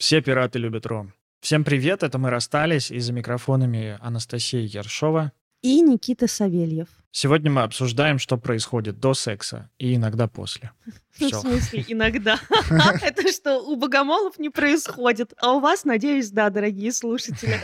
Все 0.00 0.22
пираты 0.22 0.58
любят 0.58 0.86
ром. 0.86 1.12
Всем 1.42 1.62
привет, 1.62 2.02
это 2.02 2.16
мы 2.16 2.30
расстались, 2.30 2.90
и 2.90 2.98
за 3.00 3.12
микрофонами 3.12 3.98
Анастасия 4.00 4.62
Ершова 4.62 5.32
и 5.60 5.82
Никита 5.82 6.26
Савельев. 6.26 6.88
Сегодня 7.12 7.50
мы 7.50 7.62
обсуждаем, 7.62 8.18
что 8.18 8.36
происходит 8.36 9.00
до 9.00 9.14
секса 9.14 9.68
и 9.78 9.96
иногда 9.96 10.28
после. 10.28 10.70
Все. 11.10 11.28
В 11.38 11.40
смысле, 11.40 11.84
иногда? 11.88 12.38
Это 13.02 13.32
что, 13.32 13.58
у 13.58 13.76
богомолов 13.76 14.38
не 14.38 14.48
происходит? 14.48 15.32
А 15.40 15.52
у 15.52 15.60
вас, 15.60 15.84
надеюсь, 15.84 16.30
да, 16.30 16.50
дорогие 16.50 16.92
слушатели. 16.92 17.58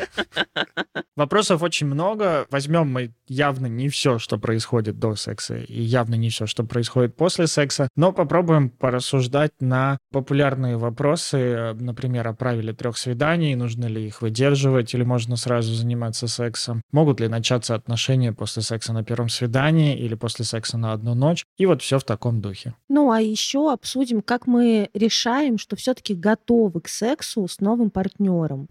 Вопросов 1.14 1.62
очень 1.62 1.87
много. 1.87 2.46
Возьмем 2.51 2.93
мы 2.93 3.14
явно 3.29 3.66
не 3.66 3.88
все, 3.88 4.19
что 4.19 4.37
происходит 4.38 4.98
до 4.98 5.14
секса, 5.14 5.56
и 5.56 5.80
явно 5.80 6.16
не 6.16 6.28
все, 6.28 6.47
что 6.47 6.65
происходит 6.65 7.16
после 7.16 7.47
секса, 7.47 7.88
но 7.97 8.12
попробуем 8.12 8.69
порассуждать 8.69 9.52
на 9.60 9.98
популярные 10.12 10.77
вопросы, 10.77 11.73
например, 11.74 12.28
о 12.28 12.34
правиле 12.34 12.73
трех 12.73 12.98
свиданий, 12.98 13.55
нужно 13.55 13.87
ли 13.87 14.06
их 14.06 14.23
выдерживать, 14.23 14.92
или 14.92 15.05
можно 15.05 15.37
сразу 15.37 15.73
заниматься 15.73 16.28
сексом, 16.28 16.83
могут 16.92 17.20
ли 17.20 17.28
начаться 17.28 17.74
отношения 17.74 18.33
после 18.33 18.62
секса 18.62 18.92
на 18.92 19.02
первом 19.02 19.28
свидании 19.36 19.96
или 19.96 20.14
после 20.14 20.45
секса 20.45 20.76
на 20.76 20.92
одну 20.92 21.14
ночь, 21.14 21.45
и 21.56 21.66
вот 21.66 21.82
все 21.82 21.98
в 21.98 22.04
таком 22.04 22.40
духе. 22.40 22.74
Ну, 22.88 23.10
а 23.10 23.20
еще 23.20 23.46
еще 23.46 23.72
обсудим, 23.72 24.22
как 24.22 24.46
мы 24.46 24.90
решаем, 24.92 25.59
что 25.59 25.76
все-таки 25.76 26.14
готовы 26.14 26.80
к 26.80 26.88
сексу 26.88 27.46
с 27.46 27.60
новым 27.60 27.90
партнером. 27.90 28.68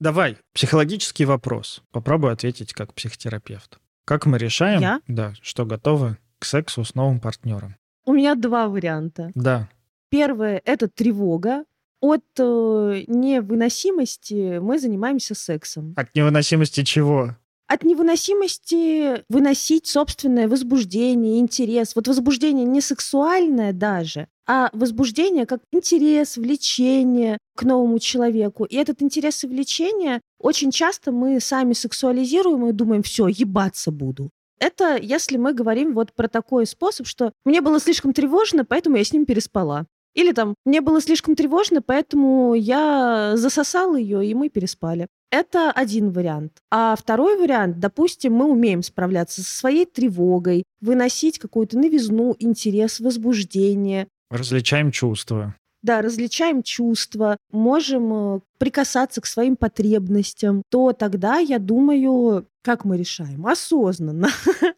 Давай, 0.00 0.38
психологический 0.54 1.24
вопрос. 1.24 1.82
Попробую 1.90 2.32
ответить 2.32 2.72
как 2.72 2.94
психотерапевт. 2.94 3.78
Как 4.04 4.26
мы 4.26 4.38
решаем, 4.38 4.80
Я? 4.80 5.00
да, 5.08 5.34
что 5.42 5.66
готовы 5.66 6.16
к 6.38 6.44
сексу 6.44 6.84
с 6.84 6.94
новым 6.94 7.20
партнером? 7.20 7.76
У 8.04 8.12
меня 8.12 8.34
два 8.34 8.68
варианта. 8.68 9.32
Да. 9.34 9.68
Первое— 10.08 10.62
это 10.64 10.88
тревога, 10.88 11.64
от 12.00 12.24
э, 12.38 13.04
невыносимости 13.06 14.58
мы 14.58 14.78
занимаемся 14.78 15.34
сексом. 15.34 15.94
От 15.96 16.14
невыносимости 16.14 16.84
чего? 16.84 17.36
От 17.66 17.84
невыносимости 17.84 19.24
выносить 19.28 19.86
собственное 19.86 20.48
возбуждение, 20.48 21.38
интерес. 21.38 21.94
Вот 21.94 22.08
возбуждение 22.08 22.64
не 22.64 22.80
сексуальное 22.80 23.74
даже, 23.74 24.28
а 24.46 24.70
возбуждение 24.72 25.44
как 25.44 25.60
интерес, 25.72 26.38
влечение 26.38 27.36
к 27.54 27.64
новому 27.64 27.98
человеку. 27.98 28.64
И 28.64 28.76
этот 28.76 29.02
интерес 29.02 29.44
и 29.44 29.46
влечение 29.48 30.22
очень 30.40 30.70
часто 30.70 31.12
мы 31.12 31.40
сами 31.40 31.74
сексуализируем 31.74 32.66
и 32.66 32.72
думаем, 32.72 33.02
все, 33.02 33.26
ебаться 33.26 33.90
буду. 33.90 34.30
Это 34.60 34.96
если 34.96 35.36
мы 35.36 35.52
говорим 35.52 35.94
вот 35.94 36.12
про 36.14 36.28
такой 36.28 36.66
способ, 36.66 37.06
что 37.06 37.32
мне 37.44 37.60
было 37.60 37.78
слишком 37.78 38.12
тревожно, 38.12 38.64
поэтому 38.64 38.96
я 38.96 39.04
с 39.04 39.12
ним 39.12 39.26
переспала. 39.26 39.86
Или 40.18 40.32
там, 40.32 40.56
мне 40.64 40.80
было 40.80 41.00
слишком 41.00 41.36
тревожно, 41.36 41.80
поэтому 41.80 42.54
я 42.54 43.34
засосал 43.36 43.94
ее, 43.94 44.26
и 44.26 44.34
мы 44.34 44.48
переспали. 44.48 45.06
Это 45.30 45.70
один 45.70 46.10
вариант. 46.10 46.54
А 46.72 46.96
второй 46.96 47.38
вариант, 47.38 47.78
допустим, 47.78 48.32
мы 48.32 48.46
умеем 48.46 48.82
справляться 48.82 49.42
со 49.42 49.56
своей 49.56 49.86
тревогой, 49.86 50.64
выносить 50.80 51.38
какую-то 51.38 51.78
новизну, 51.78 52.34
интерес, 52.40 52.98
возбуждение. 52.98 54.08
Различаем 54.28 54.90
чувства 54.90 55.54
да, 55.82 56.02
различаем 56.02 56.62
чувства, 56.62 57.36
можем 57.50 58.36
э, 58.36 58.40
прикасаться 58.58 59.20
к 59.20 59.26
своим 59.26 59.56
потребностям, 59.56 60.62
то 60.70 60.92
тогда, 60.92 61.38
я 61.38 61.58
думаю, 61.58 62.46
как 62.62 62.84
мы 62.84 62.98
решаем? 62.98 63.46
Осознанно. 63.46 64.28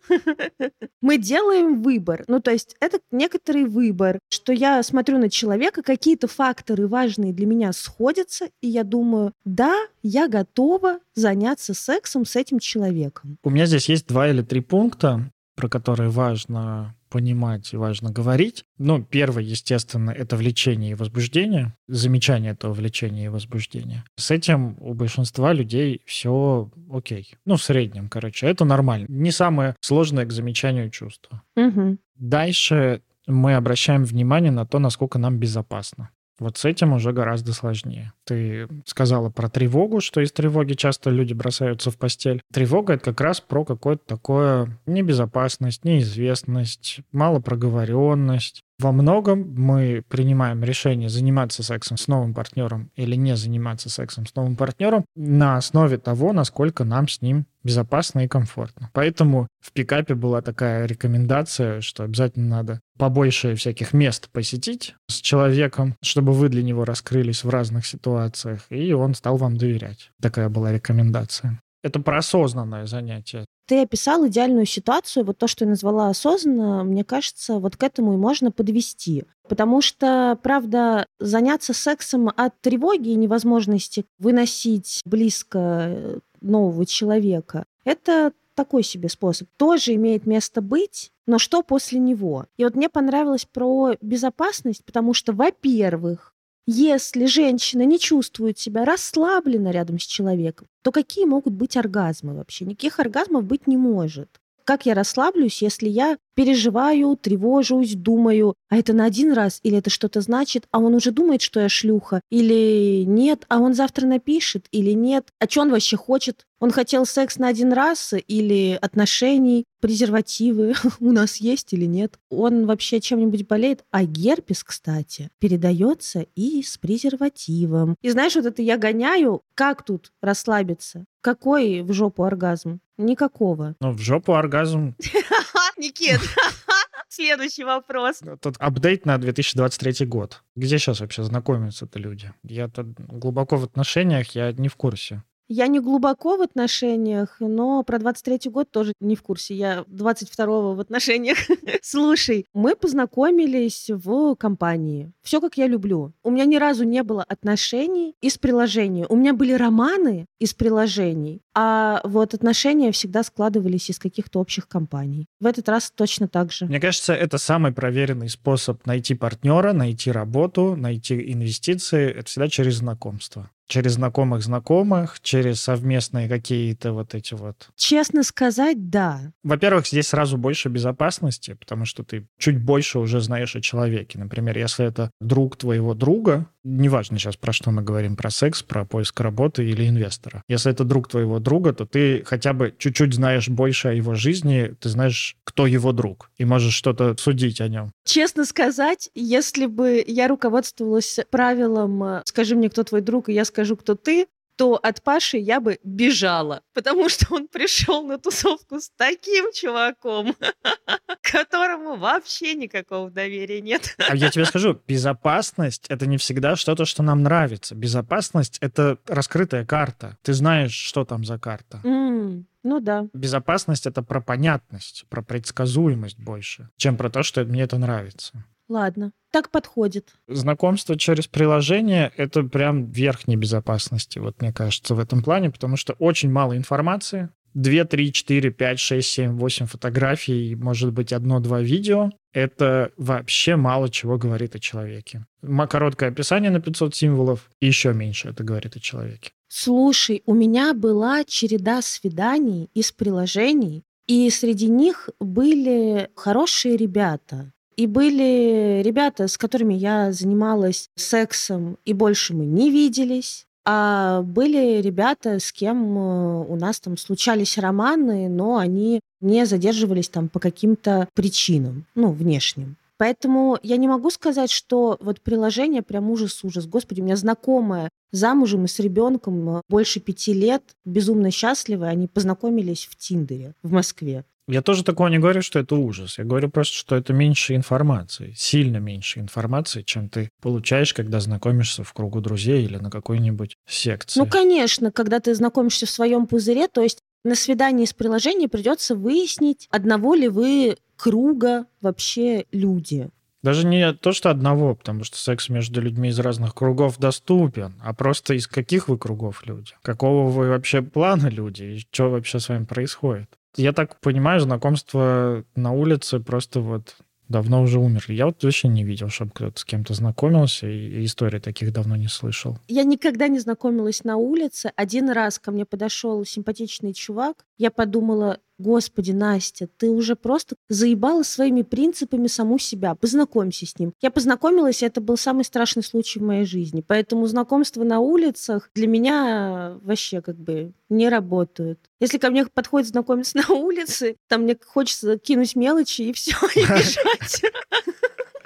Мы 1.03 1.19
делаем 1.19 1.83
выбор. 1.83 2.25
Ну, 2.29 2.39
то 2.41 2.53
есть 2.53 2.77
это 2.79 3.01
некоторый 3.11 3.65
выбор, 3.65 4.21
что 4.29 4.53
я 4.53 4.81
смотрю 4.85 5.19
на 5.19 5.29
человека, 5.29 5.83
какие-то 5.83 6.29
факторы 6.29 6.87
важные 6.87 7.33
для 7.33 7.47
меня 7.47 7.73
сходятся, 7.73 8.49
и 8.61 8.69
я 8.69 8.85
думаю, 8.85 9.33
да, 9.45 9.75
я 10.05 10.29
готова 10.29 11.01
заняться 11.17 11.75
сексом 11.75 12.25
с 12.25 12.37
этим 12.37 12.61
человеком. 12.61 13.39
У 13.43 13.51
меня 13.51 13.67
здесь 13.67 13.89
есть 13.89 14.07
два 14.07 14.29
или 14.29 14.43
три 14.43 14.61
пункта, 14.61 15.29
про 15.57 15.69
которые 15.69 16.11
важно 16.11 16.95
понимать 17.11 17.73
и 17.73 17.77
важно 17.77 18.11
говорить. 18.11 18.65
Ну, 18.79 19.03
первое, 19.03 19.43
естественно, 19.43 20.11
это 20.11 20.37
влечение 20.37 20.93
и 20.93 20.95
возбуждение, 20.95 21.75
замечание 21.89 22.53
этого 22.53 22.73
влечения 22.73 23.27
и 23.27 23.29
возбуждения. 23.29 24.05
С 24.17 24.31
этим 24.31 24.77
у 24.81 24.95
большинства 24.95 25.53
людей 25.53 26.03
все 26.07 26.71
окей. 26.91 27.35
Ну, 27.45 27.57
в 27.57 27.63
среднем, 27.63 28.09
короче, 28.09 28.47
это 28.47 28.65
нормально. 28.65 29.07
Не 29.09 29.33
самое 29.33 29.77
сложное 29.81 30.25
к 30.25 30.33
замечанию 30.33 30.91
чувства. 30.91 31.43
Угу. 31.57 31.99
Дальше 32.17 33.03
мы 33.27 33.55
обращаем 33.55 34.05
внимание 34.05 34.51
на 34.51 34.67
то, 34.67 34.79
насколько 34.79 35.19
нам 35.19 35.39
безопасно. 35.39 36.11
Вот 36.41 36.57
с 36.57 36.65
этим 36.65 36.95
уже 36.95 37.13
гораздо 37.13 37.53
сложнее. 37.53 38.13
Ты 38.25 38.67
сказала 38.87 39.29
про 39.29 39.49
тревогу, 39.49 40.01
что 40.01 40.21
из 40.23 40.33
тревоги 40.33 40.73
часто 40.73 41.11
люди 41.11 41.35
бросаются 41.35 41.91
в 41.91 41.99
постель. 41.99 42.43
Тревога— 42.53 42.93
это 42.95 43.05
как 43.13 43.21
раз 43.21 43.41
про 43.41 43.65
какое-то 43.65 44.03
такое 44.07 44.79
небезопасность, 44.87 45.85
неизвестность, 45.85 47.01
малопроговоренность, 47.13 48.63
во 48.81 48.93
многом 48.93 49.55
мы 49.57 50.03
принимаем 50.09 50.65
решение 50.65 51.11
заниматься 51.11 51.63
сексом 51.63 51.99
с 51.99 52.09
новым 52.09 52.33
партнером 52.33 52.91
или 52.97 53.15
не 53.15 53.37
заниматься 53.37 53.91
сексом 53.91 54.27
с 54.27 54.35
новым 54.35 54.57
партнером 54.57 55.05
на 55.15 55.57
основе 55.57 55.99
того, 55.99 56.33
насколько 56.33 56.85
нам 56.85 57.07
с 57.07 57.21
ним 57.21 57.45
безопасно 57.63 58.21
и 58.25 58.29
комфортно. 58.29 58.89
Поэтому 58.95 59.49
в 59.61 59.73
пикапе 59.73 60.15
была 60.15 60.41
такая 60.41 60.87
рекомендация, 60.87 61.83
что 61.83 62.05
обязательно 62.05 62.49
надо 62.49 62.81
побольше 62.99 63.55
всяких 63.55 63.93
мест 63.93 64.31
посетить 64.31 64.95
с 65.09 65.21
человеком, 65.21 65.95
чтобы 66.03 66.33
вы 66.33 66.49
для 66.49 66.63
него 66.63 66.87
раскрылись 66.87 67.45
в 67.45 67.51
разных 67.51 67.87
ситуациях, 67.87 68.65
и 68.71 68.93
он 68.95 69.15
стал 69.15 69.37
вам 69.37 69.59
доверять. 69.59 70.11
Такая 70.23 70.49
была 70.49 70.73
рекомендация. 70.73 71.61
Это 71.83 72.01
про 72.01 72.19
осознанное 72.19 72.87
занятие. 72.87 73.47
Ты 73.67 73.83
описал 73.83 74.27
идеальную 74.27 74.67
ситуацию, 74.67 75.25
вот 75.25 75.39
то, 75.39 75.47
что 75.47 75.65
я 75.65 75.71
назвала 75.71 76.09
осознанно, 76.09 76.83
мне 76.83 77.05
кажется, 77.05 77.59
вот 77.59 77.77
к 77.77 77.83
этому 77.83 78.15
и 78.15 78.17
можно 78.17 78.51
подвести. 78.51 79.25
Потому 79.49 79.81
что, 79.81 80.39
правда, 80.43 81.07
заняться 81.19 81.73
сексом 81.73 82.31
от 82.37 82.61
тревоги 82.61 83.11
и 83.11 83.17
невозможности 83.17 84.05
выносить 84.19 85.01
близко 85.05 85.59
э, 85.59 86.19
нового 86.41 86.85
человека, 86.85 87.65
это 87.85 88.33
такой 88.55 88.83
себе 88.83 89.09
способ. 89.09 89.49
Тоже 89.57 89.95
имеет 89.95 90.27
место 90.27 90.61
быть, 90.61 91.13
но 91.27 91.39
что 91.39 91.63
после 91.63 91.99
него? 91.99 92.47
И 92.57 92.65
вот 92.65 92.75
мне 92.75 92.89
понравилось 92.89 93.47
про 93.51 93.95
безопасность, 94.01 94.85
потому 94.85 95.15
что, 95.15 95.33
во-первых, 95.33 96.35
если 96.67 97.27
женщина 97.27 97.83
не 97.83 97.99
чувствует 97.99 98.59
себя 98.59 98.85
расслабленно 98.85 99.71
рядом 99.71 99.99
с 99.99 100.05
человеком, 100.05 100.69
то 100.83 100.93
какие 100.93 101.25
могут 101.25 101.55
быть 101.55 101.77
оргазмы 101.77 102.35
вообще? 102.35 102.65
Никаких 102.65 102.99
оргазмов 103.01 103.45
быть 103.45 103.67
не 103.67 103.77
может. 103.77 104.29
Как 104.65 104.87
я 104.87 104.95
расслаблюсь, 104.95 105.63
если 105.63 105.89
я 105.89 106.17
переживаю, 106.37 107.17
тревожусь, 107.17 107.95
думаю, 107.95 108.55
а 108.69 108.77
это 108.77 108.93
на 108.93 109.05
один 109.05 109.33
раз, 109.33 109.59
или 109.63 109.79
это 109.79 109.91
что-то 109.91 110.21
значит, 110.21 110.67
а 110.71 110.79
он 110.79 110.95
уже 110.95 111.11
думает, 111.11 111.43
что 111.43 111.61
я 111.61 111.69
шлюха, 111.69 112.21
или 112.31 113.05
нет, 113.05 113.47
а 113.49 113.59
он 113.59 113.75
завтра 113.75 114.07
напишет, 114.07 114.67
или 114.71 114.93
нет, 114.93 115.29
а 115.41 115.49
что 115.49 115.63
он 115.63 115.71
вообще 115.71 115.97
хочет? 115.97 116.47
Он 116.61 116.71
хотел 116.71 117.07
секс 117.07 117.39
на 117.39 117.49
один 117.49 117.73
раз 117.73 118.13
или 118.29 118.79
отношений, 118.81 119.65
презервативы 119.81 120.75
у 121.01 121.11
нас 121.11 121.37
есть 121.37 121.73
или 121.73 121.87
нет? 121.87 122.19
Он 122.29 122.67
вообще 122.67 123.01
чем-нибудь 123.01 123.47
болеет? 123.49 123.85
А 123.91 124.05
герпес, 124.05 124.63
кстати, 124.63 125.31
передается 125.39 126.27
и 126.37 126.63
с 126.63 126.77
презервативом. 126.77 127.97
И 128.03 128.11
знаешь, 128.11 128.37
вот 128.37 128.45
это 128.45 128.61
я 128.61 128.77
гоняю, 128.77 129.43
как 129.55 129.85
тут 129.85 130.13
расслабиться? 130.21 131.07
Какой 131.23 131.81
в 131.81 131.93
жопу 131.95 132.25
оргазм? 132.25 132.81
Никакого. 132.99 133.75
Ну, 133.81 133.93
в 133.93 133.99
жопу 133.99 134.35
оргазм. 134.35 134.95
Никит, 135.79 136.21
Следующий 137.09 137.65
вопрос. 137.65 138.21
Тут 138.41 138.57
апдейт 138.59 139.05
на 139.07 139.19
2023 139.19 140.07
год. 140.07 140.43
Где 140.55 140.79
сейчас 140.79 141.01
вообще 141.01 141.25
знакомятся-то 141.25 141.99
люди? 141.99 142.33
Я-то 142.45 142.85
глубоко 142.85 143.57
в 143.57 143.65
отношениях, 143.65 144.31
я 144.37 144.53
не 144.53 144.69
в 144.69 144.77
курсе. 144.77 145.25
Я 145.53 145.67
не 145.67 145.81
глубоко 145.81 146.37
в 146.37 146.43
отношениях, 146.43 147.39
но 147.41 147.83
про 147.83 147.99
23-й 147.99 148.51
год 148.51 148.71
тоже 148.71 148.93
не 149.01 149.17
в 149.17 149.23
курсе. 149.23 149.57
Я 149.57 149.85
22-го 149.89 150.75
в 150.77 150.81
отношениях. 150.81 151.39
Слушай, 151.83 152.47
мы 152.55 152.77
познакомились 152.77 153.91
в 153.91 154.37
компании. 154.37 155.11
Все 155.25 155.41
как 155.41 155.57
я 155.57 155.67
люблю. 155.67 156.13
У 156.23 156.31
меня 156.31 156.45
ни 156.45 156.55
разу 156.55 156.85
не 156.85 157.03
было 157.03 157.25
отношений 157.25 158.15
из 158.21 158.39
приложения. 158.39 159.07
У 159.09 159.17
меня 159.17 159.35
были 159.35 159.53
романы 159.53 160.27
из 160.39 160.55
приложений, 160.55 161.43
а 161.53 162.01
вот 162.05 162.33
отношения 162.33 162.93
всегда 162.93 163.25
складывались 163.25 163.91
из 163.91 163.99
каких-то 163.99 164.39
общих 164.39 164.69
компаний. 164.69 165.27
В 165.41 165.47
этот 165.47 165.69
раз 165.69 165.93
точно 165.93 166.29
так 166.29 166.53
же. 166.53 166.67
Мне 166.67 166.79
кажется, 166.79 167.13
это 167.13 167.39
самый 167.39 167.73
проверенный 167.73 168.29
способ 168.29 168.87
найти 168.87 169.17
партнера, 169.17 169.73
найти 169.73 170.13
работу, 170.13 170.77
найти 170.77 171.33
инвестиции. 171.33 172.09
Это 172.09 172.27
всегда 172.27 172.47
через 172.47 172.77
знакомство 172.77 173.51
Через 173.71 173.93
знакомых 173.93 174.43
знакомых, 174.43 175.21
через 175.23 175.61
совместные 175.61 176.29
какие-то 176.29 176.93
вот 176.93 177.15
эти 177.15 177.35
вот. 177.35 177.69
Честно 177.77 178.25
сказать, 178.25 178.91
да. 178.91 179.33
Во-первых, 179.45 179.87
здесь 179.87 180.09
сразу 180.09 180.37
больше 180.37 180.69
безопасности, 180.69 181.55
потому 181.55 181.85
что 181.85 182.03
ты 182.03 182.27
чуть 182.37 182.61
больше 182.61 182.99
уже 182.99 183.21
знаешь 183.21 183.55
о 183.55 183.61
человеке. 183.61 184.19
Например, 184.19 184.59
если 184.59 184.85
это 184.85 185.13
друг 185.21 185.57
твоего 185.57 185.95
друга, 185.95 186.47
неважно 186.65 187.19
сейчас 187.19 187.37
про 187.37 187.53
что 187.53 187.71
мы 187.71 187.83
говорим, 187.83 188.17
про 188.17 188.31
секс, 188.31 188.63
про 188.65 188.85
поиск 188.85 189.21
работы 189.21 189.65
или 189.65 189.89
инвестора. 189.89 190.43
Если 190.49 190.73
это 190.73 190.83
друг 190.85 191.09
твоего 191.09 191.39
друга, 191.39 191.73
то 191.73 191.87
ты 191.87 192.25
хотя 192.27 192.53
бы 192.53 192.75
чуть-чуть 192.77 193.15
знаешь 193.15 193.49
больше 193.49 193.89
о 193.89 193.93
его 193.93 194.15
жизни, 194.15 194.75
ты 194.81 194.89
знаешь, 194.89 195.37
кто 195.45 195.67
его 195.67 195.93
друг, 195.93 196.31
и 196.39 196.45
можешь 196.45 196.75
что-то 196.75 197.17
судить 197.19 197.61
о 197.61 197.69
нем. 197.69 197.93
Честно 198.05 198.45
сказать, 198.45 199.11
если 199.15 199.67
бы 199.67 200.05
я 200.07 200.29
руководствовалась 200.29 201.21
правилом 201.31 202.03
э, 202.03 202.23
«скажи 202.25 202.57
мне, 202.57 202.69
кто 202.69 202.83
твой 202.83 203.01
друг, 203.01 203.29
и 203.29 203.33
я 203.33 203.45
скажу, 203.45 203.60
кто 203.77 203.95
ты», 203.95 204.27
то 204.61 204.75
от 204.75 205.03
Паши 205.03 205.39
я 205.39 205.59
бы 205.59 205.79
бежала, 205.85 206.61
потому 206.75 207.09
что 207.09 207.35
он 207.35 207.49
пришел 207.49 208.07
на 208.07 208.19
тусовку 208.19 208.79
с 208.79 208.91
таким 208.91 209.51
чуваком, 209.55 210.37
которому 211.23 211.97
вообще 211.97 212.55
никакого 212.55 213.11
доверия 213.11 213.63
нет. 213.63 213.97
А 214.07 214.15
я 214.15 214.31
тебе 214.31 214.45
скажу, 214.45 214.79
безопасность— 214.87 215.87
это 215.89 216.05
не 216.05 216.19
всегда 216.19 216.57
что-то, 216.57 216.85
что 216.85 217.03
нам 217.03 217.23
нравится. 217.23 217.75
Безопасность— 217.75 218.59
это 218.61 218.99
раскрытая 219.07 219.65
карта. 219.65 220.19
Ты 220.21 220.35
знаешь, 220.35 220.75
что 220.75 221.07
там 221.07 221.25
за 221.25 221.39
карта. 221.39 221.81
Mm. 221.83 222.45
Ну 222.63 222.81
да. 222.81 223.07
Безопасность— 223.15 223.87
это 223.87 224.03
про 224.03 224.21
понятность, 224.21 225.07
про 225.09 225.23
предсказуемость 225.23 226.19
больше, 226.19 226.69
чем 226.77 226.99
про 226.99 227.09
то, 227.09 227.23
что 227.23 227.43
мне 227.45 227.63
это 227.63 227.79
нравится. 227.79 228.45
Ладно, 228.71 229.11
так 229.33 229.51
подходит. 229.51 230.15
Знакомство 230.29 230.97
через 230.97 231.27
приложение— 231.27 232.13
это 232.17 232.45
прям 232.45 232.91
верхней 232.93 233.35
безопасности, 233.35 234.21
вот 234.21 234.41
мне 234.41 234.53
кажется, 234.53 234.95
в 234.95 235.01
этом 235.01 235.23
плане, 235.25 235.51
потому 235.51 235.77
что 235.77 235.95
очень 235.95 236.31
мало 236.31 236.57
информации, 236.57 237.31
2, 237.55 237.85
3, 237.85 238.13
4, 238.13 238.51
5, 238.51 238.79
6, 238.79 239.09
7, 239.09 239.37
8 239.37 239.67
фотографий, 239.67 240.55
может 240.55 240.93
быть, 240.93 241.13
одно-два 241.13 241.61
видео, 241.61 242.13
это 242.33 242.93
вообще 242.97 243.57
мало 243.57 243.91
чего 243.91 244.19
говорит 244.19 244.55
о 244.55 244.61
человеке. 244.61 245.27
Короткое 245.69 246.11
описание 246.11 246.53
на 246.53 246.61
500 246.61 246.95
символов, 246.95 247.51
и 247.61 247.67
еще 247.67 247.93
меньше 247.93 248.29
это 248.29 248.45
говорит 248.45 248.77
о 248.77 248.81
человеке. 248.81 249.33
Слушай, 249.49 250.23
у 250.27 250.35
меня 250.35 250.75
была 250.75 251.25
череда 251.25 251.83
свиданий 251.83 252.71
из 252.73 252.93
приложений, 252.93 253.83
и 254.07 254.31
среди 254.31 254.69
них 254.69 255.09
были 255.19 256.09
хорошие 256.15 256.77
ребята. 256.77 257.53
И 257.81 257.87
были 257.87 258.83
ребята, 258.85 259.27
с 259.27 259.39
которыми 259.39 259.73
я 259.73 260.13
занималась 260.13 260.91
сексом, 260.97 261.79
и 261.87 261.95
больше 261.95 262.35
мы 262.35 262.45
не 262.45 262.71
виделись. 262.71 263.47
А 263.65 264.21
были 264.21 264.83
ребята, 264.83 265.39
с 265.39 265.51
кем 265.51 265.97
э, 265.97 266.45
у 266.47 266.57
нас 266.57 266.79
там 266.79 266.99
случались 266.99 267.57
романы, 267.57 268.29
но 268.29 268.59
они 268.59 269.01
не 269.23 269.47
задерживались 269.47 270.11
там 270.11 270.29
по 270.29 270.39
каким-то 270.41 271.09
причинам, 271.15 271.87
ну, 271.95 272.11
внешним. 272.11 272.77
Поэтому 272.99 273.59
я 273.63 273.79
не 273.79 273.89
могу 273.89 274.11
сказать, 274.11 274.51
что 274.51 274.99
вот 275.01 275.23
приложение 275.23 275.81
прям 275.81 276.11
ужас-ужас. 276.11 276.67
Господи, 276.67 277.01
у 277.01 277.05
меня 277.05 277.17
знакомая 277.17 277.89
замужем 278.13 278.67
и 278.67 278.69
с 278.69 278.79
ребенком 278.79 279.57
э, 279.57 279.63
больше 279.71 280.01
пяти 280.01 280.35
лет, 280.35 280.63
безумно 280.85 281.31
счастливы, 281.31 281.87
они 281.87 282.09
познакомились 282.09 282.87
в 282.91 282.97
Тиндере 282.97 283.55
в 283.63 283.73
Москве. 283.73 284.27
Я 284.51 284.63
тоже 284.63 284.83
такого 284.83 285.09
не 285.09 285.19
говорю, 285.19 285.43
что 285.43 285.61
это 285.61 285.77
ужас. 285.77 286.19
Я 286.19 286.25
говорю 286.25 286.51
просто, 286.51 286.77
что 286.77 286.97
это 286.97 287.13
меньше 287.13 287.55
информации, 287.55 288.35
сильно 288.37 288.79
меньше 288.79 289.21
информации, 289.21 289.83
чем 289.83 290.09
ты 290.09 290.31
получаешь, 290.43 290.93
когда 290.93 291.21
знакомишься 291.21 291.85
в 291.85 291.93
кругу 291.93 292.21
друзей 292.21 292.65
или 292.65 292.77
на 292.77 292.91
какой-нибудь 292.91 293.57
секции. 293.69 294.19
Ну, 294.19 294.27
конечно, 294.27 294.91
когда 294.91 295.21
ты 295.21 295.35
знакомишься 295.35 295.87
в 295.87 295.91
своем 295.91 296.27
пузыре, 296.27 296.67
то 296.67 296.83
есть 296.83 296.99
на 297.25 297.37
свидании 297.37 297.85
с 297.85 297.93
приложением 297.93 298.51
придется 298.51 298.97
выяснить, 298.97 299.69
одного 299.71 300.15
ли 300.15 300.29
вы 300.29 300.77
круга 300.97 301.67
вообще 301.81 302.47
люди. 302.51 303.09
Даже 303.43 303.67
не 303.67 303.95
то, 303.95 304.13
что 304.13 304.31
одного, 304.31 304.75
потому 304.75 305.05
что 305.05 305.17
секс 305.17 305.49
между 305.49 305.81
людьми 305.81 306.11
из 306.11 306.19
разных 306.19 306.55
кругов 306.55 306.99
доступен, 306.99 307.75
а 307.83 307.95
просто 307.95 308.35
из 308.35 308.47
каких 308.47 308.89
вы 308.89 308.99
кругов 308.99 309.47
люди, 309.47 309.73
какого 309.83 310.29
вы 310.29 310.49
вообще 310.49 310.83
плана 310.83 311.29
люди, 311.29 311.63
и 311.63 311.79
что 311.79 312.11
вообще 312.11 312.39
с 312.39 312.49
вами 312.51 312.65
происходит. 312.65 313.31
Я 313.57 313.73
так 313.73 314.01
понимаю, 314.01 314.41
знакомство 314.41 315.45
на 315.57 315.73
улице 315.73 316.21
просто 316.21 316.61
вот 316.61 316.97
давно 317.31 317.63
уже 317.63 317.79
умерли. 317.79 318.15
Я 318.15 318.27
вот 318.27 318.43
вообще 318.43 318.69
не 318.69 318.85
видел, 318.85 319.09
чтобы 319.09 319.31
кто-то 319.31 319.59
с 319.59 319.65
кем-то 319.65 319.95
знакомился, 319.95 320.69
и 320.69 321.05
истории 321.05 321.39
таких 321.39 321.73
давно 321.73 321.97
не 321.97 322.09
слышал. 322.09 322.59
Я 322.69 322.83
никогда 322.83 323.29
не 323.29 323.39
знакомилась 323.39 324.05
на 324.05 324.17
улице. 324.17 324.73
Один 324.77 325.09
раз 325.11 325.39
ко 325.39 325.53
мне 325.53 325.65
подошел 325.65 326.25
симпатичный 326.25 326.93
чувак. 326.93 327.47
Я 327.61 327.71
подумала, 327.71 328.39
Господи, 328.57 329.13
Настя, 329.13 329.69
ты 329.77 329.91
уже 329.91 330.17
просто 330.17 330.57
заебала 330.71 331.23
своими 331.23 331.61
принципами 331.61 332.27
саму 332.27 332.59
себя. 332.59 332.95
Познакомься 332.95 333.67
с 333.67 333.79
ним. 333.79 333.93
Я 334.01 334.11
познакомилась, 334.11 334.83
и 334.83 334.87
это 334.87 335.03
был 335.03 335.19
самый 335.19 335.45
страшный 335.45 335.83
случай 335.83 336.21
в 336.21 336.23
моей 336.23 336.47
жизни. 336.47 336.83
Поэтому 336.87 337.27
знакомства 337.27 337.85
на 337.85 338.01
улицах 338.01 338.71
для 338.75 338.87
меня 338.87 339.79
вообще 339.83 340.23
как 340.23 340.37
бы 340.37 340.73
не 340.89 341.11
работают. 341.11 341.79
Если 342.01 342.17
ко 342.17 342.31
мне 342.31 342.47
подходит 342.47 342.89
знакомиться 342.89 343.37
на 343.47 343.55
улице, 343.55 344.17
там 344.27 344.45
мне 344.45 344.57
хочется 344.67 345.19
кинуть 345.19 345.55
мелочи 345.55 346.01
и 346.01 346.13
все, 346.15 346.35
и 346.55 346.61
бежать. 346.63 347.43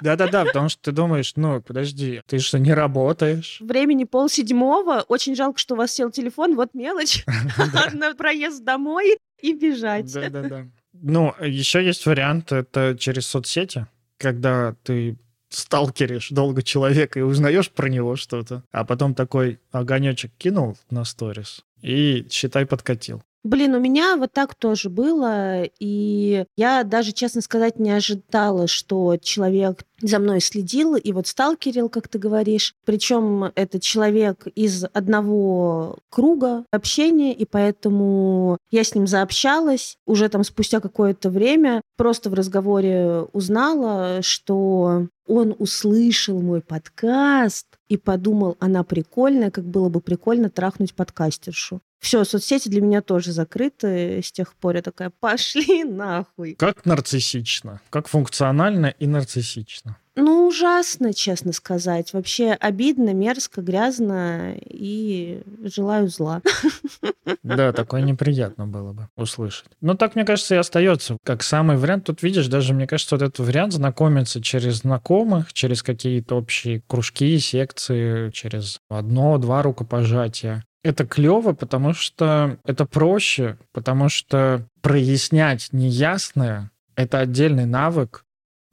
Да-да-да, 0.01 0.45
потому 0.45 0.69
что 0.69 0.81
ты 0.81 0.91
думаешь, 0.91 1.33
ну, 1.35 1.61
подожди, 1.61 2.21
ты 2.27 2.39
что, 2.39 2.59
не 2.59 2.73
работаешь? 2.73 3.57
Времени 3.61 4.03
пол 4.03 4.29
седьмого. 4.29 5.05
Очень 5.07 5.35
жалко, 5.35 5.59
что 5.59 5.75
у 5.75 5.77
вас 5.77 5.91
сел 5.91 6.11
телефон. 6.11 6.55
Вот 6.55 6.73
мелочь. 6.73 7.25
На 7.93 8.13
проезд 8.13 8.63
домой 8.63 9.17
и 9.41 9.53
бежать. 9.53 10.11
Да-да-да. 10.11 10.67
Ну, 10.93 11.33
еще 11.41 11.83
есть 11.83 12.05
вариант, 12.05 12.51
это 12.51 12.95
через 12.97 13.27
соцсети, 13.27 13.87
когда 14.17 14.75
ты 14.83 15.17
сталкеришь 15.49 16.29
долго 16.29 16.61
человека 16.61 17.19
и 17.19 17.23
узнаешь 17.23 17.69
про 17.69 17.87
него 17.87 18.15
что-то, 18.15 18.63
а 18.71 18.85
потом 18.85 19.13
такой 19.13 19.59
огонечек 19.71 20.31
кинул 20.37 20.77
на 20.89 21.05
сторис 21.05 21.63
и, 21.81 22.25
считай, 22.29 22.65
подкатил. 22.65 23.23
Блин, 23.45 23.75
у 23.75 23.79
меня 23.79 24.15
вот 24.17 24.31
так 24.31 24.55
тоже 24.55 24.89
было, 24.89 25.61
и 25.79 26.45
я 26.57 26.83
даже, 26.83 27.11
честно 27.11 27.41
сказать, 27.41 27.77
не 27.77 27.91
ожидала, 27.91 28.65
что 28.65 29.17
человек 29.17 29.85
за 30.01 30.17
мной 30.17 30.41
следил 30.41 30.95
и 30.95 31.11
вот 31.11 31.27
сталкерил, 31.27 31.87
как 31.89 32.07
ты 32.07 32.17
говоришь. 32.17 32.73
Причем 32.85 33.51
это 33.53 33.79
человек 33.79 34.47
из 34.55 34.85
одного 34.93 35.99
круга 36.09 36.65
общения, 36.71 37.33
и 37.33 37.45
поэтому 37.45 38.57
я 38.71 38.83
с 38.83 38.95
ним 38.95 39.05
заобщалась. 39.05 39.97
Уже 40.07 40.27
там 40.29 40.43
спустя 40.43 40.79
какое-то 40.79 41.29
время 41.29 41.81
просто 41.97 42.31
в 42.31 42.33
разговоре 42.33 43.27
узнала, 43.31 44.23
что 44.23 45.07
он 45.27 45.55
услышал 45.57 46.41
мой 46.41 46.61
подкаст 46.61 47.67
и 47.87 47.97
подумал, 47.97 48.57
она 48.59 48.83
прикольная, 48.83 49.51
как 49.51 49.65
было 49.65 49.89
бы 49.89 50.01
прикольно 50.01 50.49
трахнуть 50.49 50.93
подкастершу. 50.93 51.81
Все, 51.99 52.23
соцсети 52.23 52.69
для 52.69 52.81
меня 52.81 53.01
тоже 53.01 53.31
закрыты. 53.31 54.21
С 54.23 54.31
тех 54.31 54.53
пор 54.55 54.75
я 54.75 54.81
такая, 54.81 55.11
пошли 55.19 55.83
нахуй. 55.83 56.53
Как 56.55 56.85
нарциссично. 56.85 57.81
Как 57.89 58.07
функционально 58.07 58.87
и 58.87 59.07
нарциссично. 59.07 59.97
Ну, 60.15 60.47
ужасно, 60.47 61.13
честно 61.13 61.51
сказать. 61.51 62.13
Вообще 62.13 62.51
обидно, 62.51 63.13
мерзко, 63.13 63.61
грязно 63.61 64.55
и 64.57 65.41
желаю 65.63 66.07
зла. 66.09 66.41
Да, 67.43 67.73
такое 67.73 68.01
неприятно 68.01 68.67
было 68.67 68.93
бы 68.93 69.07
услышать. 69.15 69.65
Но 69.81 69.95
так, 69.95 70.15
мне 70.15 70.25
кажется, 70.25 70.55
и 70.55 70.57
остается. 70.57 71.17
Как 71.23 71.43
самый 71.43 71.77
вариант, 71.77 72.05
тут 72.05 72.23
видишь, 72.23 72.47
даже, 72.47 72.73
мне 72.73 72.87
кажется, 72.87 73.15
вот 73.15 73.21
этот 73.23 73.39
вариант 73.39 73.73
знакомиться 73.73 74.41
через 74.41 74.77
знакомых, 74.77 75.53
через 75.53 75.83
какие-то 75.83 76.35
общие 76.35 76.81
кружки, 76.87 77.37
секции, 77.39 78.31
через 78.31 78.79
одно-два 78.89 79.61
рукопожатия 79.61 80.63
это 80.85 81.07
клево, 81.07 81.53
потому 81.53 81.93
что 81.93 82.59
это 82.63 82.85
проще, 82.85 83.57
потому 83.73 84.07
что 84.07 84.67
прояснять 84.81 85.69
неясное— 85.71 86.69
это 86.95 87.19
отдельный 87.19 87.65
навык, 87.65 88.24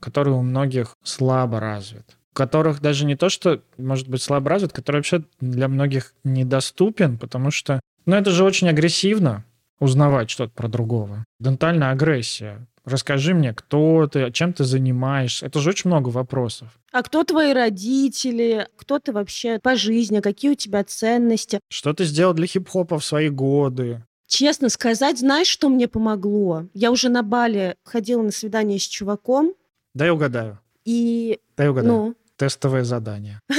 который 0.03 0.35
у 0.35 0.43
многих 0.43 0.97
слабо 1.03 1.61
развит 1.61 2.17
которых 2.35 2.81
даже 2.81 3.05
не 3.05 3.15
то, 3.17 3.29
что, 3.29 3.61
может 3.77 4.09
быть, 4.09 4.23
слабо 4.23 4.51
развит, 4.51 4.73
который 4.73 4.97
вообще 4.97 5.23
для 5.41 5.69
многих 5.69 6.15
недоступен, 6.25 7.19
потому 7.19 7.51
что, 7.51 7.81
ну, 8.07 8.17
это 8.17 8.31
же 8.31 8.45
очень 8.45 8.71
агрессивно 8.71 9.45
узнавать 9.81 10.31
что-то 10.31 10.53
про 10.55 10.69
другого. 10.69 11.25
Дентальная 11.41 11.91
агрессия. 11.91 12.67
Расскажи 12.85 13.33
мне, 13.33 13.53
кто 13.53 14.09
ты, 14.09 14.31
чем 14.33 14.53
ты 14.53 14.65
занимаешься. 14.65 15.47
Это 15.47 15.61
же 15.61 15.71
очень 15.71 15.89
много 15.89 16.09
вопросов. 16.09 16.69
А 16.91 17.03
кто 17.03 17.23
твои 17.23 17.53
родители? 17.53 18.67
Кто 18.77 18.99
ты 18.99 19.13
вообще 19.13 19.61
по 19.61 19.77
жизни? 19.77 20.21
Какие 20.21 20.53
у 20.53 20.57
тебя 20.57 20.83
ценности? 20.83 21.61
Что 21.69 21.93
ты 21.93 22.05
сделал 22.05 22.35
для 22.35 22.47
хип-хопа 22.47 22.99
в 22.99 23.05
свои 23.05 23.29
годы? 23.29 24.03
Честно 24.27 24.69
сказать, 24.69 25.19
знаешь, 25.19 25.47
что 25.47 25.69
мне 25.69 25.87
помогло? 25.87 26.65
Я 26.75 26.91
уже 26.91 27.09
на 27.09 27.23
Бали 27.23 27.77
ходила 27.85 28.23
на 28.23 28.33
свидание 28.33 28.79
с 28.79 28.83
чуваком. 28.83 29.53
Дай 29.95 30.11
угадаю. 30.11 30.59
И... 30.85 31.41
Дай 31.57 31.69
угадаю. 31.69 31.93
Ну? 31.93 32.17
тестовое 32.43 32.83
задание. 32.83 33.41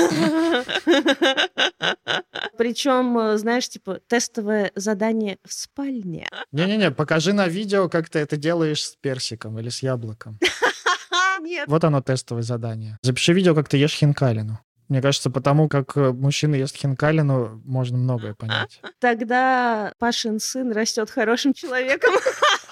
Причем, 2.58 3.18
э, 3.18 3.38
знаешь, 3.38 3.70
типа, 3.70 4.02
тестовое 4.08 4.74
задание 4.76 5.38
в 5.46 5.54
спальне. 5.54 6.28
Не-не-не, 6.52 6.92
покажи 6.92 7.32
на 7.32 7.48
видео, 7.48 7.88
как 7.88 8.10
ты 8.10 8.20
это 8.20 8.36
делаешь 8.36 8.84
с 8.84 8.96
персиком 8.98 9.58
или 9.58 9.70
с 9.70 9.84
яблоком. 9.84 10.38
Нет. 11.42 11.68
Вот 11.68 11.84
оно 11.86 12.02
тестовое 12.02 12.44
задание. 12.44 12.98
Запиши 13.02 13.32
видео, 13.34 13.56
как 13.56 13.70
ты 13.70 13.78
ешь 13.78 13.94
хинкалину. 13.94 14.60
Мне 14.90 15.02
кажется, 15.02 15.30
потому 15.30 15.70
как 15.70 15.96
э, 15.96 16.12
мужчина 16.12 16.56
ест 16.56 16.76
хинкалину, 16.76 17.62
можно 17.64 17.98
многое 17.98 18.34
понять. 18.34 18.82
Тогда 19.00 19.94
Пашин 19.98 20.42
сын 20.42 20.74
растет 20.74 21.10
хорошим 21.10 21.54
человеком. 21.54 22.14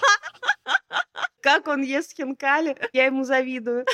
Как 1.42 1.66
он 1.66 1.82
ест 1.82 2.16
хинкали, 2.16 2.76
я 2.92 3.06
ему 3.06 3.24
завидую. 3.24 3.84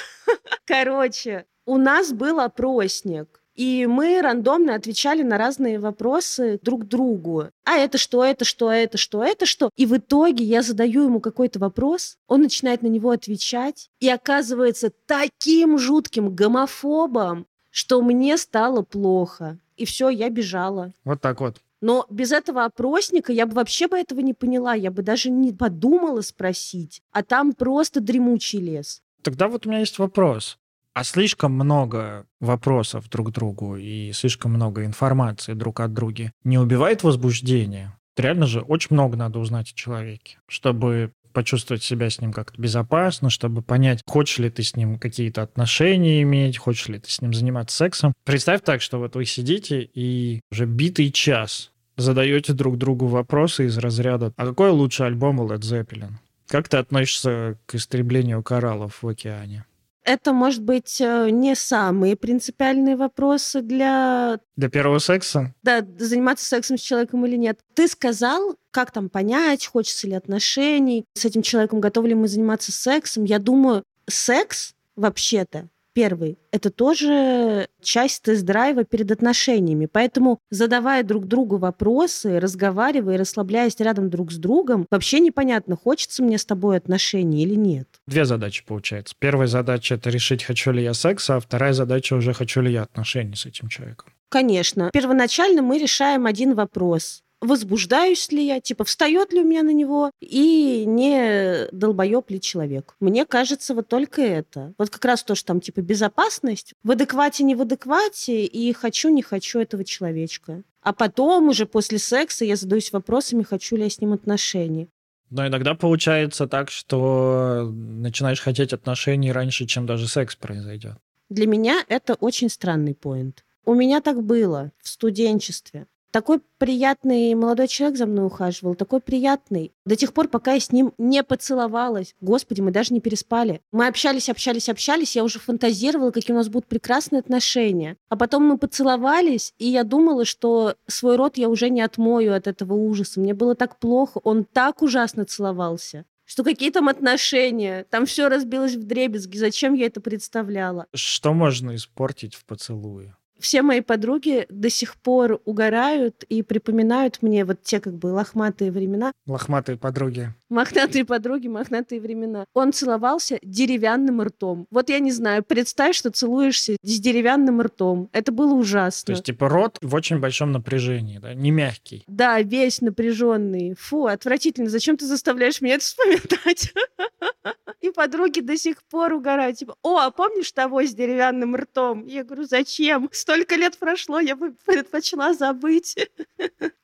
Короче, 0.67 1.47
у 1.65 1.79
нас 1.79 2.13
был 2.13 2.41
опросник. 2.41 3.41
И 3.55 3.87
мы 3.87 4.23
рандомно 4.23 4.77
отвечали 4.77 5.23
на 5.25 5.37
разные 5.37 5.81
вопросы 5.81 6.61
друг 6.63 6.85
другу. 6.85 7.49
А 7.65 7.73
это 7.73 7.99
что, 7.99 8.25
это 8.25 8.45
что, 8.45 8.71
это 8.71 8.99
что, 8.99 9.25
это 9.25 9.47
что? 9.47 9.71
И 9.75 9.85
в 9.85 9.97
итоге 9.97 10.45
я 10.45 10.63
задаю 10.63 11.03
ему 11.03 11.19
какой-то 11.19 11.59
вопрос, 11.59 12.19
он 12.29 12.43
начинает 12.43 12.83
на 12.83 12.87
него 12.87 13.11
отвечать, 13.11 13.91
и 13.99 14.09
оказывается 14.09 14.93
таким 15.07 15.77
жутким 15.77 16.37
гомофобом, 16.37 17.49
что 17.71 18.01
мне 18.01 18.37
стало 18.37 18.83
плохо. 18.83 19.59
И 19.77 19.87
все, 19.87 20.09
я 20.09 20.31
бежала. 20.31 20.93
Вот 21.05 21.21
так 21.21 21.41
вот. 21.41 21.57
Но 21.81 22.07
без 22.11 22.33
этого 22.33 22.65
опросника 22.65 23.33
я 23.33 23.47
бы 23.47 23.55
вообще 23.55 23.89
бы 23.89 23.99
этого 23.99 24.21
не 24.21 24.35
поняла, 24.35 24.75
я 24.75 24.91
бы 24.91 25.03
даже 25.03 25.31
не 25.31 25.53
подумала 25.53 26.21
спросить. 26.23 27.03
А 27.13 27.23
там 27.23 27.53
просто 27.53 28.01
дремучий 28.01 28.61
лес. 28.61 29.03
Тогда 29.23 29.49
вот 29.49 29.67
у 29.67 29.69
меня 29.69 29.81
есть 29.81 29.99
вопрос. 29.99 30.59
А 30.95 31.05
слишком 31.05 31.53
много 31.53 32.27
вопросов 32.41 33.09
друг 33.09 33.29
к 33.29 33.33
другу 33.33 33.77
и 33.77 34.13
слишком 34.13 34.53
много 34.53 34.85
информации 34.85 35.55
друг 35.55 35.81
от 35.81 35.93
друга 35.93 36.33
не 36.43 36.59
убивает 36.59 37.05
возбуждение? 37.05 37.97
Реально 38.17 38.47
же 38.47 38.63
очень 38.63 38.89
много 38.91 39.17
надо 39.17 39.39
узнать 39.39 39.71
о 39.71 39.77
человеке, 39.77 40.41
чтобы 40.49 41.13
почувствовать 41.33 41.83
себя 41.83 42.11
с 42.11 42.21
ним 42.21 42.33
как-то 42.33 42.61
безопасно, 42.61 43.31
чтобы 43.31 43.63
понять, 43.63 44.03
хочешь 44.07 44.39
ли 44.39 44.51
ты 44.51 44.63
с 44.63 44.77
ним 44.77 44.99
какие-то 44.99 45.43
отношения 45.43 46.23
иметь, 46.23 46.59
хочешь 46.59 46.89
ли 46.89 46.99
ты 46.99 47.11
с 47.11 47.21
ним 47.21 47.35
заниматься 47.35 47.77
сексом. 47.77 48.13
Представь 48.25 48.63
так, 48.63 48.83
что 48.83 48.99
вот 48.99 49.17
вы 49.17 49.25
сидите 49.25 49.83
и 49.83 50.41
уже 50.51 50.67
битый 50.67 51.11
час 51.11 51.71
задаете 51.97 52.53
друг 52.53 52.79
другу 52.79 53.07
вопросы 53.07 53.67
из 53.67 53.77
разряда 53.79 54.33
«А 54.37 54.47
какой 54.47 54.71
лучший 54.71 55.07
альбом 55.07 55.41
у 55.41 55.49
Led 55.49 55.61
Zeppelin?» 55.61 56.13
Как 56.49 56.69
ты 56.69 56.79
относишься 56.79 57.59
к 57.67 57.75
истреблению 57.75 58.43
кораллов 58.43 59.03
в 59.03 59.09
океане? 59.09 59.65
Это, 60.09 60.33
может 60.33 60.63
быть, 60.63 61.03
э, 61.03 61.29
не 61.29 61.55
самые 61.55 62.17
принципиальные 62.17 62.97
вопросы 62.97 63.61
для... 63.61 64.41
Для 64.57 64.71
первого 64.71 65.01
секса? 65.01 65.55
Да, 65.63 65.87
заниматься 65.99 66.47
сексом 66.47 66.79
с 66.79 66.81
человеком 66.81 67.27
или 67.27 67.37
нет. 67.37 67.61
Ты 67.75 67.89
сказал, 67.89 68.57
как 68.71 68.91
там 68.91 69.11
понять, 69.11 69.67
хочется 69.67 70.07
ли 70.07 70.15
отношений 70.15 71.05
с 71.13 71.27
этим 71.27 71.43
человеком, 71.43 71.83
готовы 71.83 72.09
ли 72.09 72.15
мы 72.15 72.27
заниматься 72.27 72.73
сексом. 72.73 73.25
Я 73.25 73.39
думаю, 73.39 73.83
секс 74.07 74.75
вообще-то 74.97 75.69
Первый– 75.99 76.39
это 76.53 76.71
тоже 76.71 77.67
часть 77.83 78.23
тест-драйва 78.23 78.85
перед 78.85 79.11
отношениями. 79.11 79.89
Поэтому, 79.91 80.39
задавая 80.49 81.03
друг 81.03 81.27
другу 81.27 81.57
вопросы, 81.57 82.39
разговаривая, 82.39 83.19
расслабляясь 83.19 83.75
рядом 83.81 84.09
друг 84.09 84.31
с 84.31 84.37
другом, 84.37 84.87
вообще 84.93 85.19
непонятно, 85.19 85.77
хочется 85.77 86.23
мне 86.23 86.39
с 86.39 86.47
тобой 86.47 86.77
отношений 86.77 87.43
или 87.43 87.57
нет. 87.57 87.89
Две 88.07 88.25
задачи 88.27 88.65
получается. 88.65 89.17
Первая 89.19 89.49
задача– 89.49 89.95
это 89.97 90.09
решить, 90.11 90.45
хочу 90.45 90.71
ли 90.71 90.85
я 90.85 90.95
секса, 90.95 91.35
а 91.35 91.41
вторая 91.41 91.73
задача 91.73 92.15
уже, 92.15 92.33
хочу 92.33 92.61
ли 92.61 92.73
я 92.73 92.83
отношений 92.83 93.35
с 93.35 93.47
этим 93.47 93.67
человеком. 93.67 94.13
Конечно. 94.29 94.91
Первоначально 94.93 95.63
мы 95.63 95.79
решаем 95.79 96.27
один 96.27 96.55
вопрос 96.55 97.25
возбуждаюсь 97.41 98.31
ли 98.33 98.47
я, 98.47 98.61
типа, 98.61 98.85
встает 98.85 99.33
ли 99.33 99.41
у 99.41 99.45
меня 99.45 99.63
на 99.63 99.73
него, 99.73 100.11
и 100.21 100.85
не 100.87 101.69
долбоеб 101.73 102.31
ли 102.31 102.41
человек. 102.41 102.95
Мне 103.01 103.25
кажется, 103.25 103.75
вот 103.75 103.89
только 103.89 104.23
это. 104.23 104.75
Вот 104.79 104.91
как 104.91 105.05
раз 105.05 105.23
то, 105.23 105.35
что 105.35 105.47
там, 105.47 105.61
типа, 105.61 105.81
безопасность, 105.81 106.75
в 106.83 106.91
адеквате, 106.91 107.45
не 107.45 107.55
в 107.55 107.63
адеквате, 107.63 108.45
и 108.45 108.73
хочу, 108.73 109.09
не 109.09 109.23
хочу 109.23 109.61
этого 109.61 109.85
человечка. 109.85 110.63
А 110.83 110.93
потом 110.93 111.49
уже 111.49 111.67
после 111.67 111.99
секса 111.99 112.45
я 112.45 112.57
задаюсь 112.57 112.93
вопросами, 112.93 113.43
хочу 113.43 113.77
ли 113.77 113.85
я 113.85 113.91
с 113.91 114.01
ним 114.01 114.13
отношений. 114.13 114.89
Но 115.31 115.47
иногда 115.47 115.75
получается 115.75 116.47
так, 116.47 116.71
что 116.71 117.71
начинаешь 117.71 118.41
хотеть 118.41 118.73
отношений 118.73 119.31
раньше, 119.31 119.67
чем 119.67 119.85
даже 119.85 120.09
секс 120.09 120.37
произойдет. 120.37 120.97
Для 121.29 121.47
меня 121.47 121.85
это 121.89 122.15
очень 122.15 122.49
странный 122.49 122.95
поинт. 122.95 123.45
У 123.67 123.75
меня 123.75 124.01
так 124.01 124.23
было 124.23 124.73
в 124.83 124.89
студенчестве. 124.89 125.87
Такой 126.11 126.41
приятный 126.57 127.35
молодой 127.35 127.69
человек 127.69 127.99
за 127.99 128.07
мной 128.07 128.27
ухаживал, 128.27 128.75
такой 128.75 129.01
приятный. 129.01 129.73
До 129.85 129.95
тех 129.95 130.15
пор, 130.15 130.29
пока 130.29 130.55
я 130.55 130.61
с 130.61 130.73
ним 130.73 130.95
не 130.97 131.23
поцеловалась. 131.23 132.15
Господи, 132.21 132.63
мы 132.63 132.71
даже 132.71 132.95
не 132.95 133.01
переспали. 133.01 133.61
Мы 133.73 133.87
общались, 133.87 134.31
общались, 134.31 134.69
общались, 134.69 135.17
я 135.17 135.25
уже 135.25 135.39
фантазировала, 135.39 136.11
какие 136.11 136.35
у 136.35 136.39
нас 136.39 136.49
будут 136.49 136.67
прекрасные 136.67 137.21
отношения. 137.21 137.97
А 138.09 138.17
потом 138.17 138.45
мы 138.45 138.57
поцеловались, 138.57 139.55
и 139.59 139.69
я 139.69 139.85
думала, 139.85 140.25
что 140.25 140.77
свой 140.87 141.17
рот 141.17 141.37
я 141.37 141.49
уже 141.49 141.69
не 141.69 141.83
отмою 141.83 142.35
от 142.35 142.47
этого 142.47 142.73
ужаса. 142.73 143.21
Мне 143.21 143.35
было 143.35 143.55
так 143.55 143.79
плохо, 143.79 144.19
он 144.25 144.45
так 144.45 144.83
ужасно 144.83 145.25
целовался 145.25 146.05
что 146.29 146.45
какие 146.45 146.71
там 146.71 146.89
отношения, 146.89 147.87
там 147.89 148.05
все 148.05 148.29
разбилось 148.29 148.75
в 148.75 148.85
дребезги, 148.85 149.39
зачем 149.39 149.73
я 149.73 149.87
это 149.87 150.03
представляла? 150.03 150.87
Что 150.95 151.33
можно 151.33 151.75
испортить 151.75 152.35
в 152.35 152.45
поцелуе? 152.45 153.17
Все 153.39 153.63
мои 153.63 153.81
подруги 153.81 154.47
до 154.49 154.71
сих 154.71 154.97
пор 154.97 155.41
угорают 155.45 156.25
и 156.25 156.43
припоминают 156.43 157.23
мне 157.23 157.45
вот 157.45 157.63
те 157.63 157.81
как 157.81 157.95
бы 157.95 158.09
лохматые 158.09 158.73
времена. 158.73 159.13
Лохматые 159.27 159.77
подруги. 159.77 160.35
Мохнатые 160.49 161.05
подруги, 161.05 161.49
мохнатые 161.49 162.01
времена. 162.01 162.47
Он 162.55 162.73
целовался 162.73 163.39
деревянным 163.43 164.23
ртом. 164.23 164.67
Вот 164.71 164.89
я 164.89 164.99
не 164.99 165.13
знаю, 165.13 165.43
представь, 165.43 165.95
что 165.95 166.11
целуешься 166.11 166.77
с 166.83 167.01
деревянным 167.01 167.61
ртом. 167.61 168.09
Это 168.13 168.33
было 168.33 168.55
ужасно. 168.55 169.07
То 169.07 169.13
есть, 169.13 169.25
типа, 169.25 169.49
рот 169.49 169.79
в 169.83 169.95
очень 169.95 170.19
большом 170.19 170.53
напряжении, 170.53 171.19
да? 171.19 171.35
Не 171.35 171.51
мягкий. 171.51 172.05
Да, 172.07 172.41
весь 172.41 172.81
напряженный. 172.81 173.75
Фу, 173.79 174.07
отвратительно. 174.07 174.71
Зачем 174.71 174.97
ты 174.97 175.07
заставляешь 175.07 175.61
меня 175.61 175.75
это 175.75 175.85
вспоминать? 175.85 176.73
И 177.81 177.91
подруги 177.91 178.41
до 178.41 178.57
сих 178.57 178.83
пор 178.85 179.13
угорают. 179.13 179.59
Типа, 179.59 179.77
о, 179.83 179.99
а 179.99 180.11
помнишь 180.11 180.51
того 180.53 180.83
с 180.83 180.95
деревянным 180.95 181.55
ртом? 181.55 182.07
Я 182.07 182.25
говорю, 182.25 182.45
зачем? 182.45 183.09
Столько 183.13 183.55
лет 183.55 183.79
прошло, 183.79 184.19
я 184.19 184.35
бы 184.35 184.55
предпочла 184.65 185.35
забыть. 185.35 185.97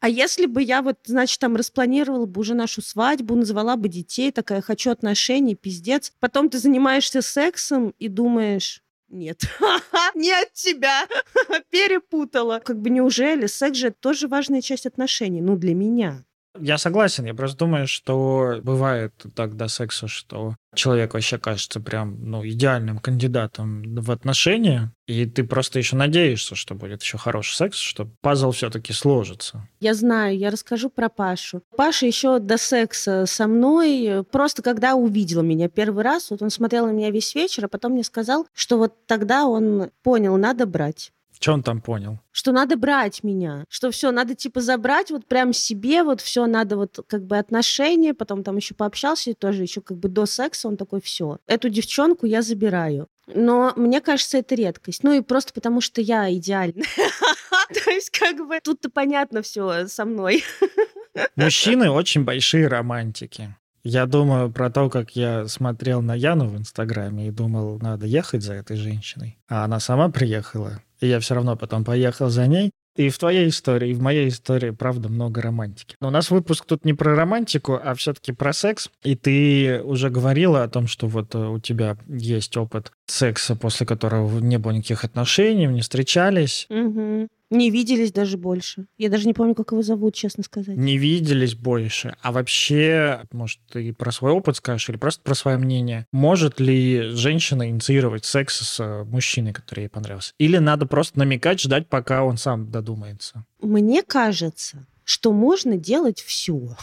А 0.01 0.09
если 0.09 0.45
бы 0.45 0.63
я 0.63 0.83
вот, 0.83 0.99
значит, 1.07 1.41
там 1.41 1.57
распланировала 1.57 2.27
бы 2.27 2.43
уже 2.43 2.53
нашу 2.53 2.83
свадьбу, 2.83 3.35
назвала 3.55 3.77
бы 3.77 3.89
детей, 3.89 4.33
такая, 4.33 4.61
хочу 4.61 4.91
отношений, 4.91 5.55
пиздец. 5.55 6.13
Потом 6.19 6.51
ты 6.51 6.59
занимаешься 6.59 7.23
сексом 7.23 7.95
и 8.01 8.09
думаешь, 8.09 8.83
нет. 9.09 9.43
Не 10.17 10.33
от 10.33 10.53
тебя. 10.53 11.07
Перепутала. 11.71 12.59
Как 12.59 12.81
бы 12.81 12.91
неужели 12.91 13.47
секс 13.47 13.79
же 13.79 13.93
тоже 13.93 14.27
важная 14.27 14.61
часть 14.61 14.87
отношений? 14.87 15.41
Ну, 15.41 15.57
для 15.57 15.73
меня. 15.73 16.25
Я 16.59 16.79
согласен, 16.79 17.25
я 17.25 17.35
просто 17.35 17.59
думаю, 17.59 17.89
что 17.89 18.61
бывает 18.63 19.13
так 19.35 19.57
до 19.57 19.67
секса, 19.67 20.07
что 20.07 20.55
человек 20.75 21.15
вообще 21.15 21.39
кажется 21.39 21.81
прям 21.81 22.17
ну, 22.31 22.47
идеальным 22.47 22.99
кандидатом 22.99 23.83
в 23.97 24.11
отношения, 24.11 24.93
и 25.07 25.27
ты 25.27 25.43
просто 25.45 25.79
еще 25.79 25.97
надеешься, 25.97 26.55
что 26.55 26.75
будет 26.75 27.03
еще 27.03 27.19
хороший 27.19 27.57
секс, 27.57 27.79
что 27.79 28.09
пазл 28.21 28.53
все-таки 28.53 28.93
сложится. 28.93 29.69
Я 29.81 29.95
знаю, 29.95 30.39
я 30.39 30.51
расскажу 30.51 30.91
про 30.91 31.09
Пашу. 31.09 31.63
Паша 31.77 32.07
еще 32.07 32.39
до 32.39 32.57
секса 32.57 33.27
со 33.27 33.49
мной, 33.49 34.25
просто 34.31 34.63
когда 34.63 34.95
увидел 34.95 35.43
меня 35.43 35.69
первый 35.69 36.05
раз, 36.05 36.31
вот 36.31 36.41
он 36.41 36.51
смотрел 36.51 36.87
на 36.87 36.93
меня 36.93 37.11
весь 37.11 37.35
вечер, 37.35 37.65
а 37.65 37.69
потом 37.69 37.93
мне 37.93 38.05
сказал, 38.05 38.47
что 38.53 38.79
вот 38.79 39.07
тогда 39.07 39.47
он 39.47 39.91
понял, 40.03 40.37
надо 40.37 40.67
брать. 40.67 41.11
Что 41.45 41.53
он 41.53 41.63
там 41.63 41.83
понял? 41.83 42.21
Что 42.33 42.53
надо 42.53 42.75
брать 42.79 43.23
меня, 43.23 43.67
что 43.69 43.91
все 43.91 44.11
надо 44.13 44.35
типа 44.35 44.63
забрать 44.63 45.11
вот 45.11 45.27
прям 45.27 45.53
себе, 45.53 46.03
вот 46.03 46.23
все 46.23 46.47
надо 46.47 46.79
вот 46.79 47.01
как 47.07 47.27
бы 47.27 47.37
отношения, 47.37 48.15
потом 48.15 48.43
там 48.43 48.57
еще 48.57 48.75
пообщался 48.75 49.29
и 49.29 49.35
тоже 49.35 49.61
еще 49.61 49.83
как 49.83 49.99
бы 49.99 50.09
до 50.09 50.25
секса 50.25 50.69
он 50.69 50.79
такой 50.79 51.03
все, 51.03 51.37
эту 51.47 51.69
девчонку 51.69 52.25
я 52.25 52.41
забираю. 52.41 53.09
Но 53.27 53.75
мне 53.77 54.01
кажется, 54.01 54.39
это 54.39 54.55
редкость. 54.55 55.03
Ну 55.03 55.13
и 55.13 55.21
просто 55.21 55.53
потому, 55.53 55.83
что 55.83 56.01
я 56.01 56.33
идеальна. 56.33 56.83
То 57.85 57.91
есть 57.91 58.09
как 58.09 58.39
бы 58.39 58.59
тут-то 58.65 58.89
понятно 58.89 59.43
все 59.43 59.87
со 59.87 60.07
мной. 60.07 60.45
Мужчины 61.37 61.91
очень 61.91 62.25
большие 62.25 62.69
романтики. 62.69 63.55
Я 63.83 64.07
думаю 64.07 64.51
про 64.51 64.71
то, 64.71 64.89
как 64.89 65.11
я 65.11 65.47
смотрел 65.47 66.01
на 66.01 66.15
Яну 66.15 66.49
в 66.49 66.57
Инстаграме 66.57 67.29
и 67.29 67.31
думал, 67.31 67.79
надо 67.83 68.07
ехать 68.07 68.43
за 68.43 68.55
этой 68.55 68.79
женщиной. 68.79 69.37
А 69.47 69.65
она 69.65 69.79
сама 69.79 70.09
приехала 70.09 70.81
и 71.05 71.09
я 71.09 71.21
все 71.21 71.35
равно 71.35 71.57
потом 71.57 71.85
поехал 71.85 72.29
за 72.29 72.47
ней. 72.47 72.71
И 72.97 73.09
в 73.09 73.19
твоей 73.19 73.49
истории, 73.49 73.91
и 73.91 73.95
в 73.95 74.01
моей 74.01 74.29
истории, 74.29 74.71
правда, 74.71 75.09
много 75.09 75.43
романтики. 75.43 75.97
Но 76.01 76.09
у 76.09 76.11
нас 76.13 76.31
выпуск 76.31 76.65
тут 76.65 76.85
не 76.85 76.95
про 76.95 77.17
романтику, 77.17 77.79
а 77.83 77.95
все-таки 77.95 78.31
про 78.31 78.53
секс. 78.53 78.89
И 79.03 79.17
ты 79.17 79.83
уже 79.83 80.11
говорила 80.11 80.63
о 80.63 80.69
том, 80.69 80.87
что 80.87 81.09
вот 81.09 81.35
э, 81.35 81.39
у 81.39 81.59
тебя 81.59 81.97
есть 82.07 82.57
опыт 82.57 82.93
секса, 83.07 83.57
после 83.57 83.85
которого 83.85 84.39
не 84.39 84.59
было 84.59 84.71
никаких 84.71 85.05
отношений, 85.05 85.67
не 85.67 85.81
встречались. 85.81 86.67
Угу. 86.71 87.29
Не 87.55 87.71
виделись 87.71 88.13
даже 88.13 88.37
больше. 88.37 88.87
Я 88.99 89.09
даже 89.09 89.27
не 89.27 89.33
помню, 89.33 89.55
как 89.55 89.71
его 89.71 89.83
зовут, 89.83 90.15
честно 90.15 90.43
сказать. 90.43 90.77
Не 90.77 90.99
виделись 90.99 91.55
больше. 91.55 92.17
А 92.21 92.33
вообще, 92.33 93.23
может, 93.31 93.61
ты 93.71 93.93
про 93.93 94.11
свой 94.11 94.33
опыт 94.33 94.57
скажешь 94.57 94.89
или 94.89 94.97
просто 94.97 95.23
про 95.23 95.35
свое 95.35 95.57
мнение? 95.57 96.07
Может 96.11 96.59
ли 96.59 97.11
женщина 97.13 97.69
инициировать 97.71 98.25
секс 98.25 98.59
с 98.59 98.81
э, 98.81 99.05
мужчиной, 99.05 99.53
который 99.53 99.85
ей 99.85 99.89
понравился? 99.89 100.33
Или 100.39 100.59
надо 100.59 100.87
просто 100.87 101.19
намекать, 101.21 101.61
ждать, 101.61 101.89
пока 101.89 102.25
он 102.25 102.39
сам 102.39 102.71
додумается? 102.71 103.45
Мне 103.61 104.03
кажется, 104.03 104.87
что 105.05 105.33
можно 105.33 105.77
делать 105.77 106.21
все. 106.21 106.77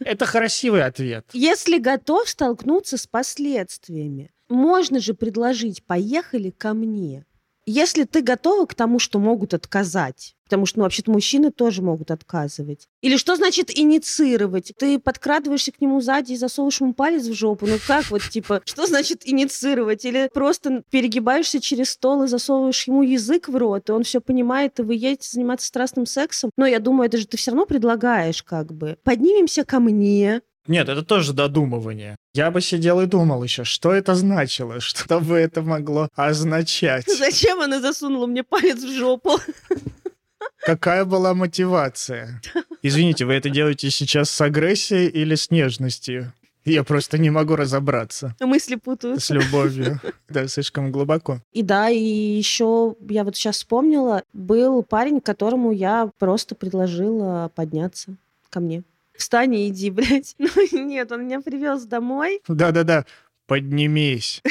Это 0.00 0.26
красивый 0.26 0.84
ответ. 0.84 1.26
Если 1.32 1.78
готов 1.78 2.28
столкнуться 2.28 2.98
с 2.98 3.06
последствиями. 3.06 4.30
Можно 4.50 4.98
же 4.98 5.14
предложить 5.14 5.84
«поехали 5.84 6.50
ко 6.50 6.74
мне». 6.74 7.24
Если 7.72 8.02
ты 8.02 8.20
готова 8.20 8.66
к 8.66 8.74
тому, 8.74 8.98
что 8.98 9.20
могут 9.20 9.54
отказать, 9.54 10.34
потому 10.42 10.66
что, 10.66 10.80
ну, 10.80 10.82
вообще-то 10.82 11.12
мужчины 11.12 11.52
тоже 11.52 11.82
могут 11.82 12.10
отказывать. 12.10 12.88
Или 13.00 13.16
что 13.16 13.36
значит 13.36 13.70
инициировать? 13.70 14.72
Ты 14.76 14.98
подкрадываешься 14.98 15.70
к 15.70 15.80
нему 15.80 16.00
сзади 16.00 16.32
и 16.32 16.36
засовываешь 16.36 16.80
ему 16.80 16.94
палец 16.94 17.24
в 17.26 17.32
жопу. 17.32 17.66
Ну 17.66 17.76
как 17.86 18.10
вот, 18.10 18.22
типа, 18.22 18.60
что 18.64 18.88
значит 18.88 19.22
инициировать? 19.24 20.04
Или 20.04 20.28
просто 20.34 20.82
перегибаешься 20.90 21.60
через 21.60 21.90
стол 21.90 22.24
и 22.24 22.26
засовываешь 22.26 22.88
ему 22.88 23.02
язык 23.02 23.48
в 23.48 23.54
рот, 23.54 23.88
и 23.88 23.92
он 23.92 24.02
все 24.02 24.20
понимает, 24.20 24.80
и 24.80 24.82
вы 24.82 24.96
едете 24.96 25.28
заниматься 25.30 25.68
страстным 25.68 26.06
сексом. 26.06 26.50
Но 26.56 26.66
я 26.66 26.80
думаю, 26.80 27.06
это 27.06 27.18
же 27.18 27.28
ты 27.28 27.36
все 27.36 27.52
равно 27.52 27.66
предлагаешь 27.66 28.42
как 28.42 28.72
бы. 28.72 28.98
Поднимемся 29.04 29.64
ко 29.64 29.78
мне, 29.78 30.42
нет, 30.66 30.88
это 30.88 31.02
тоже 31.02 31.32
додумывание. 31.32 32.16
Я 32.34 32.50
бы 32.50 32.60
сидел 32.60 33.00
и 33.00 33.06
думал 33.06 33.42
еще, 33.42 33.64
что 33.64 33.92
это 33.92 34.14
значило, 34.14 34.80
что 34.80 35.20
бы 35.20 35.36
это 35.36 35.62
могло 35.62 36.08
означать. 36.14 37.06
Зачем 37.18 37.60
она 37.60 37.80
засунула 37.80 38.26
мне 38.26 38.42
палец 38.42 38.82
в 38.82 38.94
жопу? 38.96 39.38
Какая 40.58 41.04
была 41.04 41.34
мотивация? 41.34 42.40
Извините, 42.82 43.24
вы 43.24 43.34
это 43.34 43.48
делаете 43.48 43.90
сейчас 43.90 44.30
с 44.30 44.40
агрессией 44.40 45.08
или 45.08 45.34
с 45.34 45.50
нежностью? 45.50 46.32
Я 46.66 46.84
просто 46.84 47.16
не 47.16 47.30
могу 47.30 47.56
разобраться. 47.56 48.36
Мысли 48.38 48.74
путаются. 48.74 49.26
С 49.26 49.30
любовью. 49.30 49.98
Да, 50.28 50.46
слишком 50.46 50.92
глубоко. 50.92 51.40
И 51.52 51.62
да, 51.62 51.88
и 51.88 51.98
еще 51.98 52.94
я 53.08 53.24
вот 53.24 53.36
сейчас 53.36 53.56
вспомнила, 53.56 54.22
был 54.34 54.82
парень, 54.82 55.22
которому 55.22 55.72
я 55.72 56.10
просто 56.18 56.54
предложила 56.54 57.50
подняться 57.54 58.14
ко 58.50 58.60
мне 58.60 58.82
встань 59.20 59.54
и 59.54 59.68
иди, 59.68 59.90
блядь. 59.90 60.34
Ну 60.38 60.48
нет, 60.72 61.12
он 61.12 61.24
меня 61.24 61.40
привез 61.40 61.84
домой. 61.84 62.40
Да-да-да, 62.48 63.06
поднимись. 63.46 64.42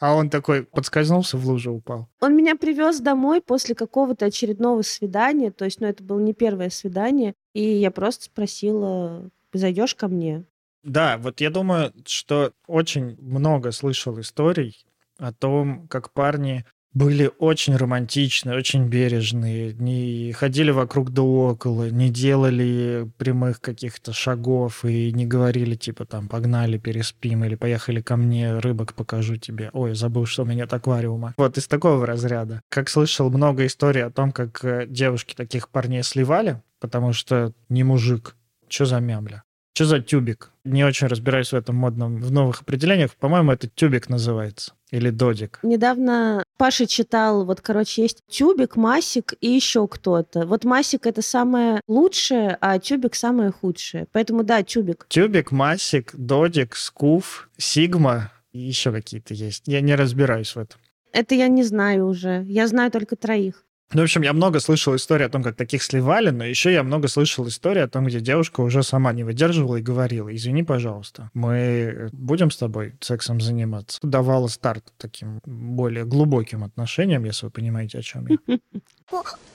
А 0.00 0.14
он 0.14 0.30
такой 0.30 0.62
подскользнулся, 0.62 1.36
в 1.36 1.44
лужу 1.44 1.72
упал. 1.72 2.08
Он 2.20 2.36
меня 2.36 2.54
привез 2.54 3.00
домой 3.00 3.40
после 3.40 3.74
какого-то 3.74 4.26
очередного 4.26 4.82
свидания. 4.82 5.50
То 5.50 5.64
есть, 5.64 5.80
ну, 5.80 5.88
это 5.88 6.04
было 6.04 6.20
не 6.20 6.34
первое 6.34 6.70
свидание. 6.70 7.34
И 7.52 7.64
я 7.64 7.90
просто 7.90 8.26
спросила, 8.26 9.28
зайдешь 9.52 9.96
ко 9.96 10.06
мне? 10.06 10.44
Да, 10.84 11.18
вот 11.18 11.40
я 11.40 11.50
думаю, 11.50 11.92
что 12.06 12.52
очень 12.68 13.16
много 13.20 13.72
слышал 13.72 14.20
историй 14.20 14.86
о 15.18 15.32
том, 15.32 15.88
как 15.88 16.12
парни 16.12 16.64
были 16.94 17.30
очень 17.38 17.76
романтичны, 17.76 18.54
очень 18.54 18.88
бережные, 18.88 19.74
не 19.74 20.32
ходили 20.32 20.70
вокруг 20.70 21.10
да 21.10 21.22
около, 21.22 21.90
не 21.90 22.10
делали 22.10 23.10
прямых 23.18 23.60
каких-то 23.60 24.12
шагов 24.12 24.84
и 24.84 25.12
не 25.12 25.26
говорили 25.26 25.74
типа 25.74 26.06
там 26.06 26.28
погнали, 26.28 26.78
переспим 26.78 27.44
или 27.44 27.54
поехали 27.54 28.00
ко 28.00 28.16
мне, 28.16 28.58
рыбок 28.58 28.94
покажу 28.94 29.36
тебе. 29.36 29.70
Ой, 29.72 29.94
забыл, 29.94 30.26
что 30.26 30.42
у 30.42 30.46
меня 30.46 30.58
нет 30.62 30.72
аквариума. 30.72 31.34
Вот 31.36 31.58
из 31.58 31.66
такого 31.66 32.06
разряда. 32.06 32.62
Как 32.68 32.88
слышал 32.88 33.30
много 33.30 33.66
историй 33.66 34.04
о 34.04 34.10
том, 34.10 34.32
как 34.32 34.64
э, 34.64 34.86
девушки 34.88 35.34
таких 35.34 35.68
парней 35.68 36.02
сливали, 36.02 36.62
потому 36.80 37.12
что 37.12 37.52
не 37.68 37.84
мужик. 37.84 38.34
Что 38.68 38.86
за 38.86 39.00
мямля? 39.00 39.44
Что 39.78 39.84
за 39.84 40.00
тюбик? 40.00 40.50
Не 40.64 40.82
очень 40.82 41.06
разбираюсь 41.06 41.52
в 41.52 41.54
этом 41.54 41.76
модном, 41.76 42.16
в 42.16 42.32
новых 42.32 42.62
определениях. 42.62 43.14
По-моему, 43.14 43.52
это 43.52 43.68
тюбик 43.68 44.08
называется. 44.08 44.72
Или 44.90 45.10
додик. 45.10 45.60
Недавно 45.62 46.42
Паша 46.56 46.88
читал, 46.88 47.44
вот, 47.44 47.60
короче, 47.60 48.02
есть 48.02 48.18
тюбик, 48.28 48.74
масик 48.74 49.34
и 49.40 49.48
еще 49.48 49.86
кто-то. 49.86 50.48
Вот 50.48 50.64
масик 50.64 51.06
это 51.06 51.22
самое 51.22 51.80
лучшее, 51.86 52.58
а 52.60 52.80
тюбик 52.80 53.14
самое 53.14 53.52
худшее. 53.52 54.08
Поэтому 54.10 54.42
да, 54.42 54.64
тюбик. 54.64 55.06
Тюбик, 55.08 55.52
масик, 55.52 56.10
додик, 56.16 56.74
скуф, 56.74 57.48
сигма 57.56 58.32
и 58.50 58.58
еще 58.58 58.90
какие-то 58.90 59.32
есть. 59.32 59.62
Я 59.66 59.80
не 59.80 59.94
разбираюсь 59.94 60.56
в 60.56 60.58
этом. 60.58 60.80
Это 61.12 61.36
я 61.36 61.46
не 61.46 61.62
знаю 61.62 62.08
уже. 62.08 62.42
Я 62.48 62.66
знаю 62.66 62.90
только 62.90 63.14
троих. 63.14 63.64
Ну, 63.94 64.00
в 64.00 64.04
общем, 64.04 64.20
я 64.20 64.34
много 64.34 64.60
слышал 64.60 64.94
истории 64.94 65.24
о 65.24 65.30
том, 65.30 65.42
как 65.42 65.56
таких 65.56 65.82
сливали, 65.82 66.28
но 66.28 66.44
еще 66.44 66.70
я 66.70 66.82
много 66.82 67.08
слышал 67.08 67.48
истории 67.48 67.80
о 67.80 67.88
том, 67.88 68.04
где 68.04 68.20
девушка 68.20 68.60
уже 68.60 68.82
сама 68.82 69.14
не 69.14 69.24
выдерживала 69.24 69.76
и 69.76 69.82
говорила, 69.82 70.34
извини, 70.34 70.62
пожалуйста, 70.62 71.30
мы 71.32 72.10
будем 72.12 72.50
с 72.50 72.58
тобой 72.58 72.96
сексом 73.00 73.40
заниматься. 73.40 73.98
Давала 74.02 74.48
старт 74.48 74.92
таким 74.98 75.40
более 75.46 76.04
глубоким 76.04 76.64
отношениям, 76.64 77.24
если 77.24 77.46
вы 77.46 77.50
понимаете, 77.50 77.98
о 77.98 78.02
чем 78.02 78.26
я. 78.26 78.58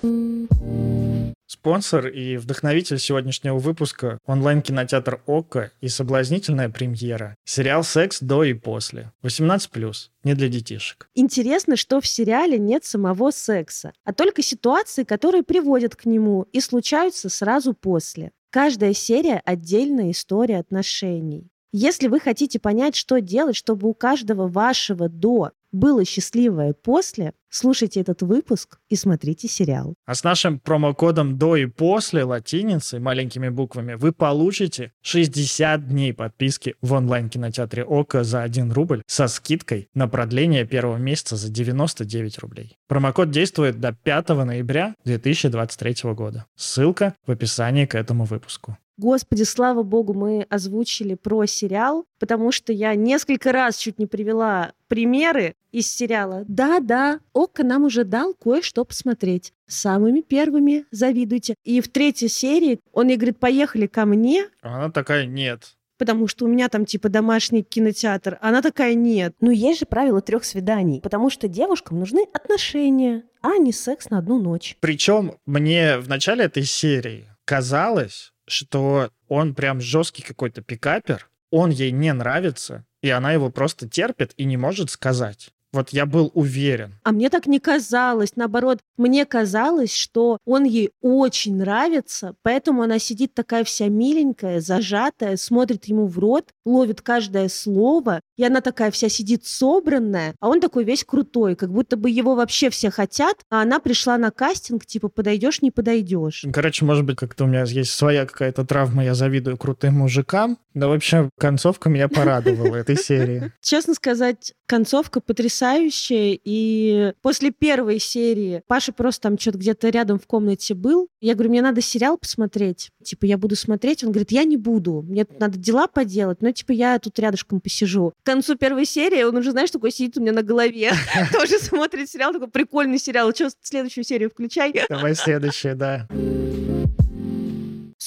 Спонсор 1.53 2.07
и 2.07 2.37
вдохновитель 2.37 2.97
сегодняшнего 2.97 3.59
выпуска— 3.59 4.17
онлайн-кинотеатр 4.25 5.21
«Око» 5.27 5.71
и 5.81 5.87
соблазнительная 5.87 6.69
премьера. 6.69 7.35
Сериал 7.45 7.83
«Секс 7.83 8.19
до 8.21 8.43
и 8.43 8.53
после». 8.53 9.11
18+, 9.21 9.93
не 10.23 10.33
для 10.33 10.49
детишек. 10.49 11.07
Интересно, 11.13 11.75
что 11.75 12.01
в 12.01 12.07
сериале 12.07 12.57
нет 12.57 12.85
самого 12.85 13.29
секса, 13.29 13.93
а 14.03 14.13
только 14.13 14.41
ситуации, 14.41 15.03
которые 15.03 15.43
приводят 15.43 15.95
к 15.95 16.05
нему 16.05 16.47
и 16.51 16.59
случаются 16.59 17.29
сразу 17.29 17.75
после. 17.75 18.31
Каждая 18.49 18.95
серия— 18.95 19.39
отдельная 19.45 20.09
история 20.09 20.57
отношений. 20.57 21.51
Если 21.71 22.07
вы 22.07 22.19
хотите 22.19 22.59
понять, 22.59 22.95
что 22.95 23.21
делать, 23.21 23.55
чтобы 23.55 23.87
у 23.87 23.93
каждого 23.93 24.47
вашего 24.47 25.07
«до» 25.07 25.51
было 25.73 26.05
счастливое 26.05 26.73
после, 26.73 27.33
слушайте 27.49 27.99
этот 27.99 28.21
выпуск 28.21 28.77
и 28.87 28.95
смотрите 28.95 29.47
сериал. 29.47 29.95
А 30.05 30.15
с 30.15 30.23
нашим 30.23 30.59
промокодом 30.59 31.37
«до» 31.37 31.55
и 31.55 31.65
«после» 31.65 32.23
латиницей, 32.23 32.99
маленькими 32.99 33.49
буквами, 33.49 33.95
вы 33.95 34.13
получите 34.13 34.93
60 35.01 35.87
дней 35.87 36.13
подписки 36.13 36.75
в 36.81 36.93
онлайн-кинотеатре 36.93 37.83
ОКО 37.83 38.23
за 38.23 38.43
1 38.43 38.71
рубль 38.71 39.01
со 39.07 39.27
скидкой 39.27 39.89
на 39.93 40.07
продление 40.07 40.65
первого 40.65 40.97
месяца 40.97 41.35
за 41.35 41.49
99 41.49 42.37
рублей. 42.39 42.77
Промокод 42.87 43.31
действует 43.31 43.79
до 43.79 43.91
5 43.91 44.29
ноября 44.29 44.95
2023 45.03 46.13
года. 46.13 46.45
Ссылка 46.55 47.15
в 47.25 47.31
описании 47.31 47.85
к 47.85 47.95
этому 47.95 48.25
выпуску. 48.25 48.77
Господи, 48.97 49.43
слава 49.43 49.83
богу, 49.83 50.13
мы 50.13 50.45
озвучили 50.49 51.15
про 51.15 51.45
сериал, 51.45 52.05
потому 52.19 52.51
что 52.51 52.71
я 52.71 52.93
несколько 52.95 53.51
раз 53.51 53.77
чуть 53.77 53.97
не 53.97 54.05
привела 54.05 54.73
примеры 54.87 55.55
из 55.71 55.91
сериала. 55.91 56.45
Да-да, 56.47 57.19
Ока 57.33 57.63
нам 57.63 57.85
уже 57.85 58.03
дал 58.03 58.35
кое-что 58.35 58.85
посмотреть. 58.85 59.53
Самыми 59.67 60.21
первыми 60.21 60.85
завидуйте. 60.91 61.55
И 61.63 61.81
в 61.81 61.87
третьей 61.87 62.27
серии 62.27 62.79
он 62.91 63.07
ей 63.07 63.17
говорит, 63.17 63.39
поехали 63.39 63.87
ко 63.87 64.05
мне. 64.05 64.47
А 64.61 64.77
она 64.77 64.91
такая, 64.91 65.25
нет 65.25 65.75
потому 65.99 66.27
что 66.27 66.43
у 66.43 66.47
меня 66.49 66.67
там 66.67 66.85
типа 66.85 67.07
домашний 67.07 67.63
кинотеатр. 67.63 68.37
Она 68.41 68.61
такая, 68.61 68.93
нет. 68.93 69.35
Ну, 69.39 69.51
есть 69.51 69.79
же 69.79 69.85
правило 69.85 70.19
трех 70.19 70.43
свиданий, 70.43 70.99
потому 70.99 71.29
что 71.29 71.47
девушкам 71.47 71.99
нужны 71.99 72.25
отношения, 72.33 73.23
а 73.41 73.55
не 73.57 73.71
секс 73.71 74.09
на 74.09 74.17
одну 74.17 74.37
ночь. 74.37 74.75
Причем 74.81 75.35
мне 75.45 75.97
в 75.99 76.09
начале 76.09 76.43
этой 76.43 76.63
серии 76.63 77.29
казалось, 77.45 78.32
что 78.53 79.11
он 79.27 79.55
прям 79.55 79.81
жесткий 79.81 80.21
какой-то 80.21 80.61
пикапер, 80.61 81.29
он 81.49 81.69
ей 81.69 81.91
не 81.91 82.13
нравится, 82.13 82.85
и 83.01 83.09
она 83.09 83.33
его 83.33 83.49
просто 83.49 83.89
терпит 83.89 84.33
и 84.37 84.45
не 84.45 84.57
может 84.57 84.89
сказать. 84.89 85.51
Вот 85.73 85.89
я 85.89 86.05
был 86.05 86.31
уверен. 86.35 86.93
А 87.03 87.11
мне 87.11 87.31
так 87.31 87.47
не 87.47 87.59
казалось. 87.59 88.35
Наоборот, 88.35 88.79
мне 88.95 89.25
казалось, 89.25 89.93
что 89.93 90.37
он 90.45 90.65
ей 90.65 90.91
очень 91.01 91.57
нравится, 91.57 92.35
поэтому 92.43 92.83
она 92.83 92.99
сидит 92.99 93.33
такая 93.33 93.63
вся 93.63 93.87
миленькая, 93.87 94.61
зажатая, 94.61 95.35
смотрит 95.35 95.85
ему 95.85 96.05
в 96.05 96.19
рот, 96.19 96.51
ловит 96.63 97.01
каждое 97.01 97.49
слово, 97.49 98.21
и 98.37 98.45
она 98.45 98.61
такая 98.61 98.91
вся 98.91 99.09
сидит 99.09 99.45
собранная, 99.45 100.35
а 100.39 100.49
он 100.49 100.61
такой 100.61 100.83
весь 100.83 101.03
крутой, 101.03 101.55
как 101.55 101.71
будто 101.71 101.97
бы 101.97 102.09
его 102.09 102.35
вообще 102.35 102.69
все 102.69 102.91
хотят, 102.91 103.37
а 103.49 103.63
она 103.63 103.79
пришла 103.79 104.19
на 104.19 104.29
кастинг, 104.29 104.85
типа, 104.85 105.09
подойдешь, 105.09 105.63
не 105.63 105.71
подойдешь. 105.71 106.45
Короче, 106.53 106.85
может 106.85 107.03
быть, 107.03 107.17
как-то 107.17 107.45
у 107.45 107.47
меня 107.47 107.63
есть 107.63 107.91
своя 107.91 108.27
какая-то 108.27 108.63
травма, 108.63 109.03
я 109.03 109.15
завидую 109.15 109.57
крутым 109.57 109.95
мужикам, 109.95 110.59
но 110.75 110.89
вообще 110.89 111.29
концовка 111.39 111.89
меня 111.89 112.07
порадовала 112.07 112.75
этой 112.75 112.95
серии. 113.03 113.51
Честно 113.61 113.95
сказать, 113.95 114.53
концовка 114.67 115.19
потрясающая 115.19 115.62
потрясающее. 115.63 116.39
И 116.43 117.13
после 117.21 117.51
первой 117.51 117.99
серии 117.99 118.63
Паша 118.67 118.91
просто 118.91 119.23
там 119.29 119.39
что-то 119.39 119.57
где-то 119.57 119.89
рядом 119.89 120.19
в 120.19 120.27
комнате 120.27 120.73
был. 120.73 121.07
Я 121.21 121.33
говорю, 121.33 121.51
мне 121.51 121.61
надо 121.61 121.81
сериал 121.81 122.17
посмотреть. 122.17 122.89
Типа, 123.03 123.25
я 123.25 123.37
буду 123.37 123.55
смотреть. 123.55 124.03
Он 124.03 124.11
говорит, 124.11 124.31
я 124.31 124.43
не 124.43 124.57
буду. 124.57 125.03
Мне 125.03 125.25
тут 125.25 125.39
надо 125.39 125.57
дела 125.57 125.87
поделать. 125.87 126.41
Но, 126.41 126.51
типа, 126.51 126.71
я 126.71 126.99
тут 126.99 127.17
рядышком 127.19 127.61
посижу. 127.61 128.13
К 128.23 128.25
концу 128.25 128.55
первой 128.55 128.85
серии 128.85 129.23
он 129.23 129.35
уже, 129.37 129.51
знаешь, 129.51 129.71
такой 129.71 129.91
сидит 129.91 130.17
у 130.17 130.21
меня 130.21 130.33
на 130.33 130.43
голове. 130.43 130.91
Тоже 131.31 131.59
смотрит 131.59 132.09
сериал. 132.09 132.33
Такой 132.33 132.49
прикольный 132.49 132.99
сериал. 132.99 133.33
Что, 133.33 133.49
следующую 133.61 134.03
серию 134.03 134.29
включай. 134.29 134.73
Давай 134.89 135.15
следующее, 135.15 135.75
да. 135.75 136.07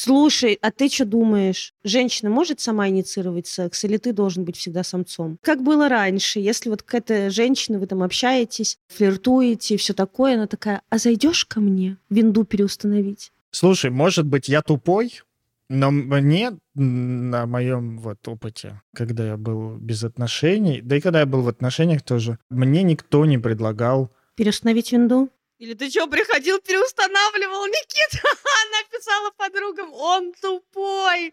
Слушай, 0.07 0.57
а 0.63 0.71
ты 0.71 0.89
что 0.89 1.05
думаешь? 1.05 1.75
Женщина 1.83 2.31
может 2.31 2.61
сама 2.61 2.89
инициировать 2.89 3.49
секс, 3.49 3.83
или 3.83 3.97
ты 3.97 4.13
должен 4.13 4.45
быть 4.45 4.57
всегда 4.57 4.85
самцом? 4.85 5.37
Как 5.43 5.65
было 5.65 5.89
раньше, 5.89 6.39
если 6.39 6.69
вот 6.71 6.85
какая-то 6.85 7.31
женщина, 7.31 7.81
вы 7.81 7.89
там 7.89 8.05
общаетесь, 8.05 8.79
флиртуете 8.87 9.75
и 9.75 9.77
все 9.77 9.95
такое, 9.95 10.35
она 10.35 10.47
такая, 10.47 10.83
а 10.91 10.99
зайдешь 10.99 11.45
ко 11.45 11.59
мне 11.59 11.97
винду 12.09 12.45
переустановить? 12.45 13.33
Слушай, 13.51 13.91
может 13.91 14.27
быть, 14.27 14.49
я 14.49 14.63
тупой, 14.63 15.23
но 15.69 15.91
мне 15.91 16.53
на 16.77 17.47
моем 17.47 17.99
вот 17.99 18.29
опыте, 18.29 18.81
когда 18.95 19.27
я 19.27 19.37
был 19.37 19.75
без 19.75 20.05
отношений, 20.05 20.83
да 20.83 20.99
и 20.99 21.01
когда 21.01 21.19
я 21.19 21.27
был 21.27 21.43
в 21.43 21.49
отношениях 21.49 22.03
тоже, 22.03 22.39
мне 22.49 22.85
никто 22.85 23.25
не 23.25 23.39
предлагал 23.39 24.13
Переустановить 24.37 24.93
винду? 24.93 25.31
Или 25.59 25.73
ты 25.73 25.89
что, 25.89 26.07
приходил, 26.07 26.59
переустанавливал, 26.61 27.67
Никита? 27.67 28.23
Написала 28.83 29.31
подругам, 29.39 29.91
он 29.95 30.35
тупой. 30.35 31.33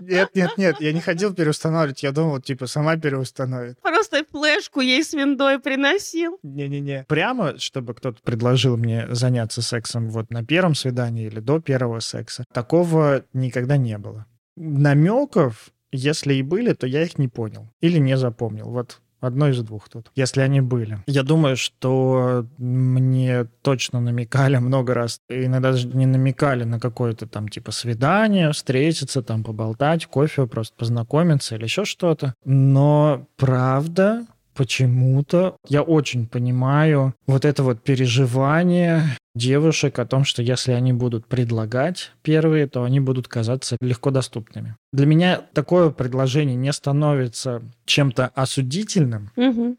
Нет, 0.00 0.30
нет, 0.34 0.56
нет, 0.56 0.80
я 0.80 0.92
не 0.92 1.00
ходил 1.00 1.34
переустанавливать, 1.34 2.02
я 2.02 2.12
думал, 2.12 2.40
типа, 2.40 2.66
сама 2.66 2.96
переустановит. 2.96 3.78
Просто 3.82 4.24
флешку 4.30 4.80
ей 4.80 5.04
с 5.04 5.12
виндой 5.12 5.58
приносил. 5.58 6.38
Не-не-не. 6.42 7.04
Прямо, 7.08 7.58
чтобы 7.58 7.92
кто-то 7.94 8.22
предложил 8.22 8.78
мне 8.78 9.06
заняться 9.10 9.60
сексом 9.60 10.08
вот 10.08 10.30
на 10.30 10.44
первом 10.44 10.74
свидании 10.74 11.26
или 11.26 11.40
до 11.40 11.60
первого 11.60 12.00
секса, 12.00 12.44
такого 12.54 13.24
никогда 13.34 13.76
не 13.76 13.98
было. 13.98 14.24
Намеков, 14.56 15.72
если 15.90 16.34
и 16.34 16.42
были, 16.42 16.72
то 16.72 16.86
я 16.86 17.02
их 17.02 17.18
не 17.18 17.28
понял 17.28 17.70
или 17.80 17.98
не 17.98 18.16
запомнил. 18.16 18.70
Вот 18.70 19.00
Одно 19.22 19.48
из 19.48 19.62
двух 19.62 19.88
тут, 19.88 20.10
если 20.16 20.40
они 20.40 20.60
были. 20.60 20.98
Я 21.06 21.22
думаю, 21.22 21.56
что 21.56 22.44
мне 22.58 23.46
точно 23.62 24.00
намекали 24.00 24.56
много 24.56 24.94
раз, 24.94 25.20
иногда 25.28 25.70
даже 25.70 25.86
не 25.86 26.06
намекали 26.06 26.64
на 26.64 26.80
какое-то 26.80 27.28
там 27.28 27.48
типа 27.48 27.70
свидание, 27.70 28.50
встретиться, 28.50 29.22
там 29.22 29.44
поболтать, 29.44 30.06
кофе, 30.06 30.48
просто 30.48 30.74
познакомиться 30.76 31.54
или 31.54 31.62
еще 31.62 31.84
что-то. 31.84 32.34
Но 32.44 33.26
правда, 33.36 34.26
почему-то 34.54 35.56
я 35.68 35.82
очень 35.82 36.26
понимаю 36.26 37.14
вот 37.28 37.44
это 37.44 37.62
вот 37.62 37.80
переживание 37.82 39.04
девушек 39.34 39.98
о 39.98 40.06
том, 40.06 40.24
что 40.24 40.42
если 40.42 40.72
они 40.72 40.92
будут 40.92 41.26
предлагать 41.26 42.12
первые, 42.22 42.66
то 42.66 42.84
они 42.84 43.00
будут 43.00 43.28
казаться 43.28 43.76
легко 43.80 44.10
доступными. 44.10 44.76
Для 44.92 45.06
меня 45.06 45.40
такое 45.52 45.90
предложение 45.90 46.56
не 46.56 46.72
становится 46.72 47.62
чем-то 47.84 48.28
осудительным. 48.34 49.30
Угу. 49.36 49.76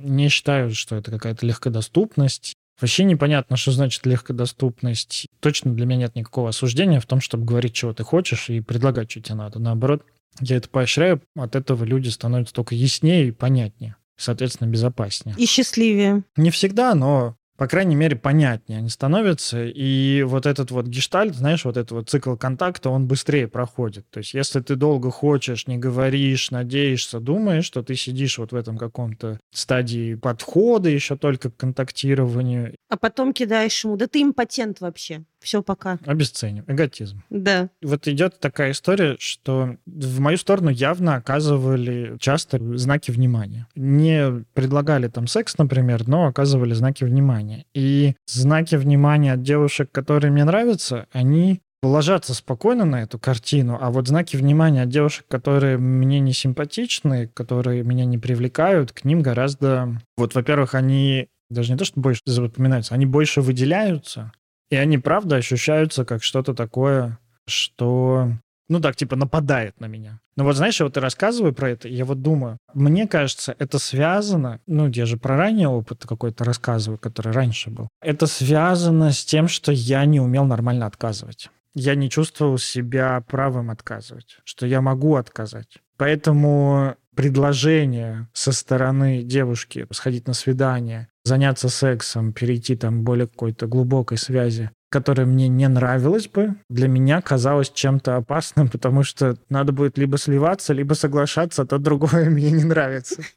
Не 0.00 0.28
считаю, 0.28 0.74
что 0.74 0.96
это 0.96 1.10
какая-то 1.10 1.46
легкодоступность. 1.46 2.54
Вообще 2.80 3.04
непонятно, 3.04 3.56
что 3.56 3.70
значит 3.70 4.06
легкодоступность. 4.06 5.26
Точно 5.40 5.72
для 5.72 5.86
меня 5.86 5.98
нет 5.98 6.16
никакого 6.16 6.48
осуждения 6.48 7.00
в 7.00 7.06
том, 7.06 7.20
чтобы 7.20 7.44
говорить, 7.44 7.74
чего 7.74 7.92
ты 7.92 8.02
хочешь, 8.02 8.50
и 8.50 8.60
предлагать, 8.60 9.10
что 9.10 9.20
тебе 9.20 9.34
надо. 9.36 9.58
Наоборот, 9.58 10.04
я 10.40 10.56
это 10.56 10.68
поощряю, 10.68 11.22
от 11.36 11.54
этого 11.54 11.84
люди 11.84 12.08
становятся 12.08 12.54
только 12.54 12.74
яснее 12.74 13.28
и 13.28 13.32
понятнее 13.32 13.96
соответственно, 14.22 14.68
безопаснее. 14.68 15.34
И 15.38 15.46
счастливее. 15.46 16.22
Не 16.36 16.50
всегда, 16.50 16.94
но 16.94 17.36
по 17.62 17.68
крайней 17.68 17.94
мере, 17.94 18.16
понятнее 18.16 18.80
они 18.80 18.88
становятся. 18.88 19.64
И 19.64 20.24
вот 20.24 20.46
этот 20.46 20.72
вот 20.72 20.88
гештальт, 20.88 21.36
знаешь, 21.36 21.64
вот 21.64 21.76
этот 21.76 21.92
вот 21.92 22.10
цикл 22.10 22.34
контакта, 22.34 22.90
он 22.90 23.06
быстрее 23.06 23.46
проходит. 23.46 24.04
То 24.10 24.18
есть 24.18 24.34
если 24.34 24.58
ты 24.58 24.74
долго 24.74 25.12
хочешь, 25.12 25.68
не 25.68 25.78
говоришь, 25.78 26.50
надеешься, 26.50 27.20
думаешь, 27.20 27.64
что 27.64 27.84
ты 27.84 27.94
сидишь 27.94 28.38
вот 28.38 28.50
в 28.50 28.56
этом 28.56 28.76
каком-то 28.76 29.38
стадии 29.54 30.16
подхода 30.16 30.88
еще 30.88 31.16
только 31.16 31.52
к 31.52 31.56
контактированию. 31.56 32.74
А 32.88 32.96
потом 32.96 33.32
кидаешь 33.32 33.84
ему, 33.84 33.96
да 33.96 34.08
ты 34.08 34.22
импотент 34.22 34.80
вообще. 34.80 35.22
Все 35.42 35.62
пока. 35.62 35.98
Обесценим. 36.06 36.64
Эготизм. 36.66 37.22
Да. 37.30 37.68
Вот 37.82 38.06
идет 38.08 38.38
такая 38.40 38.70
история, 38.70 39.16
что 39.18 39.76
в 39.86 40.20
мою 40.20 40.36
сторону 40.36 40.70
явно 40.70 41.16
оказывали 41.16 42.16
часто 42.18 42.58
знаки 42.78 43.10
внимания. 43.10 43.66
Не 43.74 44.44
предлагали 44.54 45.08
там 45.08 45.26
секс, 45.26 45.58
например, 45.58 46.06
но 46.06 46.26
оказывали 46.26 46.74
знаки 46.74 47.04
внимания. 47.04 47.66
И 47.74 48.14
знаки 48.26 48.76
внимания 48.76 49.32
от 49.32 49.42
девушек, 49.42 49.90
которые 49.90 50.30
мне 50.30 50.44
нравятся, 50.44 51.06
они 51.12 51.60
ложатся 51.82 52.34
спокойно 52.34 52.84
на 52.84 53.02
эту 53.02 53.18
картину, 53.18 53.76
а 53.80 53.90
вот 53.90 54.06
знаки 54.06 54.36
внимания 54.36 54.82
от 54.82 54.88
девушек, 54.88 55.26
которые 55.28 55.78
мне 55.78 56.20
не 56.20 56.32
симпатичны, 56.32 57.26
которые 57.26 57.82
меня 57.82 58.04
не 58.04 58.18
привлекают, 58.18 58.92
к 58.92 59.04
ним 59.04 59.20
гораздо... 59.20 60.00
Вот, 60.16 60.34
во-первых, 60.34 60.74
они 60.74 61.26
даже 61.50 61.72
не 61.72 61.78
то, 61.78 61.84
что 61.84 62.00
больше 62.00 62.22
запоминаются, 62.24 62.94
они 62.94 63.04
больше 63.04 63.40
выделяются, 63.40 64.32
и 64.72 64.76
они, 64.76 64.96
правда, 64.96 65.36
ощущаются 65.36 66.06
как 66.06 66.22
что-то 66.22 66.54
такое, 66.54 67.18
что, 67.46 68.32
ну 68.70 68.80
так, 68.80 68.96
типа, 68.96 69.16
нападает 69.16 69.78
на 69.80 69.84
меня. 69.84 70.20
Но 70.34 70.44
вот 70.44 70.56
знаешь, 70.56 70.80
я 70.80 70.86
вот 70.86 70.96
и 70.96 71.00
рассказываю 71.00 71.52
про 71.52 71.68
это, 71.68 71.88
я 71.88 72.06
вот 72.06 72.22
думаю, 72.22 72.56
мне 72.72 73.06
кажется, 73.06 73.54
это 73.58 73.78
связано, 73.78 74.60
ну, 74.66 74.88
я 74.88 75.04
же 75.04 75.18
про 75.18 75.36
ранний 75.36 75.66
опыт 75.66 76.06
какой-то 76.08 76.44
рассказываю, 76.44 76.96
который 76.96 77.32
раньше 77.32 77.68
был. 77.68 77.88
Это 78.00 78.26
связано 78.26 79.12
с 79.12 79.22
тем, 79.26 79.46
что 79.46 79.72
я 79.72 80.06
не 80.06 80.20
умел 80.20 80.46
нормально 80.46 80.86
отказывать. 80.86 81.50
Я 81.74 81.94
не 81.94 82.08
чувствовал 82.08 82.56
себя 82.56 83.22
правым 83.28 83.70
отказывать, 83.70 84.38
что 84.44 84.64
я 84.64 84.80
могу 84.80 85.16
отказать. 85.16 85.82
Поэтому 85.98 86.96
предложение 87.14 88.26
со 88.32 88.52
стороны 88.52 89.22
девушки 89.22 89.86
сходить 89.90 90.26
на 90.26 90.32
свидание, 90.32 91.08
заняться 91.24 91.68
сексом, 91.68 92.32
перейти 92.32 92.76
там 92.76 93.02
более 93.02 93.26
какой-то 93.26 93.66
глубокой 93.66 94.18
связи, 94.18 94.70
которая 94.90 95.26
мне 95.26 95.48
не 95.48 95.68
нравилась 95.68 96.28
бы, 96.28 96.56
для 96.68 96.88
меня 96.88 97.20
казалось 97.22 97.70
чем-то 97.70 98.16
опасным, 98.16 98.68
потому 98.72 99.02
что 99.02 99.36
надо 99.48 99.72
будет 99.72 99.98
либо 99.98 100.18
сливаться, 100.18 100.72
либо 100.72 100.94
соглашаться, 100.94 101.62
а 101.62 101.66
то 101.66 101.78
другое 101.78 102.30
мне 102.30 102.50
не 102.50 102.64
нравится. 102.64 103.22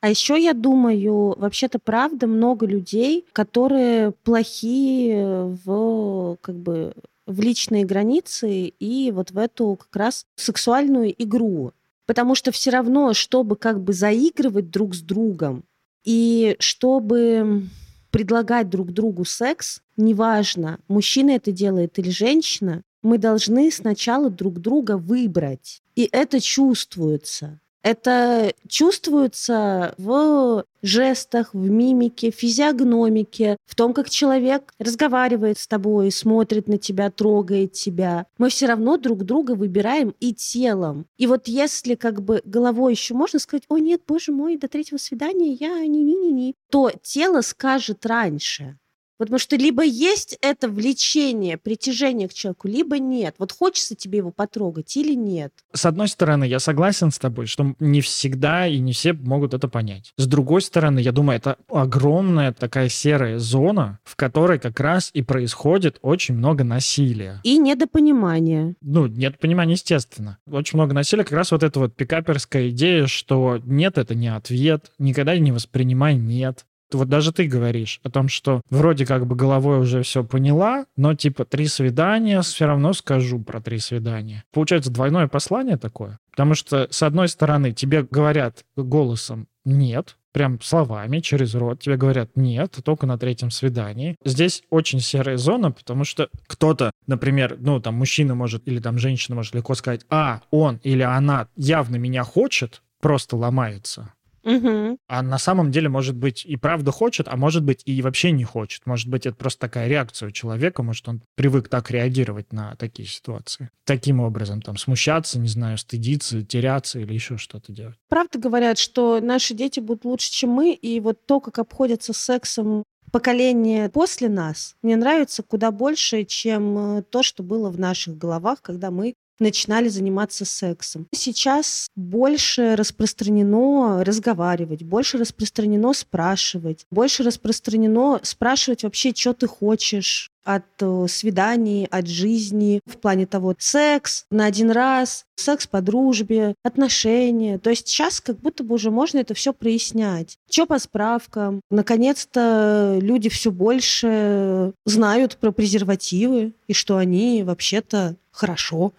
А 0.00 0.10
еще 0.10 0.40
я 0.40 0.52
думаю, 0.52 1.34
вообще-то 1.38 1.78
правда 1.78 2.26
много 2.26 2.66
людей, 2.66 3.26
которые 3.32 4.12
плохие 4.12 5.56
в 5.64 6.36
как 6.40 6.54
бы 6.54 6.92
в 7.26 7.40
личные 7.40 7.84
границы 7.84 8.66
и 8.68 9.10
вот 9.10 9.32
в 9.32 9.38
эту 9.38 9.76
как 9.76 9.96
раз 9.96 10.26
сексуальную 10.36 11.14
игру. 11.22 11.72
Потому 12.06 12.34
что 12.34 12.52
все 12.52 12.70
равно, 12.70 13.14
чтобы 13.14 13.56
как 13.56 13.80
бы 13.80 13.92
заигрывать 13.92 14.70
друг 14.70 14.94
с 14.94 15.00
другом 15.00 15.64
и 16.06 16.56
чтобы 16.60 17.64
предлагать 18.10 18.70
друг 18.70 18.92
другу 18.92 19.26
секс, 19.26 19.82
неважно, 19.96 20.78
мужчина 20.88 21.32
это 21.32 21.52
делает 21.52 21.98
или 21.98 22.08
женщина, 22.08 22.82
мы 23.02 23.18
должны 23.18 23.70
сначала 23.70 24.30
друг 24.30 24.60
друга 24.60 24.96
выбрать. 24.96 25.82
И 25.96 26.08
это 26.10 26.40
чувствуется. 26.40 27.60
Это 27.86 28.52
чувствуется 28.66 29.94
в 29.96 30.64
жестах, 30.82 31.54
в 31.54 31.70
мимике, 31.70 32.32
физиогномике, 32.32 33.58
в 33.64 33.76
том, 33.76 33.94
как 33.94 34.10
человек 34.10 34.74
разговаривает 34.80 35.56
с 35.56 35.68
тобой, 35.68 36.10
смотрит 36.10 36.66
на 36.66 36.78
тебя, 36.78 37.12
трогает 37.12 37.74
тебя. 37.74 38.26
Мы 38.38 38.48
все 38.48 38.66
равно 38.66 38.96
друг 38.96 39.22
друга 39.22 39.52
выбираем 39.52 40.16
и 40.18 40.34
телом. 40.34 41.06
И 41.16 41.28
вот 41.28 41.46
если 41.46 41.94
как 41.94 42.22
бы 42.22 42.42
головой 42.44 42.94
еще 42.94 43.14
можно 43.14 43.38
сказать, 43.38 43.62
о 43.68 43.78
нет, 43.78 44.00
боже 44.04 44.32
мой, 44.32 44.56
до 44.56 44.66
третьего 44.66 44.98
свидания 44.98 45.52
я 45.52 45.86
не-не-не-не, 45.86 46.56
то 46.72 46.90
тело 47.04 47.40
скажет 47.40 48.04
раньше. 48.04 48.78
Потому 49.18 49.38
что 49.38 49.56
либо 49.56 49.82
есть 49.82 50.36
это 50.40 50.68
влечение, 50.68 51.56
притяжение 51.56 52.28
к 52.28 52.34
человеку, 52.34 52.68
либо 52.68 52.98
нет. 52.98 53.34
Вот 53.38 53.52
хочется 53.52 53.94
тебе 53.94 54.18
его 54.18 54.30
потрогать 54.30 54.96
или 54.96 55.14
нет. 55.14 55.52
С 55.72 55.86
одной 55.86 56.08
стороны, 56.08 56.44
я 56.44 56.58
согласен 56.58 57.10
с 57.10 57.18
тобой, 57.18 57.46
что 57.46 57.74
не 57.80 58.00
всегда 58.00 58.66
и 58.66 58.78
не 58.78 58.92
все 58.92 59.12
могут 59.12 59.54
это 59.54 59.68
понять. 59.68 60.12
С 60.16 60.26
другой 60.26 60.62
стороны, 60.62 60.98
я 61.00 61.12
думаю, 61.12 61.38
это 61.38 61.56
огромная 61.68 62.52
такая 62.52 62.88
серая 62.88 63.38
зона, 63.38 63.98
в 64.04 64.16
которой 64.16 64.58
как 64.58 64.78
раз 64.80 65.10
и 65.12 65.22
происходит 65.22 65.98
очень 66.02 66.34
много 66.34 66.64
насилия. 66.64 67.40
И 67.42 67.58
недопонимания. 67.58 68.74
Ну, 68.80 69.06
недопонимания, 69.06 69.74
естественно. 69.74 70.38
Очень 70.50 70.78
много 70.78 70.94
насилия. 70.94 71.24
Как 71.24 71.32
раз 71.32 71.52
вот 71.52 71.62
эта 71.62 71.78
вот 71.78 71.94
пикаперская 71.94 72.68
идея, 72.70 73.06
что 73.06 73.60
нет, 73.64 73.98
это 73.98 74.14
не 74.14 74.28
ответ, 74.28 74.92
никогда 74.98 75.36
не 75.38 75.52
воспринимай 75.52 76.16
нет. 76.16 76.66
Вот 76.92 77.08
даже 77.08 77.32
ты 77.32 77.46
говоришь 77.46 78.00
о 78.02 78.10
том, 78.10 78.28
что 78.28 78.60
вроде 78.70 79.06
как 79.06 79.26
бы 79.26 79.36
головой 79.36 79.80
уже 79.80 80.02
все 80.02 80.24
поняла, 80.24 80.86
но 80.96 81.14
типа 81.14 81.44
три 81.44 81.66
свидания, 81.66 82.40
все 82.42 82.66
равно 82.66 82.92
скажу 82.92 83.40
про 83.40 83.60
три 83.60 83.78
свидания. 83.78 84.44
Получается 84.52 84.90
двойное 84.90 85.28
послание 85.28 85.76
такое. 85.76 86.18
Потому 86.30 86.54
что, 86.54 86.86
с 86.90 87.02
одной 87.02 87.28
стороны, 87.28 87.72
тебе 87.72 88.02
говорят 88.02 88.64
голосом 88.76 89.48
«нет», 89.64 90.16
прям 90.32 90.60
словами, 90.60 91.20
через 91.20 91.54
рот 91.54 91.80
тебе 91.80 91.96
говорят 91.96 92.32
«нет», 92.36 92.76
только 92.84 93.06
на 93.06 93.16
третьем 93.16 93.50
свидании. 93.50 94.16
Здесь 94.22 94.62
очень 94.68 95.00
серая 95.00 95.38
зона, 95.38 95.72
потому 95.72 96.04
что 96.04 96.28
кто-то, 96.46 96.90
например, 97.06 97.56
ну, 97.58 97.80
там, 97.80 97.94
мужчина 97.94 98.34
может 98.34 98.68
или 98.68 98.80
там 98.80 98.98
женщина 98.98 99.34
может 99.34 99.54
легко 99.54 99.74
сказать 99.74 100.02
«а, 100.10 100.42
он 100.50 100.78
или 100.82 101.02
она 101.02 101.48
явно 101.56 101.96
меня 101.96 102.22
хочет», 102.22 102.82
просто 103.00 103.36
ломается. 103.36 104.12
Угу. 104.46 104.98
А 105.08 105.22
на 105.22 105.38
самом 105.38 105.72
деле, 105.72 105.88
может 105.88 106.16
быть, 106.16 106.46
и 106.46 106.56
правда 106.56 106.92
хочет, 106.92 107.26
а 107.28 107.36
может 107.36 107.64
быть, 107.64 107.82
и 107.84 108.00
вообще 108.00 108.30
не 108.30 108.44
хочет. 108.44 108.86
Может 108.86 109.08
быть, 109.08 109.26
это 109.26 109.36
просто 109.36 109.60
такая 109.60 109.88
реакция 109.88 110.28
у 110.28 110.30
человека, 110.30 110.84
может, 110.84 111.08
он 111.08 111.22
привык 111.34 111.68
так 111.68 111.90
реагировать 111.90 112.52
на 112.52 112.76
такие 112.76 113.08
ситуации. 113.08 113.70
Таким 113.84 114.20
образом, 114.20 114.62
там, 114.62 114.76
смущаться, 114.76 115.40
не 115.40 115.48
знаю, 115.48 115.78
стыдиться, 115.78 116.42
теряться 116.44 117.00
или 117.00 117.12
еще 117.12 117.38
что-то 117.38 117.72
делать. 117.72 117.96
Правда 118.08 118.38
говорят, 118.38 118.78
что 118.78 119.20
наши 119.20 119.52
дети 119.52 119.80
будут 119.80 120.04
лучше, 120.04 120.30
чем 120.30 120.50
мы, 120.50 120.72
и 120.72 121.00
вот 121.00 121.26
то, 121.26 121.40
как 121.40 121.58
обходятся 121.58 122.12
с 122.12 122.18
сексом 122.18 122.84
поколение 123.10 123.88
после 123.88 124.28
нас, 124.28 124.76
мне 124.82 124.96
нравится 124.96 125.42
куда 125.42 125.70
больше, 125.70 126.24
чем 126.24 126.98
э, 126.98 127.02
то, 127.02 127.22
что 127.22 127.42
было 127.42 127.70
в 127.70 127.78
наших 127.78 128.18
головах, 128.18 128.62
когда 128.62 128.90
мы 128.90 129.14
начинали 129.38 129.88
заниматься 129.88 130.44
сексом. 130.44 131.06
Сейчас 131.12 131.88
больше 131.96 132.76
распространено 132.76 134.04
разговаривать, 134.04 134.82
больше 134.82 135.18
распространено 135.18 135.92
спрашивать, 135.92 136.84
больше 136.90 137.22
распространено 137.22 138.20
спрашивать 138.22 138.82
вообще, 138.82 139.12
что 139.14 139.32
ты 139.32 139.46
хочешь, 139.46 140.30
от 140.46 140.64
э, 140.80 141.06
свиданий, 141.08 141.86
от 141.90 142.06
жизни, 142.06 142.80
в 142.86 142.98
плане 142.98 143.26
того, 143.26 143.54
секс 143.58 144.24
на 144.30 144.46
один 144.46 144.70
раз, 144.70 145.26
секс 145.34 145.66
по 145.66 145.80
дружбе, 145.80 146.54
отношения. 146.62 147.58
То 147.58 147.70
есть 147.70 147.88
сейчас 147.88 148.20
как 148.20 148.38
будто 148.38 148.62
бы 148.62 148.76
уже 148.76 148.92
можно 148.92 149.18
это 149.18 149.34
все 149.34 149.52
прояснять. 149.52 150.38
Что 150.48 150.66
по 150.66 150.78
справкам? 150.78 151.60
Наконец-то 151.70 152.98
люди 153.02 153.28
все 153.28 153.50
больше 153.50 154.72
знают 154.84 155.36
про 155.36 155.50
презервативы 155.50 156.52
и 156.68 156.72
что 156.72 156.96
они 156.96 157.42
вообще-то 157.42 158.14
хорошо. 158.30 158.92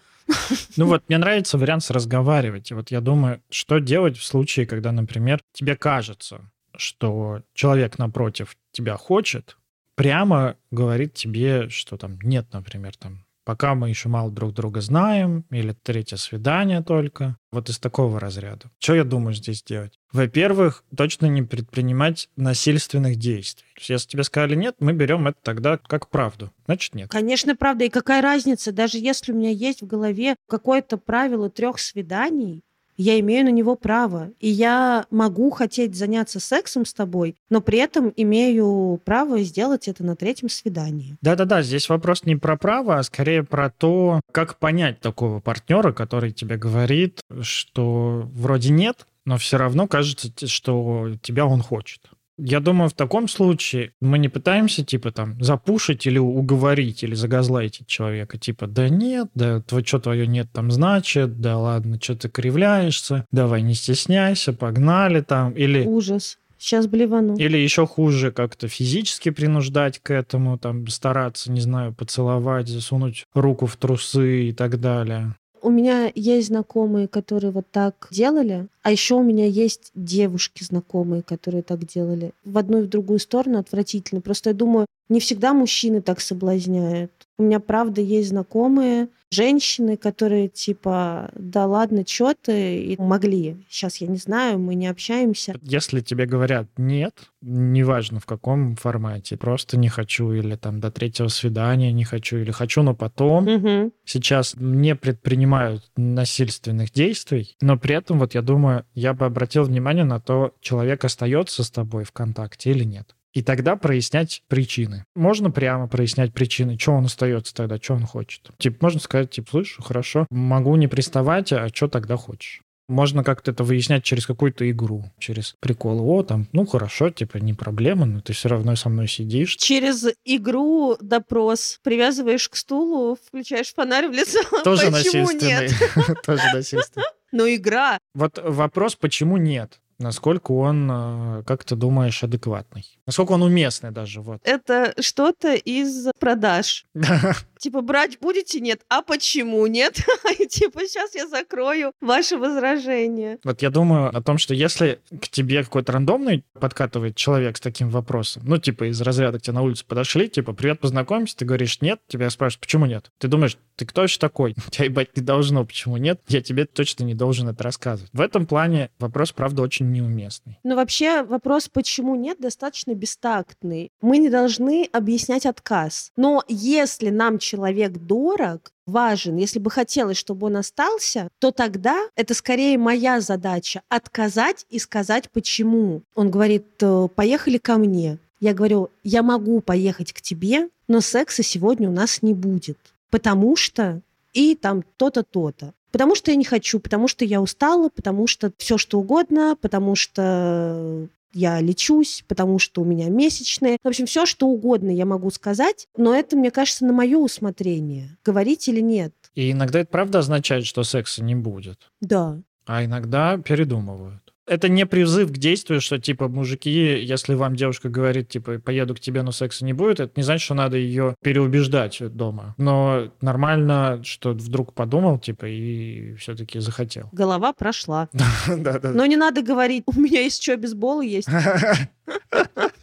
Ну 0.76 0.86
вот, 0.86 1.04
мне 1.08 1.18
нравится 1.18 1.58
вариант 1.58 1.90
разговаривать. 1.90 2.72
И 2.72 2.74
вот 2.74 2.92
я 2.92 3.02
думаю, 3.02 3.42
что 3.50 3.80
делать 3.80 4.18
в 4.18 4.24
случае, 4.24 4.66
когда, 4.66 4.92
например, 4.92 5.42
тебе 5.54 5.76
кажется, 5.76 6.52
что 6.76 7.42
человек 7.54 7.98
напротив 7.98 8.58
тебя 8.72 8.98
хочет, 8.98 9.58
прямо 9.96 10.56
говорит 10.72 11.14
тебе, 11.14 11.70
что 11.70 11.98
там 11.98 12.20
нет, 12.22 12.48
например, 12.54 12.96
там 12.96 13.26
пока 13.48 13.76
мы 13.76 13.88
еще 13.88 14.10
мало 14.10 14.30
друг 14.30 14.54
друга 14.54 14.82
знаем, 14.82 15.46
или 15.52 15.72
третье 15.72 16.18
свидание 16.18 16.84
только. 16.84 17.38
Вот 17.50 17.70
из 17.70 17.80
такого 17.80 18.20
разряда. 18.20 18.70
Что 18.78 18.94
я 18.94 19.06
думаю 19.06 19.34
здесь 19.34 19.64
делать? 19.64 19.98
Во-первых, 20.12 20.84
точно 20.96 21.28
не 21.28 21.44
предпринимать 21.44 22.28
насильственных 22.36 23.16
действий. 23.16 23.66
То 23.76 23.80
есть, 23.80 23.90
если 23.90 24.10
тебе 24.10 24.24
сказали 24.24 24.56
нет, 24.56 24.76
мы 24.80 24.92
берем 24.92 25.28
это 25.28 25.38
тогда 25.42 25.78
как 25.78 26.10
правду. 26.10 26.52
Значит, 26.66 26.94
нет. 26.94 27.10
Конечно, 27.10 27.56
правда. 27.56 27.86
И 27.86 27.90
какая 27.90 28.22
разница, 28.22 28.74
даже 28.74 28.98
если 28.98 29.32
у 29.32 29.36
меня 29.36 29.52
есть 29.52 29.82
в 29.82 29.88
голове 29.88 30.36
какое-то 30.50 30.98
правило 30.98 31.50
трех 31.50 31.80
свиданий, 31.80 32.64
я 32.98 33.20
имею 33.20 33.46
на 33.46 33.50
него 33.50 33.76
право. 33.76 34.32
И 34.40 34.50
я 34.50 35.06
могу 35.12 35.50
хотеть 35.52 35.96
заняться 35.96 36.40
сексом 36.40 36.86
с 36.86 36.94
тобой, 36.94 37.36
но 37.50 37.62
при 37.62 37.80
этом 37.80 38.12
имею 38.16 39.00
право 39.06 39.40
сделать 39.42 39.88
это 39.88 40.04
на 40.04 40.16
третьем 40.16 40.50
свидании. 40.50 41.16
Да-да-да, 41.22 41.62
здесь 41.62 41.90
вопрос 41.90 42.24
не 42.26 42.36
про 42.36 42.58
право, 42.58 42.98
а 42.98 43.04
скорее 43.04 43.44
про 43.44 43.70
то, 43.70 44.22
как 44.32 44.58
понять 44.58 45.00
такого 45.00 45.40
партнера, 45.40 45.92
который 45.92 46.32
тебе 46.32 46.58
говорит, 46.58 47.22
что 47.42 48.30
вроде 48.34 48.72
нет, 48.72 49.06
но 49.26 49.38
все 49.38 49.58
равно 49.58 49.88
кажется, 49.88 50.32
что 50.48 51.12
тебя 51.22 51.46
он 51.46 51.62
хочет. 51.62 52.02
Я 52.38 52.60
думаю, 52.60 52.90
в 52.90 52.94
таком 52.94 53.28
случае 53.28 53.94
мы 54.00 54.20
не 54.20 54.30
пытаемся, 54.30 54.86
типа, 54.86 55.12
там, 55.12 55.42
запушить 55.42 56.06
или 56.06 56.20
уговорить, 56.20 57.04
или 57.04 57.16
загазлайтить 57.16 57.88
человека. 57.88 58.38
Типа, 58.38 58.68
да 58.68 58.90
нет, 58.90 59.30
да 59.34 59.62
твое, 59.62 59.84
что 59.84 60.00
твое 60.00 60.28
нет 60.28 60.48
там 60.54 60.70
значит, 60.72 61.42
да 61.42 61.58
ладно, 61.58 62.00
что 62.02 62.16
ты 62.16 62.30
кривляешься, 62.30 63.26
давай 63.32 63.62
не 63.64 63.74
стесняйся, 63.74 64.54
погнали 64.54 65.22
там. 65.22 65.52
Или... 65.54 65.84
Ужас. 65.84 66.38
Сейчас 66.60 66.88
блевану. 66.88 67.36
Или 67.38 67.58
еще 67.58 67.86
хуже, 67.86 68.32
как-то 68.32 68.68
физически 68.68 69.30
принуждать 69.30 70.00
к 70.00 70.12
этому, 70.12 70.58
там, 70.58 70.88
стараться, 70.88 71.52
не 71.52 71.62
знаю, 71.62 71.94
поцеловать, 71.94 72.68
засунуть 72.68 73.26
руку 73.36 73.68
в 73.68 73.76
трусы 73.76 74.50
и 74.50 74.54
так 74.54 74.80
далее. 74.80 75.36
У 75.68 75.70
меня 75.70 76.10
есть 76.16 76.48
знакомые, 76.48 77.10
которые 77.10 77.52
вот 77.52 77.66
так 77.70 78.08
делали, 78.10 78.68
а 78.84 78.92
еще 78.94 79.16
у 79.16 79.22
меня 79.22 79.46
есть 79.46 79.92
девушки 79.96 80.64
знакомые, 80.64 81.24
которые 81.24 81.62
так 81.62 81.86
делали. 81.86 82.32
В 82.46 82.58
одну 82.58 82.80
и 82.80 82.84
в 82.84 82.88
другую 82.88 83.20
сторону 83.20 83.60
отвратительно. 83.60 84.22
Просто 84.22 84.52
я 84.52 84.54
думаю, 84.54 84.86
не 85.10 85.20
всегда 85.20 85.54
мужчины 85.54 86.02
так 86.02 86.22
соблазняют. 86.22 87.12
У 87.38 87.44
меня, 87.44 87.60
правда, 87.60 88.00
есть 88.00 88.30
знакомые 88.30 89.10
женщины, 89.32 89.98
которые 89.98 90.48
типа, 90.48 91.32
да 91.36 91.66
ладно, 91.66 92.04
что 92.08 92.34
ты, 92.34 92.78
и 92.78 93.02
могли. 93.02 93.66
Сейчас 93.70 93.98
я 93.98 94.08
не 94.08 94.18
знаю, 94.18 94.60
мы 94.60 94.76
не 94.76 94.88
общаемся. 94.88 95.56
Если 95.62 96.02
тебе 96.02 96.26
говорят 96.26 96.68
нет, 96.78 97.14
неважно 97.42 98.20
в 98.20 98.26
каком 98.26 98.76
формате, 98.76 99.38
просто 99.38 99.78
не 99.78 99.90
хочу, 99.90 100.32
или 100.32 100.56
там 100.56 100.80
до 100.80 100.92
третьего 100.92 101.28
свидания 101.28 101.92
не 101.92 102.04
хочу, 102.04 102.38
или 102.38 102.52
хочу, 102.52 102.84
но 102.84 102.96
потом, 102.96 103.48
угу. 103.48 103.94
сейчас 104.06 104.56
не 104.58 104.96
предпринимают 104.96 105.84
насильственных 105.96 106.92
действий, 106.92 107.56
но 107.62 107.78
при 107.78 107.96
этом, 107.96 108.20
вот 108.20 108.36
я 108.36 108.42
думаю, 108.42 108.86
я 108.94 109.14
бы 109.14 109.26
обратил 109.26 109.64
внимание 109.64 110.06
на 110.06 110.20
то, 110.20 110.54
человек 110.62 111.06
остается 111.06 111.64
с 111.64 111.72
тобой 111.72 112.04
в 112.04 112.12
контакте 112.12 112.72
или 112.72 112.84
нет. 112.84 113.16
И 113.38 113.44
тогда 113.44 113.76
прояснять 113.76 114.42
причины. 114.48 115.06
Можно 115.16 115.52
прямо 115.52 115.88
прояснять 115.88 116.34
причины, 116.34 116.76
что 116.80 116.94
он 116.94 117.06
остается 117.06 117.54
тогда, 117.54 117.78
что 117.78 117.94
он 117.94 118.04
хочет. 118.04 118.50
Типа, 118.58 118.78
можно 118.82 119.00
сказать, 119.00 119.30
типа, 119.30 119.48
слышь, 119.52 119.78
хорошо, 119.80 120.26
могу 120.32 120.76
не 120.76 120.88
приставать, 120.88 121.54
а 121.54 121.70
что 121.72 121.88
тогда 121.88 122.18
хочешь? 122.18 122.62
Можно 122.90 123.24
как-то 123.24 123.52
это 123.52 123.64
выяснять 123.64 124.04
через 124.04 124.26
какую-то 124.26 124.68
игру, 124.72 125.12
через 125.20 125.54
прикол. 125.60 126.02
О, 126.10 126.24
там, 126.24 126.48
ну 126.52 126.66
хорошо, 126.66 127.12
типа, 127.12 127.38
не 127.38 127.54
проблема, 127.54 128.08
но 128.08 128.22
ты 128.22 128.34
все 128.34 128.50
равно 128.50 128.76
со 128.76 128.90
мной 128.90 129.08
сидишь. 129.08 129.56
Через 129.58 130.08
игру 130.26 130.98
допрос 131.00 131.78
привязываешь 131.84 132.50
к 132.50 132.56
стулу, 132.56 133.20
включаешь 133.24 133.72
фонарь 133.72 134.08
в 134.08 134.14
лицо. 134.14 134.40
Тоже 134.64 134.90
Почему 134.90 135.26
насильственный. 135.28 136.16
Тоже 136.26 136.44
насильственный. 136.56 137.06
Но 137.32 137.48
игра. 137.48 138.00
Вот 138.16 138.40
вопрос, 138.44 138.96
почему 138.96 139.38
нет? 139.38 139.80
Насколько 140.00 140.52
он, 140.52 140.90
э, 140.92 141.44
как 141.46 141.64
ты 141.64 141.76
думаешь, 141.76 142.24
адекватный. 142.24 143.00
Насколько 143.06 143.34
он 143.34 143.44
уместный 143.44 143.92
даже, 143.92 144.22
вот. 144.22 144.40
Это 144.44 144.94
что-то 145.02 145.54
из 145.56 146.08
продаж. 146.20 146.86
Типа, 147.60 147.82
брать 147.82 148.20
будете? 148.20 148.60
Нет. 148.60 148.82
А 148.90 149.02
почему 149.02 149.66
нет? 149.68 149.96
Типа, 150.50 150.82
сейчас 150.82 151.16
я 151.16 151.28
закрою 151.28 151.92
ваше 152.02 152.38
возражение. 152.38 153.40
Вот 153.44 153.62
я 153.62 153.70
думаю 153.70 154.16
о 154.16 154.22
том, 154.22 154.38
что 154.38 154.54
если 154.54 155.00
к 155.22 155.28
тебе 155.28 155.64
какой-то 155.64 155.92
рандомный 155.92 156.44
подкатывает 156.54 157.16
человек 157.16 157.58
с 157.58 157.60
таким 157.60 157.90
вопросом, 157.90 158.44
ну, 158.46 158.58
типа, 158.58 158.90
из 158.90 159.02
разряда 159.02 159.40
к 159.40 159.42
тебе 159.42 159.54
на 159.54 159.62
улице 159.62 159.86
подошли, 159.86 160.30
типа, 160.30 160.54
привет, 160.54 160.80
познакомимся, 160.80 161.38
ты 161.38 161.46
говоришь 161.46 161.82
нет, 161.82 162.00
тебя 162.08 162.30
спрашивают, 162.30 162.62
почему 162.62 162.86
нет? 162.86 163.12
Ты 163.18 163.28
думаешь, 163.28 163.58
ты 163.76 163.86
кто 163.86 164.04
еще 164.04 164.18
такой? 164.20 164.56
Тебя 164.72 164.86
ебать 164.86 165.16
не 165.16 165.24
должно, 165.24 165.64
почему 165.66 165.98
нет? 165.98 166.20
Я 166.28 166.42
тебе 166.42 166.66
точно 166.66 167.04
не 167.04 167.14
должен 167.14 167.48
это 167.48 167.64
рассказывать. 167.64 168.10
В 168.12 168.22
этом 168.22 168.46
плане 168.46 168.90
вопрос, 169.00 169.32
правда, 169.32 169.62
очень 169.62 169.92
неуместный. 169.92 170.60
Но 170.64 170.76
вообще 170.76 171.24
вопрос, 171.24 171.70
почему 171.70 172.16
нет, 172.16 172.38
достаточно 172.40 172.94
бестактный. 172.94 173.92
Мы 174.02 174.18
не 174.18 174.30
должны 174.30 174.90
объяснять 174.92 175.46
отказ. 175.46 176.12
Но 176.16 176.44
если 176.48 177.10
нам 177.10 177.38
человек 177.48 177.94
дорог, 177.94 178.72
важен, 178.86 179.38
если 179.38 179.60
бы 179.60 179.72
хотелось, 179.72 180.18
чтобы 180.18 180.48
он 180.48 180.58
остался, 180.58 181.30
то 181.40 181.52
тогда 181.52 182.08
это 182.16 182.34
скорее 182.34 182.78
моя 182.78 183.22
задача 183.22 183.82
отказать 183.90 184.66
и 184.70 184.80
сказать 184.80 185.30
почему. 185.32 186.02
Он 186.16 186.30
говорит, 186.30 186.66
«Э, 186.82 187.08
поехали 187.14 187.58
ко 187.58 187.78
мне. 187.78 188.18
Я 188.40 188.54
говорю, 188.54 188.90
я 189.04 189.24
могу 189.24 189.62
поехать 189.62 190.14
к 190.14 190.22
тебе, 190.22 190.70
но 190.88 191.02
секса 191.02 191.44
сегодня 191.44 191.90
у 191.90 191.94
нас 191.94 192.22
не 192.22 192.34
будет, 192.34 192.78
потому 193.10 193.56
что 193.56 194.02
и 194.34 194.56
там 194.56 194.84
то-то, 194.98 195.24
то-то. 195.24 195.74
Потому 195.92 196.16
что 196.16 196.32
я 196.32 196.38
не 196.38 196.46
хочу, 196.46 196.80
потому 196.80 197.08
что 197.08 197.26
я 197.26 197.42
устала, 197.42 197.90
потому 197.90 198.28
что 198.28 198.52
все 198.58 198.78
что 198.78 199.00
угодно, 199.00 199.58
потому 199.60 199.96
что 199.96 201.08
я 201.38 201.62
лечусь, 201.62 202.24
потому 202.28 202.58
что 202.58 202.82
у 202.82 202.86
меня 202.86 203.10
месячные. 203.10 203.78
В 203.84 203.88
общем, 203.88 204.08
все, 204.08 204.26
что 204.26 204.48
угодно 204.48 204.90
я 204.90 205.06
могу 205.06 205.30
сказать, 205.30 205.88
но 205.96 206.16
это, 206.16 206.36
мне 206.36 206.50
кажется, 206.50 206.84
на 206.86 206.94
мое 206.94 207.18
усмотрение. 207.18 208.18
Говорить 208.26 208.68
или 208.68 208.82
нет. 208.82 209.14
И 209.36 209.52
иногда 209.52 209.80
это 209.80 209.90
правда 209.92 210.20
означает, 210.20 210.66
что 210.66 210.84
секса 210.84 211.24
не 211.24 211.36
будет. 211.36 211.92
Да. 212.02 212.42
А 212.68 212.84
иногда 212.84 213.38
передумывают. 213.38 214.22
Это 214.48 214.70
не 214.70 214.86
призыв 214.86 215.30
к 215.30 215.38
действию, 215.38 215.82
что, 215.82 216.00
типа, 216.00 216.30
мужики, 216.30 216.70
если 216.70 217.34
вам 217.34 217.58
девушка 217.58 217.90
говорит, 217.90 218.30
типа, 218.30 218.60
поеду 218.60 218.96
к 218.96 219.00
тебе, 219.00 219.22
но 219.22 219.34
секса 219.34 219.66
не 219.66 219.74
будет, 219.74 220.00
это 220.00 220.14
не 220.16 220.24
значит, 220.24 220.46
что 220.46 220.54
надо 220.54 220.78
ее 220.78 221.16
переубеждать 221.22 222.02
дома. 222.16 222.56
Но 222.58 223.12
нормально, 223.20 224.02
что 224.06 224.32
вдруг 224.32 224.74
подумал, 224.74 225.20
типа, 225.20 225.48
и 225.48 226.16
все-таки 226.16 226.60
захотел. 226.60 227.10
Голова 227.12 227.52
прошла. 227.52 228.08
Но 228.48 229.06
не 229.06 229.18
надо 229.18 229.42
говорить, 229.42 229.84
у 229.86 230.00
меня 230.00 230.22
есть 230.22 230.42
что, 230.42 230.56
бейсбол 230.56 231.02
есть. 231.02 231.28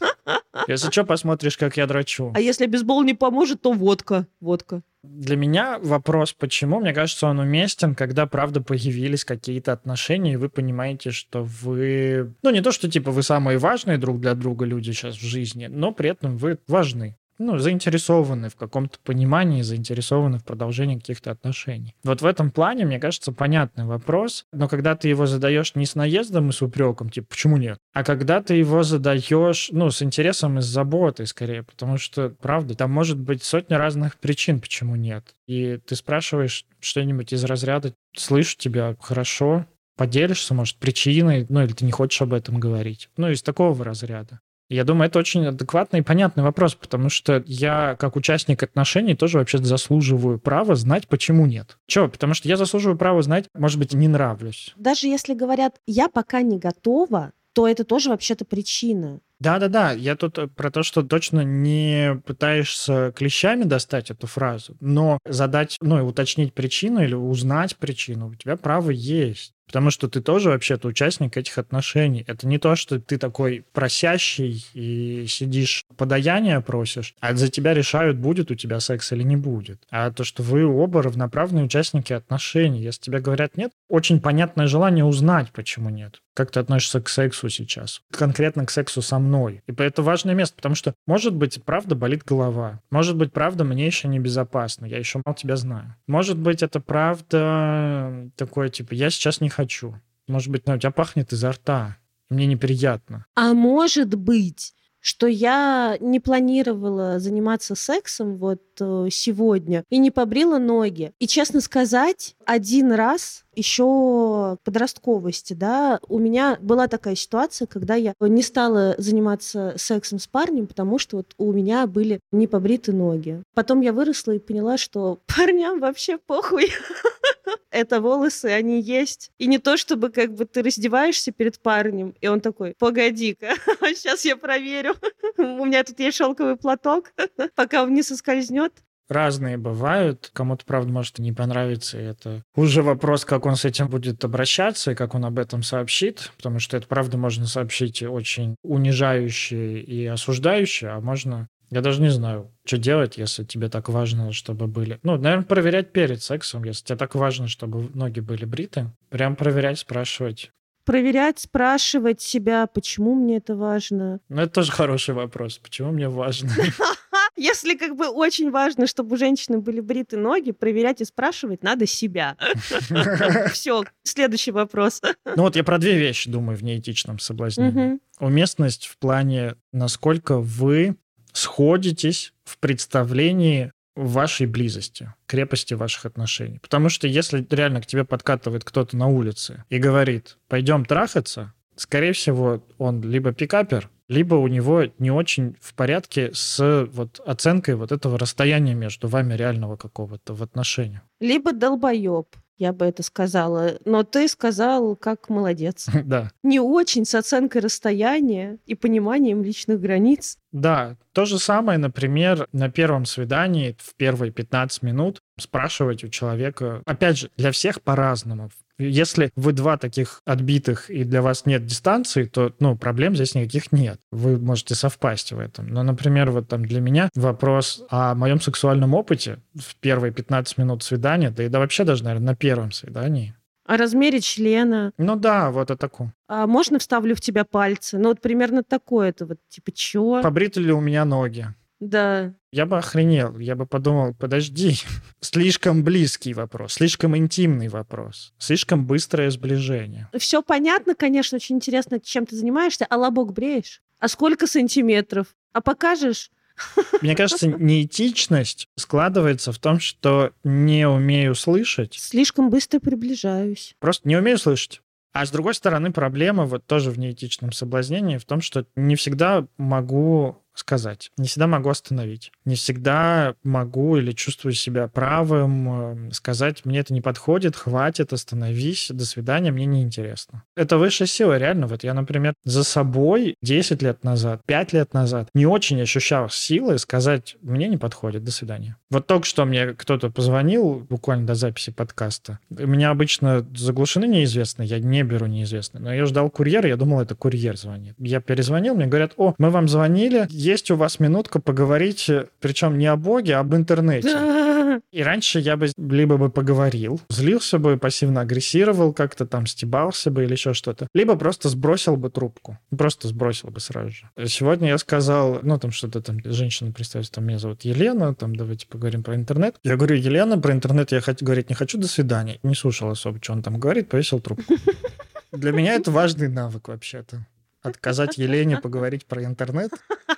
Если 0.68 0.90
что, 0.90 1.04
посмотришь, 1.04 1.56
как 1.56 1.76
я 1.76 1.86
драчу. 1.86 2.32
А 2.34 2.40
если 2.40 2.66
бейсбол 2.66 3.02
не 3.02 3.14
поможет, 3.14 3.62
то 3.62 3.72
водка. 3.72 4.26
Водка. 4.40 4.82
Для 5.02 5.36
меня 5.36 5.78
вопрос, 5.80 6.32
почему, 6.32 6.80
мне 6.80 6.94
кажется, 6.94 7.26
он 7.26 7.38
уместен, 7.38 7.94
когда, 7.94 8.26
правда, 8.26 8.62
появились 8.62 9.24
какие-то 9.24 9.72
отношения, 9.72 10.32
и 10.32 10.36
вы 10.36 10.48
понимаете, 10.48 11.10
что 11.10 11.42
вы... 11.42 12.34
Ну, 12.42 12.50
не 12.50 12.62
то, 12.62 12.72
что, 12.72 12.90
типа, 12.90 13.10
вы 13.10 13.22
самые 13.22 13.58
важные 13.58 13.98
друг 13.98 14.20
для 14.20 14.34
друга 14.34 14.64
люди 14.64 14.92
сейчас 14.92 15.16
в 15.16 15.22
жизни, 15.22 15.66
но 15.66 15.92
при 15.92 16.10
этом 16.10 16.38
вы 16.38 16.58
важны 16.66 17.16
ну, 17.38 17.58
заинтересованы 17.58 18.48
в 18.48 18.56
каком-то 18.56 18.98
понимании, 19.02 19.62
заинтересованы 19.62 20.38
в 20.38 20.44
продолжении 20.44 20.98
каких-то 20.98 21.30
отношений. 21.30 21.94
Вот 22.04 22.22
в 22.22 22.26
этом 22.26 22.50
плане, 22.50 22.84
мне 22.84 22.98
кажется, 22.98 23.32
понятный 23.32 23.84
вопрос, 23.84 24.44
но 24.52 24.68
когда 24.68 24.94
ты 24.96 25.08
его 25.08 25.26
задаешь 25.26 25.74
не 25.74 25.86
с 25.86 25.94
наездом 25.94 26.50
и 26.50 26.52
с 26.52 26.62
упреком, 26.62 27.10
типа, 27.10 27.28
почему 27.28 27.56
нет, 27.56 27.78
а 27.92 28.04
когда 28.04 28.42
ты 28.42 28.54
его 28.54 28.82
задаешь, 28.82 29.68
ну, 29.72 29.90
с 29.90 30.02
интересом 30.02 30.58
и 30.58 30.62
с 30.62 30.66
заботой 30.66 31.26
скорее, 31.26 31.62
потому 31.62 31.98
что, 31.98 32.30
правда, 32.30 32.74
там 32.74 32.90
может 32.90 33.18
быть 33.18 33.42
сотня 33.42 33.78
разных 33.78 34.16
причин, 34.18 34.60
почему 34.60 34.96
нет. 34.96 35.34
И 35.46 35.78
ты 35.78 35.96
спрашиваешь 35.96 36.66
что-нибудь 36.80 37.32
из 37.32 37.44
разряда 37.44 37.94
«слышу 38.16 38.56
тебя 38.56 38.96
хорошо», 39.00 39.66
поделишься, 39.96 40.54
может, 40.54 40.76
причиной, 40.78 41.46
ну, 41.48 41.62
или 41.62 41.72
ты 41.72 41.84
не 41.84 41.92
хочешь 41.92 42.22
об 42.22 42.32
этом 42.32 42.58
говорить. 42.58 43.08
Ну, 43.16 43.30
из 43.30 43.42
такого 43.42 43.84
разряда. 43.84 44.40
Я 44.68 44.84
думаю, 44.84 45.08
это 45.08 45.18
очень 45.18 45.46
адекватный 45.46 46.00
и 46.00 46.02
понятный 46.02 46.42
вопрос, 46.42 46.74
потому 46.74 47.10
что 47.10 47.42
я, 47.46 47.96
как 47.96 48.16
участник 48.16 48.62
отношений, 48.62 49.14
тоже 49.14 49.38
вообще 49.38 49.58
заслуживаю 49.58 50.38
права 50.38 50.74
знать, 50.74 51.06
почему 51.06 51.46
нет. 51.46 51.78
Чего? 51.86 52.08
Потому 52.08 52.34
что 52.34 52.48
я 52.48 52.56
заслуживаю 52.56 52.96
права 52.96 53.20
знать, 53.22 53.46
может 53.54 53.78
быть, 53.78 53.92
не 53.92 54.08
нравлюсь. 54.08 54.72
Даже 54.76 55.06
если 55.06 55.34
говорят, 55.34 55.76
я 55.86 56.08
пока 56.08 56.42
не 56.42 56.58
готова, 56.58 57.32
то 57.52 57.68
это 57.68 57.84
тоже 57.84 58.10
вообще-то 58.10 58.44
причина. 58.44 59.20
Да-да-да, 59.40 59.92
я 59.92 60.16
тут 60.16 60.38
э, 60.38 60.46
про 60.48 60.70
то, 60.70 60.82
что 60.82 61.02
точно 61.02 61.42
не 61.44 62.20
пытаешься 62.24 63.12
клещами 63.14 63.64
достать 63.64 64.10
эту 64.10 64.26
фразу, 64.26 64.76
но 64.80 65.18
задать, 65.24 65.76
ну 65.80 65.98
и 65.98 66.02
уточнить 66.02 66.54
причину 66.54 67.02
или 67.02 67.14
узнать 67.14 67.76
причину, 67.76 68.28
у 68.28 68.34
тебя 68.34 68.56
право 68.56 68.90
есть. 68.90 69.53
Потому 69.66 69.90
что 69.90 70.08
ты 70.08 70.20
тоже 70.20 70.50
вообще-то 70.50 70.88
участник 70.88 71.36
этих 71.36 71.58
отношений. 71.58 72.24
Это 72.26 72.46
не 72.46 72.58
то, 72.58 72.76
что 72.76 73.00
ты 73.00 73.18
такой 73.18 73.64
просящий 73.72 74.64
и 74.74 75.26
сидишь 75.26 75.84
подаяние 75.96 76.60
просишь, 76.60 77.14
а 77.20 77.34
за 77.34 77.48
тебя 77.48 77.74
решают, 77.74 78.18
будет 78.18 78.50
у 78.50 78.54
тебя 78.54 78.80
секс 78.80 79.12
или 79.12 79.22
не 79.22 79.36
будет. 79.36 79.82
А 79.90 80.10
то, 80.10 80.24
что 80.24 80.42
вы 80.42 80.66
оба 80.66 81.02
равноправные 81.02 81.64
участники 81.64 82.12
отношений. 82.12 82.82
Если 82.82 83.02
тебе 83.02 83.20
говорят 83.20 83.56
нет, 83.56 83.72
очень 83.88 84.20
понятное 84.20 84.66
желание 84.66 85.04
узнать, 85.04 85.50
почему 85.52 85.90
нет. 85.90 86.20
Как 86.34 86.50
ты 86.50 86.58
относишься 86.58 87.00
к 87.00 87.08
сексу 87.08 87.48
сейчас? 87.48 88.02
Конкретно 88.10 88.66
к 88.66 88.70
сексу 88.70 89.02
со 89.02 89.18
мной. 89.20 89.62
И 89.66 89.72
это 89.76 90.02
важное 90.02 90.34
место, 90.34 90.56
потому 90.56 90.74
что, 90.74 90.94
может 91.06 91.34
быть, 91.34 91.62
правда 91.62 91.94
болит 91.94 92.24
голова. 92.24 92.80
Может 92.90 93.16
быть, 93.16 93.32
правда 93.32 93.62
мне 93.64 93.86
еще 93.86 94.08
небезопасно. 94.08 94.86
Я 94.86 94.98
еще 94.98 95.20
мало 95.24 95.36
тебя 95.36 95.56
знаю. 95.56 95.94
Может 96.08 96.36
быть, 96.36 96.62
это 96.62 96.80
правда 96.80 98.30
такое, 98.36 98.68
типа, 98.68 98.94
я 98.94 99.10
сейчас 99.10 99.40
не 99.40 99.48
хочу. 99.48 99.94
Может 100.26 100.48
быть, 100.48 100.66
ну, 100.66 100.74
у 100.74 100.78
тебя 100.78 100.90
пахнет 100.90 101.32
изо 101.32 101.52
рта. 101.52 101.98
Мне 102.30 102.46
неприятно. 102.46 103.26
А 103.36 103.52
может 103.52 104.14
быть, 104.14 104.74
что 105.04 105.26
я 105.26 105.98
не 106.00 106.18
планировала 106.18 107.18
заниматься 107.18 107.74
сексом 107.74 108.38
вот 108.38 108.62
э, 108.80 109.08
сегодня 109.10 109.84
и 109.90 109.98
не 109.98 110.10
побрила 110.10 110.56
ноги. 110.56 111.12
И, 111.18 111.26
честно 111.26 111.60
сказать, 111.60 112.34
один 112.46 112.92
раз 112.92 113.44
еще 113.54 114.58
подростковости, 114.64 115.52
да, 115.52 116.00
у 116.08 116.18
меня 116.18 116.58
была 116.60 116.88
такая 116.88 117.14
ситуация, 117.14 117.66
когда 117.66 117.94
я 117.94 118.14
не 118.20 118.42
стала 118.42 118.94
заниматься 118.98 119.74
сексом 119.76 120.18
с 120.18 120.26
парнем, 120.26 120.66
потому 120.66 120.98
что 120.98 121.18
вот 121.18 121.34
у 121.38 121.52
меня 121.52 121.86
были 121.86 122.20
непобриты 122.32 122.92
ноги. 122.92 123.42
Потом 123.54 123.80
я 123.80 123.92
выросла 123.92 124.32
и 124.32 124.38
поняла, 124.38 124.76
что 124.76 125.20
парням 125.36 125.80
вообще 125.80 126.18
похуй. 126.18 126.70
Это 127.70 128.00
волосы, 128.00 128.46
они 128.46 128.80
есть. 128.80 129.30
И 129.38 129.46
не 129.46 129.58
то, 129.58 129.76
чтобы 129.76 130.10
как 130.10 130.32
бы 130.34 130.44
ты 130.44 130.62
раздеваешься 130.62 131.32
перед 131.32 131.58
парнем, 131.58 132.14
и 132.20 132.28
он 132.28 132.40
такой, 132.40 132.74
погоди-ка, 132.78 133.54
сейчас 133.94 134.24
я 134.24 134.36
проверю. 134.36 134.94
У 135.38 135.64
меня 135.64 135.82
тут 135.82 135.98
есть 135.98 136.16
шелковый 136.16 136.56
платок, 136.56 137.12
пока 137.54 137.82
он 137.82 137.94
не 137.94 138.02
соскользнет 138.02 138.72
разные 139.08 139.56
бывают. 139.56 140.30
Кому-то, 140.32 140.64
правда, 140.64 140.92
может 140.92 141.18
не 141.18 141.32
понравиться. 141.32 142.00
И 142.00 142.04
это 142.04 142.42
уже 142.54 142.82
вопрос, 142.82 143.24
как 143.24 143.46
он 143.46 143.56
с 143.56 143.64
этим 143.64 143.88
будет 143.88 144.24
обращаться 144.24 144.92
и 144.92 144.94
как 144.94 145.14
он 145.14 145.24
об 145.24 145.38
этом 145.38 145.62
сообщит. 145.62 146.32
Потому 146.36 146.58
что 146.58 146.76
это, 146.76 146.86
правда, 146.86 147.16
можно 147.16 147.46
сообщить 147.46 148.02
очень 148.02 148.56
унижающее 148.62 149.80
и 149.80 150.06
осуждающее, 150.06 150.90
а 150.90 151.00
можно 151.00 151.48
я 151.70 151.80
даже 151.80 152.00
не 152.00 152.10
знаю, 152.10 152.52
что 152.64 152.78
делать, 152.78 153.18
если 153.18 153.42
тебе 153.42 153.68
так 153.68 153.88
важно, 153.88 154.32
чтобы 154.32 154.68
были... 154.68 155.00
Ну, 155.02 155.16
наверное, 155.16 155.44
проверять 155.44 155.90
перед 155.90 156.22
сексом, 156.22 156.62
если 156.62 156.84
тебе 156.84 156.96
так 156.96 157.16
важно, 157.16 157.48
чтобы 157.48 157.90
ноги 157.94 158.20
были 158.20 158.44
бриты. 158.44 158.92
Прям 159.08 159.34
проверять, 159.34 159.80
спрашивать. 159.80 160.52
Проверять, 160.84 161.40
спрашивать 161.40 162.20
себя, 162.20 162.66
почему 162.66 163.14
мне 163.14 163.38
это 163.38 163.56
важно. 163.56 164.20
Ну, 164.28 164.42
это 164.42 164.52
тоже 164.52 164.70
хороший 164.70 165.14
вопрос. 165.14 165.58
Почему 165.58 165.90
мне 165.90 166.08
важно? 166.08 166.50
Если 167.36 167.76
как 167.76 167.96
бы 167.96 168.08
очень 168.08 168.50
важно, 168.50 168.86
чтобы 168.86 169.14
у 169.14 169.18
женщины 169.18 169.58
были 169.58 169.80
бриты 169.80 170.16
ноги, 170.16 170.52
проверять 170.52 171.00
и 171.00 171.04
спрашивать 171.04 171.62
надо 171.62 171.86
себя. 171.86 172.36
Все, 173.52 173.84
следующий 174.02 174.52
вопрос. 174.52 175.02
Ну 175.24 175.42
вот 175.42 175.56
я 175.56 175.64
про 175.64 175.78
две 175.78 175.98
вещи 175.98 176.30
думаю 176.30 176.56
в 176.56 176.62
неэтичном 176.62 177.18
соблазнении. 177.18 177.98
Уместность 178.20 178.86
в 178.86 178.96
плане, 178.98 179.56
насколько 179.72 180.38
вы 180.38 180.96
сходитесь 181.32 182.32
в 182.44 182.58
представлении 182.58 183.72
вашей 183.96 184.46
близости, 184.46 185.12
крепости 185.26 185.74
ваших 185.74 186.06
отношений. 186.06 186.58
Потому 186.58 186.88
что 186.88 187.06
если 187.06 187.46
реально 187.50 187.80
к 187.80 187.86
тебе 187.86 188.04
подкатывает 188.04 188.64
кто-то 188.64 188.96
на 188.96 189.06
улице 189.06 189.64
и 189.68 189.78
говорит, 189.78 190.38
пойдем 190.48 190.84
трахаться, 190.84 191.52
скорее 191.76 192.12
всего, 192.12 192.64
он 192.78 193.02
либо 193.02 193.32
пикапер, 193.32 193.90
либо 194.08 194.34
у 194.34 194.48
него 194.48 194.84
не 194.98 195.10
очень 195.10 195.56
в 195.60 195.74
порядке 195.74 196.30
с 196.32 196.86
вот 196.92 197.20
оценкой 197.24 197.74
вот 197.76 197.92
этого 197.92 198.18
расстояния 198.18 198.74
между 198.74 199.08
вами 199.08 199.34
реального 199.34 199.76
какого-то 199.76 200.34
в 200.34 200.42
отношениях. 200.42 201.02
Либо 201.20 201.52
долбоеб 201.52 202.26
я 202.56 202.72
бы 202.72 202.84
это 202.84 203.02
сказала. 203.02 203.78
Но 203.84 204.04
ты 204.04 204.28
сказал, 204.28 204.96
как 204.96 205.28
молодец. 205.28 205.88
Да. 206.04 206.30
Не 206.42 206.60
очень 206.60 207.06
с 207.06 207.14
оценкой 207.14 207.62
расстояния 207.62 208.58
и 208.66 208.74
пониманием 208.74 209.42
личных 209.42 209.80
границ. 209.80 210.38
Да, 210.52 210.96
то 211.12 211.24
же 211.24 211.38
самое, 211.38 211.78
например, 211.78 212.46
на 212.52 212.70
первом 212.70 213.06
свидании 213.06 213.74
в 213.78 213.94
первые 213.94 214.30
15 214.30 214.82
минут 214.82 215.22
спрашивать 215.38 216.04
у 216.04 216.08
человека, 216.08 216.82
опять 216.84 217.18
же, 217.18 217.30
для 217.36 217.50
всех 217.52 217.80
по-разному. 217.80 218.50
Если 218.78 219.30
вы 219.36 219.52
два 219.52 219.76
таких 219.76 220.20
отбитых 220.24 220.90
и 220.90 221.04
для 221.04 221.22
вас 221.22 221.46
нет 221.46 221.64
дистанции, 221.64 222.24
то 222.24 222.52
ну, 222.58 222.76
проблем 222.76 223.14
здесь 223.14 223.34
никаких 223.34 223.72
нет. 223.72 224.00
Вы 224.10 224.36
можете 224.38 224.74
совпасть 224.74 225.32
в 225.32 225.38
этом. 225.38 225.68
Но, 225.68 225.82
например, 225.82 226.30
вот 226.30 226.48
там 226.48 226.64
для 226.64 226.80
меня 226.80 227.08
вопрос 227.14 227.84
о 227.88 228.14
моем 228.14 228.40
сексуальном 228.40 228.94
опыте 228.94 229.38
в 229.54 229.76
первые 229.76 230.12
15 230.12 230.58
минут 230.58 230.82
свидания, 230.82 231.30
да 231.30 231.44
и 231.44 231.48
да 231.48 231.58
вообще 231.58 231.84
даже, 231.84 232.04
наверное, 232.04 232.26
на 232.26 232.36
первом 232.36 232.72
свидании, 232.72 233.34
о 233.66 233.78
размере 233.78 234.20
члена. 234.20 234.92
Ну 234.98 235.16
да, 235.16 235.50
вот 235.50 235.70
о 235.70 235.76
таком. 235.76 236.12
А 236.28 236.46
можно 236.46 236.78
вставлю 236.78 237.16
в 237.16 237.20
тебя 237.20 237.44
пальцы? 237.44 237.96
Ну 237.98 238.08
вот 238.08 238.20
примерно 238.20 238.62
такое-то 238.62 239.24
вот, 239.24 239.38
типа, 239.48 239.72
чё? 239.72 240.20
Побриты 240.22 240.60
ли 240.60 240.70
у 240.70 240.80
меня 240.80 241.04
ноги? 241.06 241.46
Да. 241.84 242.32
Я 242.50 242.64
бы 242.64 242.78
охренел. 242.78 243.38
Я 243.38 243.56
бы 243.56 243.66
подумал, 243.66 244.14
подожди, 244.14 244.76
слишком 245.20 245.84
близкий 245.84 246.32
вопрос, 246.32 246.74
слишком 246.74 247.16
интимный 247.16 247.68
вопрос, 247.68 248.32
слишком 248.38 248.86
быстрое 248.86 249.30
сближение. 249.30 250.08
Все 250.18 250.42
понятно, 250.42 250.94
конечно, 250.94 251.36
очень 251.36 251.56
интересно, 251.56 252.00
чем 252.00 252.24
ты 252.24 252.36
занимаешься, 252.36 252.86
а 252.88 252.96
лобок 252.96 253.34
бреешь? 253.34 253.82
А 253.98 254.08
сколько 254.08 254.46
сантиметров? 254.46 255.28
А 255.52 255.60
покажешь? 255.60 256.30
Мне 257.02 257.14
кажется, 257.14 257.48
неэтичность 257.48 258.68
складывается 258.76 259.52
в 259.52 259.58
том, 259.58 259.78
что 259.78 260.32
не 260.42 260.88
умею 260.88 261.34
слышать. 261.34 261.94
Слишком 261.98 262.48
быстро 262.48 262.80
приближаюсь. 262.80 263.76
Просто 263.78 264.08
не 264.08 264.16
умею 264.16 264.38
слышать. 264.38 264.80
А 265.12 265.26
с 265.26 265.30
другой 265.30 265.54
стороны, 265.54 265.92
проблема 265.92 266.44
вот 266.44 266.66
тоже 266.66 266.90
в 266.90 266.98
неэтичном 266.98 267.52
соблазнении 267.52 268.16
в 268.16 268.24
том, 268.24 268.40
что 268.40 268.66
не 268.74 268.96
всегда 268.96 269.46
могу 269.58 270.43
сказать, 270.54 271.10
не 271.16 271.26
всегда 271.26 271.46
могу 271.46 271.68
остановить, 271.68 272.32
не 272.44 272.54
всегда 272.54 273.34
могу 273.42 273.96
или 273.96 274.12
чувствую 274.12 274.52
себя 274.52 274.88
правым 274.88 276.08
э, 276.08 276.12
сказать, 276.12 276.64
мне 276.64 276.80
это 276.80 276.94
не 276.94 277.00
подходит, 277.00 277.56
хватит, 277.56 278.12
остановись, 278.12 278.88
до 278.90 279.04
свидания, 279.04 279.50
мне 279.50 279.66
неинтересно. 279.66 280.44
Это 280.56 280.78
высшая 280.78 281.06
сила, 281.06 281.36
реально. 281.36 281.66
Вот 281.66 281.84
я, 281.84 281.94
например, 281.94 282.34
за 282.44 282.64
собой 282.64 283.36
10 283.42 283.82
лет 283.82 284.04
назад, 284.04 284.42
5 284.46 284.72
лет 284.72 284.94
назад 284.94 285.28
не 285.34 285.46
очень 285.46 285.80
ощущал 285.80 286.30
силы 286.30 286.78
сказать, 286.78 287.36
мне 287.42 287.68
не 287.68 287.76
подходит, 287.76 288.24
до 288.24 288.30
свидания. 288.32 288.76
Вот 288.90 289.06
только 289.06 289.26
что 289.26 289.44
мне 289.44 289.74
кто-то 289.74 290.10
позвонил, 290.10 290.86
буквально 290.88 291.26
до 291.26 291.34
записи 291.34 291.72
подкаста. 291.72 292.38
У 292.50 292.66
меня 292.66 292.90
обычно 292.90 293.46
заглушены 293.54 294.06
неизвестные, 294.06 294.68
я 294.68 294.78
не 294.78 295.02
беру 295.02 295.26
неизвестные. 295.26 295.82
Но 295.82 295.92
я 295.92 296.06
ждал 296.06 296.30
курьера, 296.30 296.68
я 296.68 296.76
думал, 296.76 297.00
это 297.00 297.14
курьер 297.14 297.56
звонит. 297.56 297.94
Я 297.98 298.20
перезвонил, 298.20 298.74
мне 298.74 298.86
говорят, 298.86 299.14
о, 299.16 299.34
мы 299.38 299.50
вам 299.50 299.68
звонили, 299.68 300.26
есть 300.44 300.70
у 300.70 300.76
вас 300.76 301.00
минутка 301.00 301.40
поговорить, 301.40 302.10
причем 302.40 302.78
не 302.78 302.86
о 302.86 302.96
Боге, 302.96 303.36
а 303.36 303.40
об 303.40 303.54
интернете. 303.54 304.80
И 304.92 305.02
раньше 305.02 305.40
я 305.40 305.56
бы 305.56 305.68
либо 305.76 306.16
бы 306.16 306.30
поговорил, 306.30 307.00
злился 307.08 307.58
бы, 307.58 307.76
пассивно 307.76 308.20
агрессировал, 308.20 308.92
как-то 308.92 309.26
там 309.26 309.46
стебался 309.46 310.10
бы 310.10 310.24
или 310.24 310.32
еще 310.32 310.54
что-то, 310.54 310.88
либо 310.94 311.16
просто 311.16 311.48
сбросил 311.48 311.96
бы 311.96 312.10
трубку. 312.10 312.58
Просто 312.76 313.08
сбросил 313.08 313.50
бы 313.50 313.60
сразу 313.60 313.90
же. 313.90 314.10
Сегодня 314.26 314.68
я 314.68 314.78
сказал, 314.78 315.40
ну, 315.42 315.58
там 315.58 315.70
что-то 315.70 316.00
там, 316.00 316.18
женщина 316.24 316.72
представится, 316.72 317.12
там, 317.12 317.24
меня 317.24 317.38
зовут 317.38 317.62
Елена, 317.62 318.14
там, 318.14 318.36
давайте 318.36 318.66
поговорим 318.66 319.02
про 319.02 319.14
интернет. 319.14 319.56
Я 319.62 319.76
говорю, 319.76 319.96
Елена, 319.96 320.38
про 320.38 320.52
интернет 320.52 320.92
я 320.92 321.00
хоть, 321.00 321.22
говорить 321.22 321.48
не 321.48 321.54
хочу, 321.54 321.78
до 321.78 321.88
свидания. 321.88 322.38
Не 322.42 322.54
слушал 322.54 322.90
особо, 322.90 323.18
что 323.22 323.32
он 323.32 323.42
там 323.42 323.58
говорит, 323.58 323.88
повесил 323.88 324.20
трубку. 324.20 324.54
Для 325.32 325.52
меня 325.52 325.74
это 325.74 325.90
важный 325.90 326.28
навык 326.28 326.68
вообще-то. 326.68 327.26
Отказать 327.62 328.18
Елене 328.18 328.58
поговорить 328.58 329.06
про 329.06 329.24
интернет. 329.24 329.72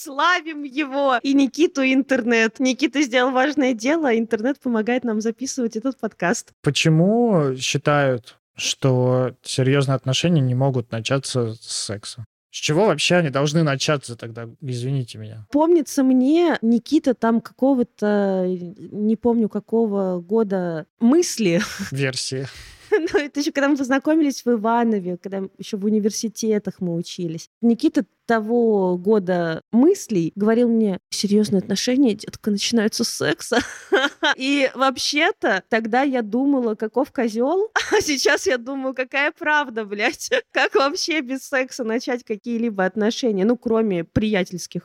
Славим 0.00 0.62
его! 0.62 1.18
И 1.24 1.34
Никиту 1.34 1.82
интернет. 1.82 2.60
Никита 2.60 3.02
сделал 3.02 3.32
важное 3.32 3.74
дело, 3.74 4.10
а 4.10 4.14
интернет 4.14 4.60
помогает 4.60 5.02
нам 5.02 5.20
записывать 5.20 5.74
этот 5.74 5.98
подкаст. 5.98 6.52
Почему 6.62 7.56
считают, 7.56 8.38
что 8.54 9.34
серьезные 9.42 9.96
отношения 9.96 10.40
не 10.40 10.54
могут 10.54 10.92
начаться 10.92 11.54
с 11.54 11.86
секса? 11.86 12.24
С 12.52 12.58
чего 12.58 12.86
вообще 12.86 13.16
они 13.16 13.30
должны 13.30 13.64
начаться 13.64 14.14
тогда? 14.14 14.48
Извините 14.60 15.18
меня. 15.18 15.46
Помнится 15.50 16.04
мне, 16.04 16.58
Никита 16.62 17.14
там 17.14 17.40
какого-то, 17.40 18.46
не 18.46 19.16
помню 19.16 19.48
какого 19.48 20.20
года, 20.20 20.86
мысли. 21.00 21.60
Версии. 21.90 22.46
Ну, 22.90 23.18
это 23.18 23.40
еще 23.40 23.50
когда 23.50 23.68
мы 23.68 23.76
познакомились 23.76 24.44
в 24.44 24.52
Иванове, 24.52 25.18
когда 25.18 25.42
еще 25.58 25.76
в 25.76 25.84
университетах 25.84 26.80
мы 26.80 26.94
учились. 26.94 27.50
Никита 27.60 28.04
того 28.28 28.98
года 28.98 29.62
мыслей 29.72 30.32
говорил 30.36 30.68
мне, 30.68 31.00
серьезные 31.08 31.60
отношения, 31.60 32.14
детка, 32.14 32.50
начинаются 32.50 33.02
с 33.02 33.08
секса. 33.08 33.60
И 34.36 34.70
вообще-то 34.74 35.62
тогда 35.70 36.02
я 36.02 36.20
думала, 36.20 36.74
каков 36.74 37.10
козел, 37.10 37.72
а 37.90 38.02
сейчас 38.02 38.46
я 38.46 38.58
думаю, 38.58 38.92
какая 38.94 39.32
правда, 39.32 39.86
блядь. 39.86 40.30
Как 40.52 40.74
вообще 40.74 41.22
без 41.22 41.40
секса 41.40 41.84
начать 41.84 42.22
какие-либо 42.22 42.84
отношения, 42.84 43.46
ну, 43.46 43.56
кроме 43.56 44.04
приятельских. 44.04 44.82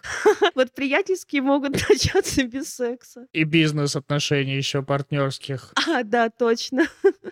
Вот 0.55 0.71
приятельские 0.71 1.41
могут 1.41 1.73
начаться 1.89 2.43
без 2.43 2.73
секса. 2.73 3.27
И 3.33 3.43
бизнес-отношений 3.43 4.55
еще 4.55 4.83
партнерских. 4.83 5.73
А, 5.85 6.03
да, 6.03 6.29
точно. 6.29 6.85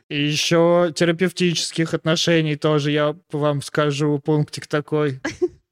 И 0.10 0.22
еще 0.22 0.92
терапевтических 0.94 1.94
отношений 1.94 2.58
тоже, 2.58 2.92
я 2.92 3.16
вам 3.32 3.62
скажу, 3.62 4.20
пунктик 4.20 4.68
такой. 4.68 5.22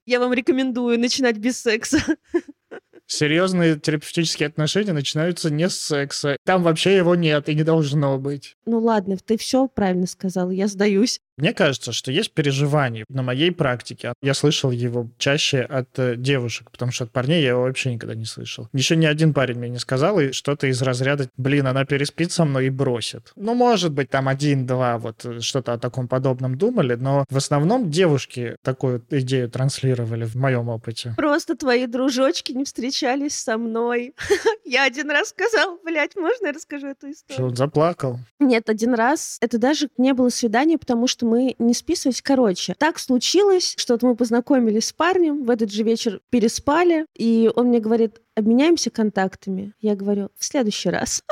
Я 0.10 0.20
вам 0.20 0.34
рекомендую 0.34 1.00
начинать 1.00 1.38
без 1.38 1.62
секса. 1.62 2.00
Серьезные 3.06 3.80
терапевтические 3.80 4.48
отношения 4.48 4.92
начинаются 4.92 5.52
не 5.52 5.70
с 5.70 5.80
секса. 5.80 6.36
Там 6.46 6.64
вообще 6.64 6.96
его 6.96 7.14
нет 7.14 7.48
и 7.48 7.54
не 7.54 7.62
должно 7.62 8.18
быть. 8.18 8.58
Ну 8.66 8.80
ладно, 8.80 9.18
ты 9.18 9.38
все 9.38 9.68
правильно 9.68 10.08
сказал, 10.08 10.50
я 10.50 10.68
сдаюсь. 10.68 11.22
Мне 11.40 11.54
кажется, 11.54 11.92
что 11.94 12.12
есть 12.12 12.34
переживания 12.34 13.06
на 13.10 13.24
моей 13.24 13.52
практике. 13.52 14.14
Я 14.22 14.34
слышал 14.34 14.72
его 14.72 15.10
чаще 15.18 15.62
от 15.62 15.98
э, 15.98 16.16
девушек, 16.18 16.70
потому 16.72 16.92
что 16.92 17.06
от 17.06 17.12
парней 17.12 17.42
я 17.42 17.50
его 17.50 17.62
вообще 17.62 17.94
никогда 17.94 18.16
не 18.16 18.26
слышал. 18.26 18.68
Еще 18.74 18.96
ни 18.96 19.06
один 19.06 19.34
парень 19.34 19.58
мне 19.58 19.70
не 19.70 19.80
сказал 19.80 20.20
и 20.20 20.32
что-то 20.32 20.68
из 20.68 20.82
разряда, 20.82 21.30
блин, 21.38 21.68
она 21.68 21.86
переспит 21.86 22.32
со 22.32 22.46
мной 22.46 22.68
и 22.68 22.70
бросит. 22.70 23.32
Ну, 23.36 23.54
может 23.54 23.94
быть, 23.94 24.10
там 24.10 24.28
один-два 24.28 24.98
вот 24.98 25.26
э, 25.26 25.40
что-то 25.40 25.74
о 25.74 25.78
таком 25.78 26.08
подобном 26.08 26.58
думали, 26.58 26.96
но 26.96 27.26
в 27.30 27.38
основном 27.38 27.90
девушки 27.90 28.58
такую 28.62 29.04
идею 29.10 29.50
транслировали 29.50 30.26
в 30.26 30.36
моем 30.36 30.70
опыте. 30.70 31.14
Просто 31.16 31.56
твои 31.56 31.88
дружочки 31.88 32.52
не 32.52 32.66
встречались 32.66 33.36
со 33.36 33.58
мной. 33.58 34.14
Я 34.66 34.84
один 34.84 35.10
раз 35.10 35.30
сказал, 35.30 35.80
блядь, 35.84 36.16
можно 36.16 36.48
я 36.48 36.54
расскажу 36.54 36.88
эту 36.88 37.12
историю? 37.12 37.36
Что 37.36 37.46
он 37.46 37.56
заплакал? 37.56 38.20
Нет, 38.40 38.70
один 38.70 38.94
раз. 38.94 39.38
Это 39.42 39.58
даже 39.58 39.90
не 39.98 40.14
было 40.14 40.30
свидания, 40.30 40.78
потому 40.78 41.08
что 41.08 41.26
мы 41.30 41.56
не 41.60 41.74
списывались. 41.74 42.22
Короче, 42.22 42.74
так 42.78 43.00
случилось, 43.00 43.76
что 43.78 43.98
мы 44.02 44.16
познакомились 44.16 44.88
с 44.88 44.94
парнем, 44.94 45.44
в 45.44 45.50
этот 45.50 45.72
же 45.72 45.84
вечер 45.84 46.22
переспали, 46.30 47.06
и 47.16 47.50
он 47.56 47.68
мне 47.68 47.80
говорит, 47.80 48.22
обменяемся 48.36 48.90
контактами. 48.90 49.74
Я 49.80 49.96
говорю, 49.96 50.30
в 50.38 50.44
следующий 50.44 50.90
раз. 50.90 51.24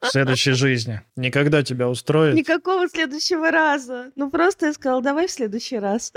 В 0.00 0.08
следующей 0.08 0.52
жизни. 0.52 1.00
Никогда 1.16 1.62
тебя 1.62 1.88
устроит? 1.88 2.34
Никакого 2.34 2.88
следующего 2.88 3.50
раза. 3.50 4.12
Ну, 4.14 4.30
просто 4.30 4.66
я 4.66 4.72
сказала, 4.72 5.02
давай 5.02 5.26
в 5.26 5.30
следующий 5.30 5.78
раз. 5.78 6.12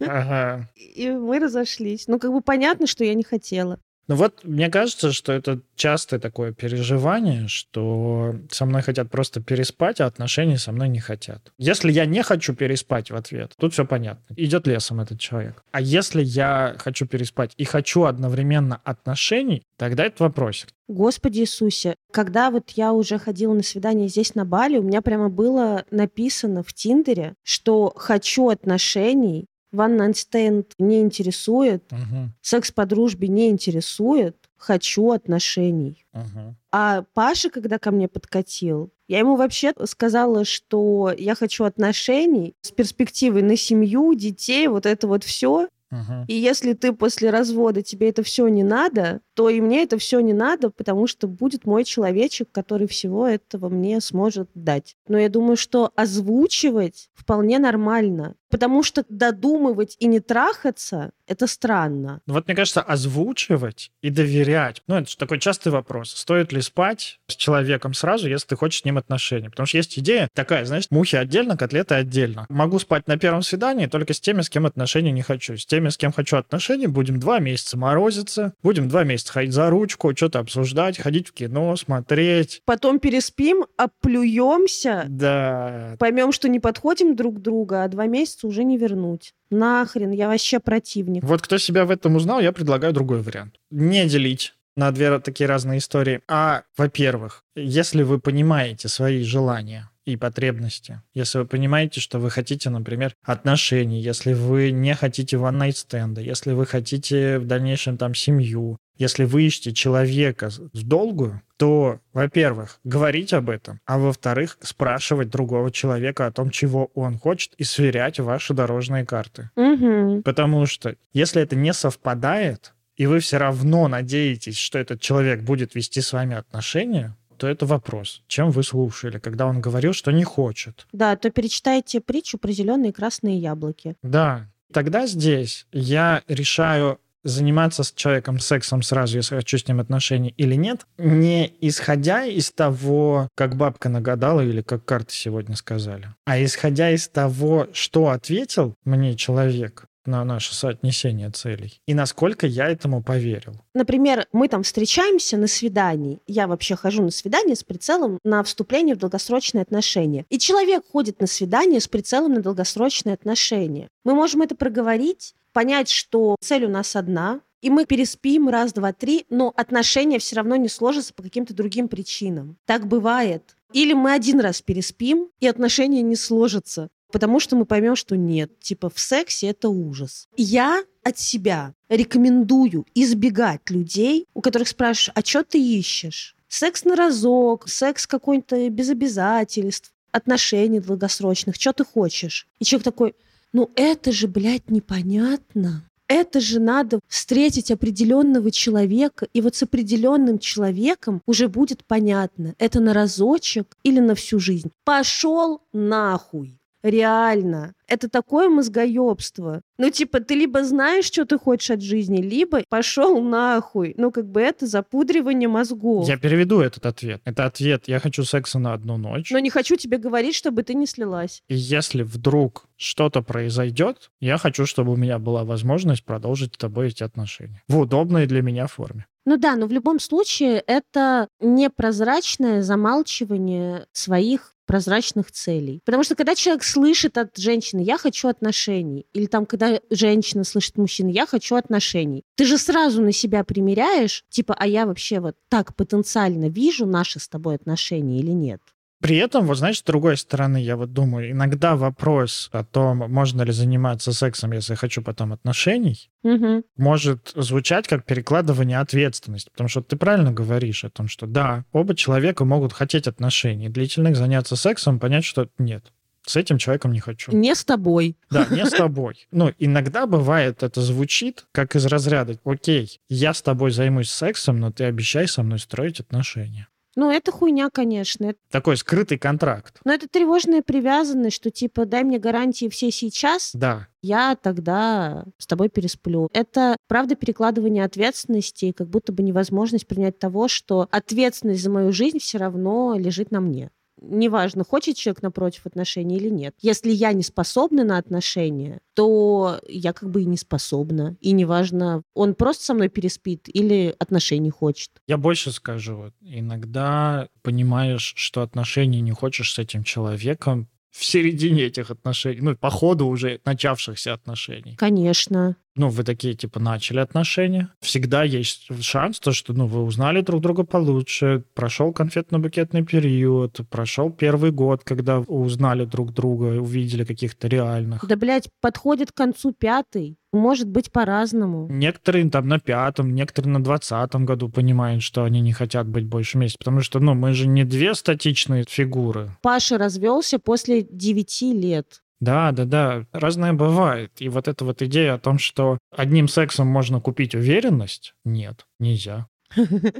Ага. 0.00 0.68
И 0.74 1.10
мы 1.10 1.38
разошлись. 1.38 2.08
Ну, 2.08 2.18
как 2.18 2.32
бы 2.32 2.40
понятно, 2.40 2.86
что 2.86 3.04
я 3.04 3.14
не 3.14 3.22
хотела. 3.22 3.78
Ну 4.08 4.14
вот, 4.14 4.42
мне 4.42 4.70
кажется, 4.70 5.12
что 5.12 5.32
это 5.32 5.60
частое 5.76 6.18
такое 6.18 6.52
переживание, 6.52 7.46
что 7.46 8.36
со 8.50 8.64
мной 8.64 8.80
хотят 8.80 9.10
просто 9.10 9.42
переспать, 9.42 10.00
а 10.00 10.06
отношений 10.06 10.56
со 10.56 10.72
мной 10.72 10.88
не 10.88 10.98
хотят. 10.98 11.52
Если 11.58 11.92
я 11.92 12.06
не 12.06 12.22
хочу 12.22 12.54
переспать 12.54 13.10
в 13.10 13.16
ответ, 13.16 13.52
тут 13.58 13.74
все 13.74 13.84
понятно. 13.84 14.34
Идет 14.34 14.66
лесом 14.66 15.00
этот 15.00 15.20
человек. 15.20 15.62
А 15.72 15.82
если 15.82 16.22
я 16.22 16.74
хочу 16.78 17.06
переспать 17.06 17.52
и 17.58 17.64
хочу 17.64 18.04
одновременно 18.04 18.80
отношений, 18.82 19.62
тогда 19.76 20.06
это 20.06 20.24
вопросик. 20.24 20.70
Господи 20.88 21.40
Иисусе, 21.40 21.94
когда 22.10 22.50
вот 22.50 22.70
я 22.70 22.94
уже 22.94 23.18
ходила 23.18 23.52
на 23.52 23.62
свидание 23.62 24.08
здесь 24.08 24.34
на 24.34 24.46
Бали, 24.46 24.78
у 24.78 24.82
меня 24.82 25.02
прямо 25.02 25.28
было 25.28 25.84
написано 25.90 26.62
в 26.62 26.72
Тиндере, 26.72 27.34
что 27.44 27.92
хочу 27.94 28.48
отношений, 28.48 29.44
One 29.72 29.96
Night 29.96 30.14
Stand 30.14 30.66
не 30.78 31.00
интересует, 31.00 31.84
Угу. 31.92 32.30
секс 32.40 32.70
по 32.72 32.86
дружбе 32.86 33.28
не 33.28 33.48
интересует, 33.48 34.36
хочу 34.56 35.10
отношений. 35.12 36.04
Угу. 36.12 36.56
А 36.72 37.04
Паша, 37.14 37.50
когда 37.50 37.78
ко 37.78 37.90
мне 37.90 38.08
подкатил, 38.08 38.90
я 39.06 39.20
ему 39.20 39.36
вообще 39.36 39.72
сказала, 39.84 40.44
что 40.44 41.12
я 41.16 41.34
хочу 41.34 41.64
отношений 41.64 42.54
с 42.60 42.70
перспективой 42.70 43.42
на 43.42 43.56
семью, 43.56 44.14
детей, 44.14 44.68
вот 44.68 44.84
это 44.84 45.06
вот 45.06 45.24
все. 45.24 45.68
Угу. 45.90 46.26
И 46.26 46.34
если 46.34 46.74
ты 46.74 46.92
после 46.92 47.30
развода 47.30 47.82
тебе 47.82 48.10
это 48.10 48.22
все 48.22 48.46
не 48.48 48.62
надо, 48.62 49.22
то 49.32 49.48
и 49.48 49.60
мне 49.62 49.82
это 49.84 49.96
все 49.96 50.20
не 50.20 50.34
надо, 50.34 50.68
потому 50.68 51.06
что 51.06 51.26
будет 51.26 51.64
мой 51.64 51.84
человечек, 51.84 52.48
который 52.52 52.86
всего 52.86 53.26
этого 53.26 53.70
мне 53.70 54.00
сможет 54.02 54.50
дать. 54.54 54.96
Но 55.08 55.16
я 55.18 55.30
думаю, 55.30 55.56
что 55.56 55.90
озвучивать 55.94 57.08
вполне 57.14 57.58
нормально. 57.58 58.34
Потому 58.50 58.82
что 58.82 59.04
додумывать 59.08 59.96
и 59.98 60.06
не 60.06 60.20
трахаться— 60.20 61.12
это 61.26 61.46
странно. 61.46 62.20
Ну 62.26 62.34
Вот 62.34 62.46
мне 62.46 62.56
кажется, 62.56 62.80
озвучивать 62.80 63.90
и 64.02 64.10
доверять. 64.10 64.82
Ну, 64.86 64.96
это 64.96 65.10
же 65.10 65.16
такой 65.16 65.38
частый 65.38 65.70
вопрос. 65.70 66.10
Стоит 66.10 66.52
ли 66.52 66.62
спать 66.62 67.20
с 67.28 67.36
человеком 67.36 67.94
сразу, 67.94 68.28
если 68.28 68.48
ты 68.48 68.56
хочешь 68.56 68.80
с 68.80 68.84
ним 68.84 68.98
отношения? 68.98 69.50
Потому 69.50 69.66
что 69.66 69.76
есть 69.76 69.98
идея 69.98 70.28
такая, 70.34 70.64
знаешь, 70.64 70.86
мухи 70.90 71.16
отдельно, 71.16 71.56
котлеты 71.56 71.94
отдельно. 71.94 72.46
Могу 72.48 72.78
спать 72.78 73.06
на 73.06 73.18
первом 73.18 73.42
свидании 73.42 73.86
только 73.86 74.14
с 74.14 74.20
теми, 74.20 74.40
с 74.40 74.48
кем 74.48 74.66
отношений 74.66 75.12
не 75.12 75.22
хочу. 75.22 75.56
С 75.56 75.66
теми, 75.66 75.90
с 75.90 75.96
кем 75.96 76.12
хочу 76.12 76.36
отношения, 76.36 76.88
будем 76.88 77.20
два 77.20 77.38
месяца 77.40 77.76
морозиться, 77.76 78.54
будем 78.62 78.88
два 78.88 79.04
месяца 79.04 79.32
ходить 79.32 79.52
за 79.52 79.68
ручку, 79.68 80.14
что-то 80.16 80.38
обсуждать, 80.38 80.98
ходить 80.98 81.28
в 81.28 81.32
кино, 81.32 81.76
смотреть. 81.76 82.62
Потом 82.64 82.98
переспим, 82.98 83.66
оплюемся, 83.76 85.04
Да, 85.08 85.96
поймем, 85.98 86.32
что 86.32 86.48
не 86.48 86.60
подходим 86.60 87.14
друг 87.14 87.36
к 87.36 87.38
другу, 87.40 87.74
а 87.74 87.88
два 87.88 88.06
месяца 88.06 88.37
уже 88.46 88.64
не 88.64 88.76
вернуть. 88.76 89.32
Нахрен, 89.50 90.10
я 90.10 90.28
вообще 90.28 90.60
противник. 90.60 91.24
Вот 91.24 91.42
кто 91.42 91.58
себя 91.58 91.84
в 91.84 91.90
этом 91.90 92.16
узнал, 92.16 92.40
я 92.40 92.52
предлагаю 92.52 92.92
другой 92.92 93.22
вариант. 93.22 93.56
Не 93.70 94.06
делить 94.06 94.54
на 94.76 94.92
две 94.92 95.18
такие 95.18 95.48
разные 95.48 95.78
истории. 95.78 96.20
А, 96.28 96.62
во-первых, 96.76 97.42
если 97.56 98.02
вы 98.02 98.20
понимаете 98.20 98.88
свои 98.88 99.24
желания 99.24 99.90
и 100.04 100.16
потребности, 100.16 101.02
если 101.14 101.38
вы 101.38 101.46
понимаете, 101.46 102.00
что 102.00 102.20
вы 102.20 102.30
хотите, 102.30 102.70
например, 102.70 103.14
отношений, 103.24 104.00
если 104.00 104.34
вы 104.34 104.70
не 104.70 104.94
хотите 104.94 105.36
one-night 105.36 105.72
стенда, 105.72 106.20
если 106.20 106.52
вы 106.52 106.64
хотите 106.64 107.38
в 107.38 107.46
дальнейшем 107.46 107.98
там 107.98 108.14
семью, 108.14 108.78
если 108.98 109.24
вы 109.24 109.44
ищете 109.44 109.72
человека 109.72 110.50
с 110.50 110.60
с 110.72 110.82
долгую, 110.82 111.42
то, 111.56 112.00
во-первых, 112.12 112.80
говорить 112.84 113.32
об 113.32 113.50
этом, 113.50 113.80
а 113.84 113.98
во-вторых, 113.98 114.58
спрашивать 114.60 115.30
другого 115.30 115.70
человека 115.70 116.26
о 116.26 116.32
том, 116.32 116.50
чего 116.50 116.90
он 116.94 117.18
хочет, 117.18 117.54
и 117.58 117.64
сверять 117.64 118.20
ваши 118.20 118.54
дорожные 118.54 119.04
карты. 119.04 119.50
Мгм. 119.56 120.22
Потому 120.22 120.66
что 120.66 120.96
если 121.12 121.42
это 121.42 121.56
не 121.56 121.72
совпадает, 121.72 122.74
и 122.96 123.06
вы 123.06 123.20
все 123.20 123.38
равно 123.38 123.88
надеетесь, 123.88 124.56
что 124.56 124.78
этот 124.78 125.00
человек 125.00 125.42
будет 125.42 125.74
вести 125.74 126.00
с 126.00 126.12
вами 126.12 126.36
отношения, 126.36 127.16
то 127.36 127.46
это 127.46 127.66
вопрос. 127.66 128.22
Чем 128.26 128.50
вы 128.50 128.62
слушали, 128.64 129.18
когда 129.18 129.46
он 129.46 129.60
говорил, 129.60 129.92
что 129.92 130.10
не 130.10 130.24
хочет? 130.24 130.86
Да, 130.92 131.16
то 131.16 131.30
перечитайте 131.30 132.00
притчу 132.00 132.38
про 132.38 132.50
зеленые 132.50 132.90
и 132.90 132.92
красные 132.92 133.38
яблоки. 133.38 133.94
Да. 134.02 134.48
Тогда 134.72 135.06
здесь 135.06 135.66
я 135.72 136.22
решаю 136.28 136.98
заниматься 137.24 137.82
с 137.82 137.92
человеком 137.92 138.38
сексом 138.38 138.82
сразу, 138.82 139.16
если 139.16 139.36
хочу 139.36 139.58
с 139.58 139.66
ним 139.66 139.80
отношения 139.80 140.30
или 140.30 140.54
нет, 140.54 140.86
не 140.98 141.52
исходя 141.60 142.24
из 142.24 142.50
того, 142.50 143.28
как 143.34 143.56
бабка 143.56 143.88
нагадала 143.88 144.40
или 144.40 144.62
как 144.62 144.84
карты 144.84 145.14
сегодня 145.14 145.56
сказали, 145.56 146.08
а 146.24 146.42
исходя 146.42 146.90
из 146.90 147.08
того, 147.08 147.68
что 147.72 148.08
ответил 148.08 148.74
мне 148.84 149.16
человек, 149.16 149.84
на 150.08 150.24
наше 150.24 150.54
соотнесение 150.54 151.30
целей. 151.30 151.80
И 151.86 151.94
насколько 151.94 152.46
я 152.46 152.68
этому 152.68 153.02
поверил. 153.02 153.54
Например, 153.74 154.26
мы 154.32 154.48
там 154.48 154.62
встречаемся 154.62 155.36
на 155.36 155.46
свидании. 155.46 156.18
Я 156.26 156.48
вообще 156.48 156.74
хожу 156.74 157.02
на 157.02 157.10
свидание 157.10 157.54
с 157.54 157.62
прицелом 157.62 158.18
на 158.24 158.42
вступление 158.42 158.94
в 158.94 158.98
долгосрочные 158.98 159.62
отношения. 159.62 160.24
И 160.30 160.38
человек 160.38 160.84
ходит 160.90 161.20
на 161.20 161.26
свидание 161.26 161.80
с 161.80 161.88
прицелом 161.88 162.34
на 162.34 162.40
долгосрочные 162.40 163.14
отношения. 163.14 163.88
Мы 164.04 164.14
можем 164.14 164.42
это 164.42 164.56
проговорить, 164.56 165.34
понять, 165.52 165.90
что 165.90 166.36
цель 166.40 166.64
у 166.64 166.68
нас 166.68 166.96
одна, 166.96 167.40
и 167.60 167.70
мы 167.70 167.86
переспим 167.86 168.48
раз, 168.48 168.72
два, 168.72 168.92
три, 168.92 169.26
но 169.30 169.52
отношения 169.56 170.18
все 170.18 170.36
равно 170.36 170.56
не 170.56 170.68
сложатся 170.68 171.12
по 171.12 171.22
каким-то 171.22 171.54
другим 171.54 171.88
причинам. 171.88 172.56
Так 172.66 172.86
бывает. 172.86 173.56
Или 173.72 173.92
мы 173.92 174.12
один 174.12 174.40
раз 174.40 174.62
переспим, 174.62 175.28
и 175.40 175.46
отношения 175.46 176.00
не 176.02 176.16
сложатся, 176.16 176.88
потому 177.10 177.40
что 177.40 177.56
мы 177.56 177.64
поймем, 177.64 177.96
что 177.96 178.16
нет, 178.16 178.58
типа 178.60 178.90
в 178.90 178.98
сексе 178.98 179.48
это 179.48 179.68
ужас. 179.68 180.28
Я 180.36 180.82
от 181.02 181.18
себя 181.18 181.74
рекомендую 181.88 182.86
избегать 182.94 183.70
людей, 183.70 184.26
у 184.34 184.40
которых 184.40 184.68
спрашиваешь, 184.68 185.12
а 185.14 185.26
что 185.26 185.44
ты 185.44 185.58
ищешь? 185.58 186.36
Секс 186.48 186.84
на 186.84 186.96
разок, 186.96 187.68
секс 187.68 188.06
какой-то 188.06 188.68
без 188.70 188.90
обязательств, 188.90 189.92
отношений 190.12 190.80
долгосрочных, 190.80 191.56
что 191.56 191.72
ты 191.72 191.84
хочешь? 191.84 192.46
И 192.58 192.64
человек 192.64 192.84
такой, 192.84 193.14
ну 193.52 193.70
это 193.74 194.12
же, 194.12 194.28
блядь, 194.28 194.70
непонятно. 194.70 195.84
Это 196.06 196.40
же 196.40 196.58
надо 196.58 197.00
встретить 197.06 197.70
определенного 197.70 198.50
человека, 198.50 199.28
и 199.34 199.42
вот 199.42 199.56
с 199.56 199.62
определенным 199.62 200.38
человеком 200.38 201.20
уже 201.26 201.48
будет 201.48 201.84
понятно, 201.84 202.54
это 202.58 202.80
на 202.80 202.94
разочек 202.94 203.76
или 203.82 204.00
на 204.00 204.14
всю 204.14 204.40
жизнь. 204.40 204.70
Пошел 204.84 205.60
нахуй. 205.74 206.58
Реально. 206.82 207.74
Это 207.86 208.08
такое 208.08 208.48
мозгоебство. 208.48 209.62
Ну, 209.78 209.90
типа, 209.90 210.20
ты 210.20 210.34
либо 210.34 210.62
знаешь, 210.62 211.06
что 211.06 211.24
ты 211.24 211.38
хочешь 211.38 211.70
от 211.70 211.82
жизни, 211.82 212.20
либо 212.20 212.62
пошел 212.68 213.20
нахуй. 213.22 213.94
Ну, 213.96 214.10
как 214.10 214.30
бы 214.30 214.40
это 214.40 214.66
запудривание 214.66 215.48
мозгов. 215.48 216.06
Я 216.06 216.18
переведу 216.18 216.60
этот 216.60 216.86
ответ. 216.86 217.20
Это 217.24 217.46
ответ 217.46 217.88
«я 217.88 217.98
хочу 217.98 218.24
секса 218.24 218.58
на 218.58 218.74
одну 218.74 218.96
ночь». 218.96 219.30
Но 219.30 219.38
не 219.38 219.50
хочу 219.50 219.76
тебе 219.76 219.98
говорить, 219.98 220.34
чтобы 220.34 220.62
ты 220.62 220.74
не 220.74 220.86
слилась. 220.86 221.42
И 221.48 221.54
если 221.54 222.02
вдруг 222.02 222.66
что-то 222.76 223.22
произойдет, 223.22 224.10
я 224.20 224.38
хочу, 224.38 224.66
чтобы 224.66 224.92
у 224.92 224.96
меня 224.96 225.18
была 225.18 225.44
возможность 225.44 226.04
продолжить 226.04 226.54
с 226.54 226.58
тобой 226.58 226.88
эти 226.88 227.02
отношения. 227.02 227.62
В 227.68 227.78
удобной 227.78 228.26
для 228.26 228.42
меня 228.42 228.66
форме. 228.66 229.06
Ну 229.24 229.36
да, 229.36 229.56
но 229.56 229.66
в 229.66 229.72
любом 229.72 230.00
случае 230.00 230.62
это 230.66 231.28
непрозрачное 231.40 232.62
замалчивание 232.62 233.86
своих 233.92 234.54
прозрачных 234.68 235.32
целей. 235.32 235.80
Потому 235.84 236.04
что 236.04 236.14
когда 236.14 236.34
человек 236.34 236.62
слышит 236.62 237.18
от 237.18 237.36
женщины 237.36 237.80
«я 237.80 237.98
хочу 237.98 238.28
отношений», 238.28 239.06
или 239.14 239.26
там, 239.26 239.46
когда 239.46 239.80
женщина 239.90 240.44
слышит 240.44 240.76
мужчину 240.76 241.08
«я 241.08 241.26
хочу 241.26 241.56
отношений», 241.56 242.22
ты 242.36 242.44
же 242.44 242.58
сразу 242.58 243.02
на 243.02 243.10
себя 243.10 243.42
примеряешь, 243.42 244.24
типа 244.28 244.54
«а 244.56 244.66
я 244.66 244.86
вообще 244.86 245.20
вот 245.20 245.36
так 245.48 245.74
потенциально 245.74 246.48
вижу 246.48 246.86
наши 246.86 247.18
с 247.18 247.28
тобой 247.28 247.56
отношения 247.56 248.20
или 248.20 248.30
нет?» 248.30 248.60
При 249.00 249.16
этом, 249.16 249.46
вот 249.46 249.56
знаешь, 249.56 249.78
с 249.78 249.82
другой 249.82 250.16
стороны, 250.16 250.60
я 250.60 250.76
вот 250.76 250.92
думаю, 250.92 251.30
иногда 251.30 251.76
вопрос 251.76 252.48
о 252.52 252.64
том, 252.64 252.98
можно 252.98 253.42
ли 253.42 253.52
заниматься 253.52 254.12
сексом, 254.12 254.52
если 254.52 254.74
хочу 254.74 255.02
потом 255.02 255.32
отношений, 255.32 256.10
угу. 256.24 256.64
может 256.76 257.32
звучать 257.36 257.86
как 257.86 258.04
перекладывание 258.04 258.80
ответственности. 258.80 259.50
Потому 259.50 259.68
что 259.68 259.82
ты 259.82 259.96
правильно 259.96 260.32
говоришь 260.32 260.84
о 260.84 260.90
том, 260.90 261.06
что 261.06 261.26
да, 261.26 261.64
оба 261.72 261.94
человека 261.94 262.44
могут 262.44 262.72
хотеть 262.72 263.06
отношений, 263.06 263.68
длительных 263.68 264.16
заняться 264.16 264.56
сексом, 264.56 264.98
понять, 264.98 265.24
что 265.24 265.48
нет, 265.58 265.92
с 266.26 266.36
этим 266.36 266.58
человеком 266.58 266.92
не 266.92 267.00
хочу. 267.00 267.32
Не 267.32 267.54
с 267.54 267.64
тобой. 267.64 268.16
Да, 268.30 268.46
не 268.50 268.66
с 268.66 268.70
тобой. 268.76 269.26
Ну, 269.30 269.52
иногда 269.58 270.06
бывает, 270.06 270.62
это 270.62 270.80
звучит 270.80 271.46
как 271.52 271.76
из 271.76 271.86
разряда, 271.86 272.38
окей, 272.44 273.00
я 273.08 273.32
с 273.32 273.42
тобой 273.42 273.70
займусь 273.70 274.10
сексом, 274.10 274.58
но 274.58 274.70
ты 274.70 274.84
обещай 274.84 275.26
со 275.28 275.42
мной 275.42 275.58
строить 275.58 276.00
отношения. 276.00 276.68
Ну, 276.98 277.12
это 277.12 277.30
хуйня, 277.30 277.70
конечно. 277.70 278.34
Такой 278.50 278.76
скрытый 278.76 279.18
контракт. 279.18 279.78
Но 279.84 279.92
это 279.92 280.08
тревожная 280.08 280.62
привязанность, 280.62 281.36
что 281.36 281.52
типа 281.52 281.86
дай 281.86 282.02
мне 282.02 282.18
гарантии 282.18 282.68
все 282.68 282.90
сейчас. 282.90 283.52
Да. 283.54 283.86
Я 284.02 284.34
тогда 284.34 285.24
с 285.38 285.46
тобой 285.46 285.68
пересплю. 285.68 286.28
Это, 286.32 286.76
правда, 286.88 287.14
перекладывание 287.14 287.84
ответственности, 287.84 288.72
как 288.72 288.88
будто 288.88 289.12
бы 289.12 289.22
невозможность 289.22 289.86
принять 289.86 290.18
того, 290.18 290.48
что 290.48 290.88
ответственность 290.90 291.62
за 291.62 291.70
мою 291.70 291.92
жизнь 291.92 292.18
все 292.18 292.38
равно 292.38 292.96
лежит 292.98 293.30
на 293.30 293.40
мне 293.40 293.70
неважно, 294.00 294.64
хочет 294.64 294.96
человек 294.96 295.22
напротив 295.22 295.66
отношений 295.66 296.16
или 296.16 296.28
нет. 296.28 296.54
Если 296.60 296.90
я 296.90 297.12
не 297.12 297.22
способна 297.22 297.84
на 297.84 297.98
отношения, 297.98 298.80
то 298.94 299.60
я 299.68 299.92
как 299.92 300.10
бы 300.10 300.22
и 300.22 300.26
не 300.26 300.36
способна. 300.36 301.16
И 301.20 301.32
неважно, 301.32 302.02
он 302.14 302.34
просто 302.34 302.64
со 302.64 302.74
мной 302.74 302.88
переспит 302.88 303.48
или 303.48 303.94
отношений 303.98 304.50
хочет. 304.50 304.90
Я 305.06 305.16
больше 305.16 305.52
скажу. 305.52 306.12
Иногда 306.20 307.28
понимаешь, 307.42 308.14
что 308.16 308.42
отношений 308.42 309.00
не 309.00 309.12
хочешь 309.12 309.54
с 309.54 309.58
этим 309.58 309.84
человеком, 309.84 310.68
в 310.90 311.04
середине 311.04 311.64
этих 311.64 311.90
отношений, 311.90 312.40
ну, 312.40 312.56
по 312.56 312.70
ходу 312.70 313.06
уже 313.06 313.40
начавшихся 313.44 314.14
отношений. 314.14 314.74
Конечно 314.76 315.56
ну, 315.78 315.88
вы 315.88 316.04
такие, 316.04 316.34
типа, 316.34 316.60
начали 316.60 316.98
отношения, 316.98 317.70
всегда 317.80 318.24
есть 318.24 318.68
шанс, 318.82 319.20
то, 319.20 319.32
что, 319.32 319.52
ну, 319.52 319.66
вы 319.66 319.82
узнали 319.82 320.20
друг 320.20 320.40
друга 320.42 320.64
получше, 320.64 321.44
прошел 321.54 321.92
конфетно-букетный 321.92 322.84
период, 322.84 323.60
прошел 323.70 324.10
первый 324.10 324.50
год, 324.50 324.82
когда 324.84 325.20
узнали 325.20 325.84
друг 325.84 326.12
друга, 326.12 326.60
увидели 326.60 327.04
каких-то 327.04 327.48
реальных. 327.48 328.04
Да, 328.06 328.16
блядь, 328.16 328.48
подходит 328.60 329.12
к 329.12 329.16
концу 329.16 329.52
пятый. 329.52 330.16
Может 330.30 330.68
быть 330.68 330.92
по-разному. 330.92 331.68
Некоторые 331.70 332.28
там 332.28 332.48
на 332.48 332.58
пятом, 332.58 333.14
некоторые 333.14 333.52
на 333.52 333.64
двадцатом 333.64 334.26
году 334.26 334.50
понимают, 334.50 335.02
что 335.02 335.24
они 335.24 335.40
не 335.40 335.52
хотят 335.52 335.88
быть 335.88 336.04
больше 336.04 336.36
вместе, 336.36 336.58
потому 336.58 336.82
что, 336.82 337.00
ну, 337.00 337.14
мы 337.14 337.32
же 337.32 337.46
не 337.46 337.64
две 337.64 337.94
статичные 337.94 338.64
фигуры. 338.68 339.30
Паша 339.40 339.78
развелся 339.78 340.38
после 340.38 340.82
девяти 340.82 341.54
лет. 341.54 342.02
Да, 342.20 342.50
да, 342.50 342.64
да, 342.64 343.06
разное 343.12 343.52
бывает. 343.52 344.20
И 344.20 344.28
вот 344.28 344.48
эта 344.48 344.64
вот 344.64 344.82
идея 344.82 345.14
о 345.14 345.18
том, 345.18 345.38
что 345.38 345.78
одним 345.96 346.26
сексом 346.26 346.66
можно 346.66 347.00
купить 347.00 347.34
уверенность, 347.34 348.14
нет, 348.24 348.66
нельзя. 348.80 349.28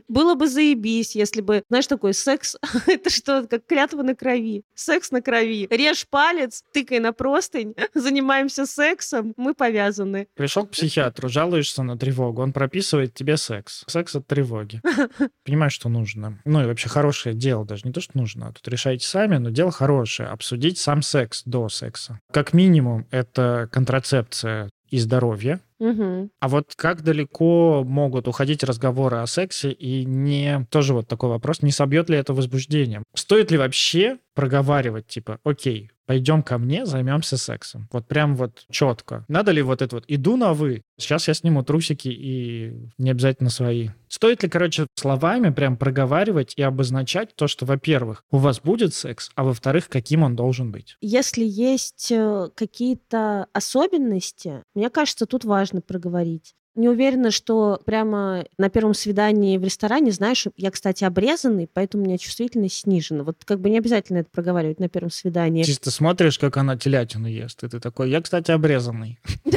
Было 0.09 0.34
бы 0.34 0.49
заебись, 0.49 1.14
если 1.14 1.40
бы, 1.40 1.62
знаешь, 1.68 1.86
такой 1.86 2.14
секс, 2.14 2.57
это 2.86 3.11
что, 3.11 3.46
как 3.46 3.66
клятва 3.66 4.03
на 4.03 4.14
крови. 4.14 4.64
Секс 4.74 5.11
на 5.11 5.22
крови. 5.22 5.66
Режь 5.70 6.07
палец, 6.09 6.62
тыкай 6.72 6.99
на 6.99 7.12
простынь, 7.12 7.74
занимаемся 7.94 8.66
сексом, 8.66 9.34
мы 9.36 9.55
повязаны. 9.55 10.28
Пришел 10.34 10.66
к 10.66 10.70
психиатру, 10.70 11.28
жалуешься 11.28 11.82
на 11.82 11.96
тревогу, 11.96 12.42
он 12.42 12.53
прописывает 12.53 13.14
тебе 13.14 13.36
секс. 13.36 13.84
Секс 13.86 14.16
от 14.16 14.26
тревоги. 14.26 14.80
Понимаешь, 15.44 15.72
что 15.72 15.88
нужно. 15.88 16.40
Ну 16.44 16.62
и 16.62 16.66
вообще 16.66 16.88
хорошее 16.88 17.34
дело, 17.34 17.64
даже 17.64 17.82
не 17.84 17.92
то, 17.92 18.01
что 18.01 18.16
нужно. 18.16 18.53
Тут 18.53 18.68
решайте 18.68 19.07
сами, 19.07 19.36
но 19.36 19.51
дело 19.51 19.70
хорошее. 19.70 20.28
Обсудить 20.28 20.78
сам 20.78 21.03
секс 21.03 21.42
до 21.44 21.68
секса. 21.68 22.20
Как 22.32 22.53
минимум, 22.53 23.07
это 23.11 23.68
контрацепция 23.72 24.70
и 24.90 24.99
здоровье. 24.99 25.61
Угу. 25.78 26.30
А 26.40 26.48
вот 26.48 26.74
как 26.76 27.02
далеко 27.02 27.84
могут 27.84 28.28
уходить 28.28 28.64
разговоры 28.64 29.18
о 29.18 29.26
сексе 29.26 29.70
и 29.70 30.04
не... 30.04 30.66
Тоже 30.70 30.94
вот 30.94 31.08
такой 31.08 31.30
вопрос, 31.30 31.62
не 31.62 31.70
собьет 31.70 32.10
ли 32.10 32.16
это 32.16 32.34
возбуждением? 32.34 33.04
Стоит 33.14 33.50
ли 33.50 33.58
вообще 33.58 34.18
проговаривать, 34.34 35.08
типа, 35.08 35.40
окей, 35.42 35.90
пойдем 36.06 36.42
ко 36.42 36.58
мне, 36.58 36.86
займемся 36.86 37.36
сексом. 37.36 37.86
Вот 37.92 38.08
прям 38.08 38.34
вот 38.34 38.64
четко. 38.70 39.24
Надо 39.28 39.52
ли 39.52 39.60
вот 39.62 39.82
это 39.82 39.96
вот, 39.96 40.04
иду 40.08 40.36
на 40.36 40.54
вы, 40.54 40.82
сейчас 40.96 41.28
я 41.28 41.34
сниму 41.34 41.62
трусики 41.62 42.08
и 42.08 42.72
не 42.96 43.10
обязательно 43.10 43.50
свои. 43.50 43.90
Стоит 44.08 44.42
ли, 44.42 44.48
короче, 44.48 44.86
словами 44.94 45.50
прям 45.50 45.76
проговаривать 45.76 46.54
и 46.56 46.62
обозначать 46.62 47.36
то, 47.36 47.46
что, 47.46 47.66
во-первых, 47.66 48.24
у 48.30 48.38
вас 48.38 48.60
будет 48.60 48.94
секс, 48.94 49.30
а 49.34 49.44
во-вторых, 49.44 49.88
каким 49.90 50.22
он 50.22 50.34
должен 50.34 50.72
быть? 50.72 50.96
Если 51.02 51.44
есть 51.44 52.10
э, 52.10 52.48
какие-то 52.54 53.48
особенности, 53.52 54.62
мне 54.74 54.88
кажется, 54.88 55.26
тут 55.26 55.44
важно 55.44 55.67
проговорить. 55.80 56.54
Не 56.74 56.88
уверена, 56.88 57.32
что 57.32 57.80
прямо 57.84 58.44
на 58.56 58.68
первом 58.68 58.94
свидании 58.94 59.58
в 59.58 59.64
ресторане, 59.64 60.12
знаешь, 60.12 60.46
я, 60.56 60.70
кстати, 60.70 61.02
обрезанный, 61.02 61.68
поэтому 61.72 62.04
у 62.04 62.06
меня 62.06 62.18
чувствительность 62.18 62.80
снижена. 62.80 63.24
Вот 63.24 63.44
как 63.44 63.60
бы 63.60 63.68
не 63.68 63.78
обязательно 63.78 64.18
это 64.18 64.30
проговаривать 64.30 64.78
на 64.78 64.88
первом 64.88 65.10
свидании. 65.10 65.64
Чисто 65.64 65.90
смотришь, 65.90 66.38
как 66.38 66.56
она 66.56 66.76
телятину 66.76 67.26
ест, 67.26 67.64
и 67.64 67.68
ты 67.68 67.80
такой, 67.80 68.10
я, 68.10 68.20
кстати, 68.20 68.52
обрезанный. 68.52 69.18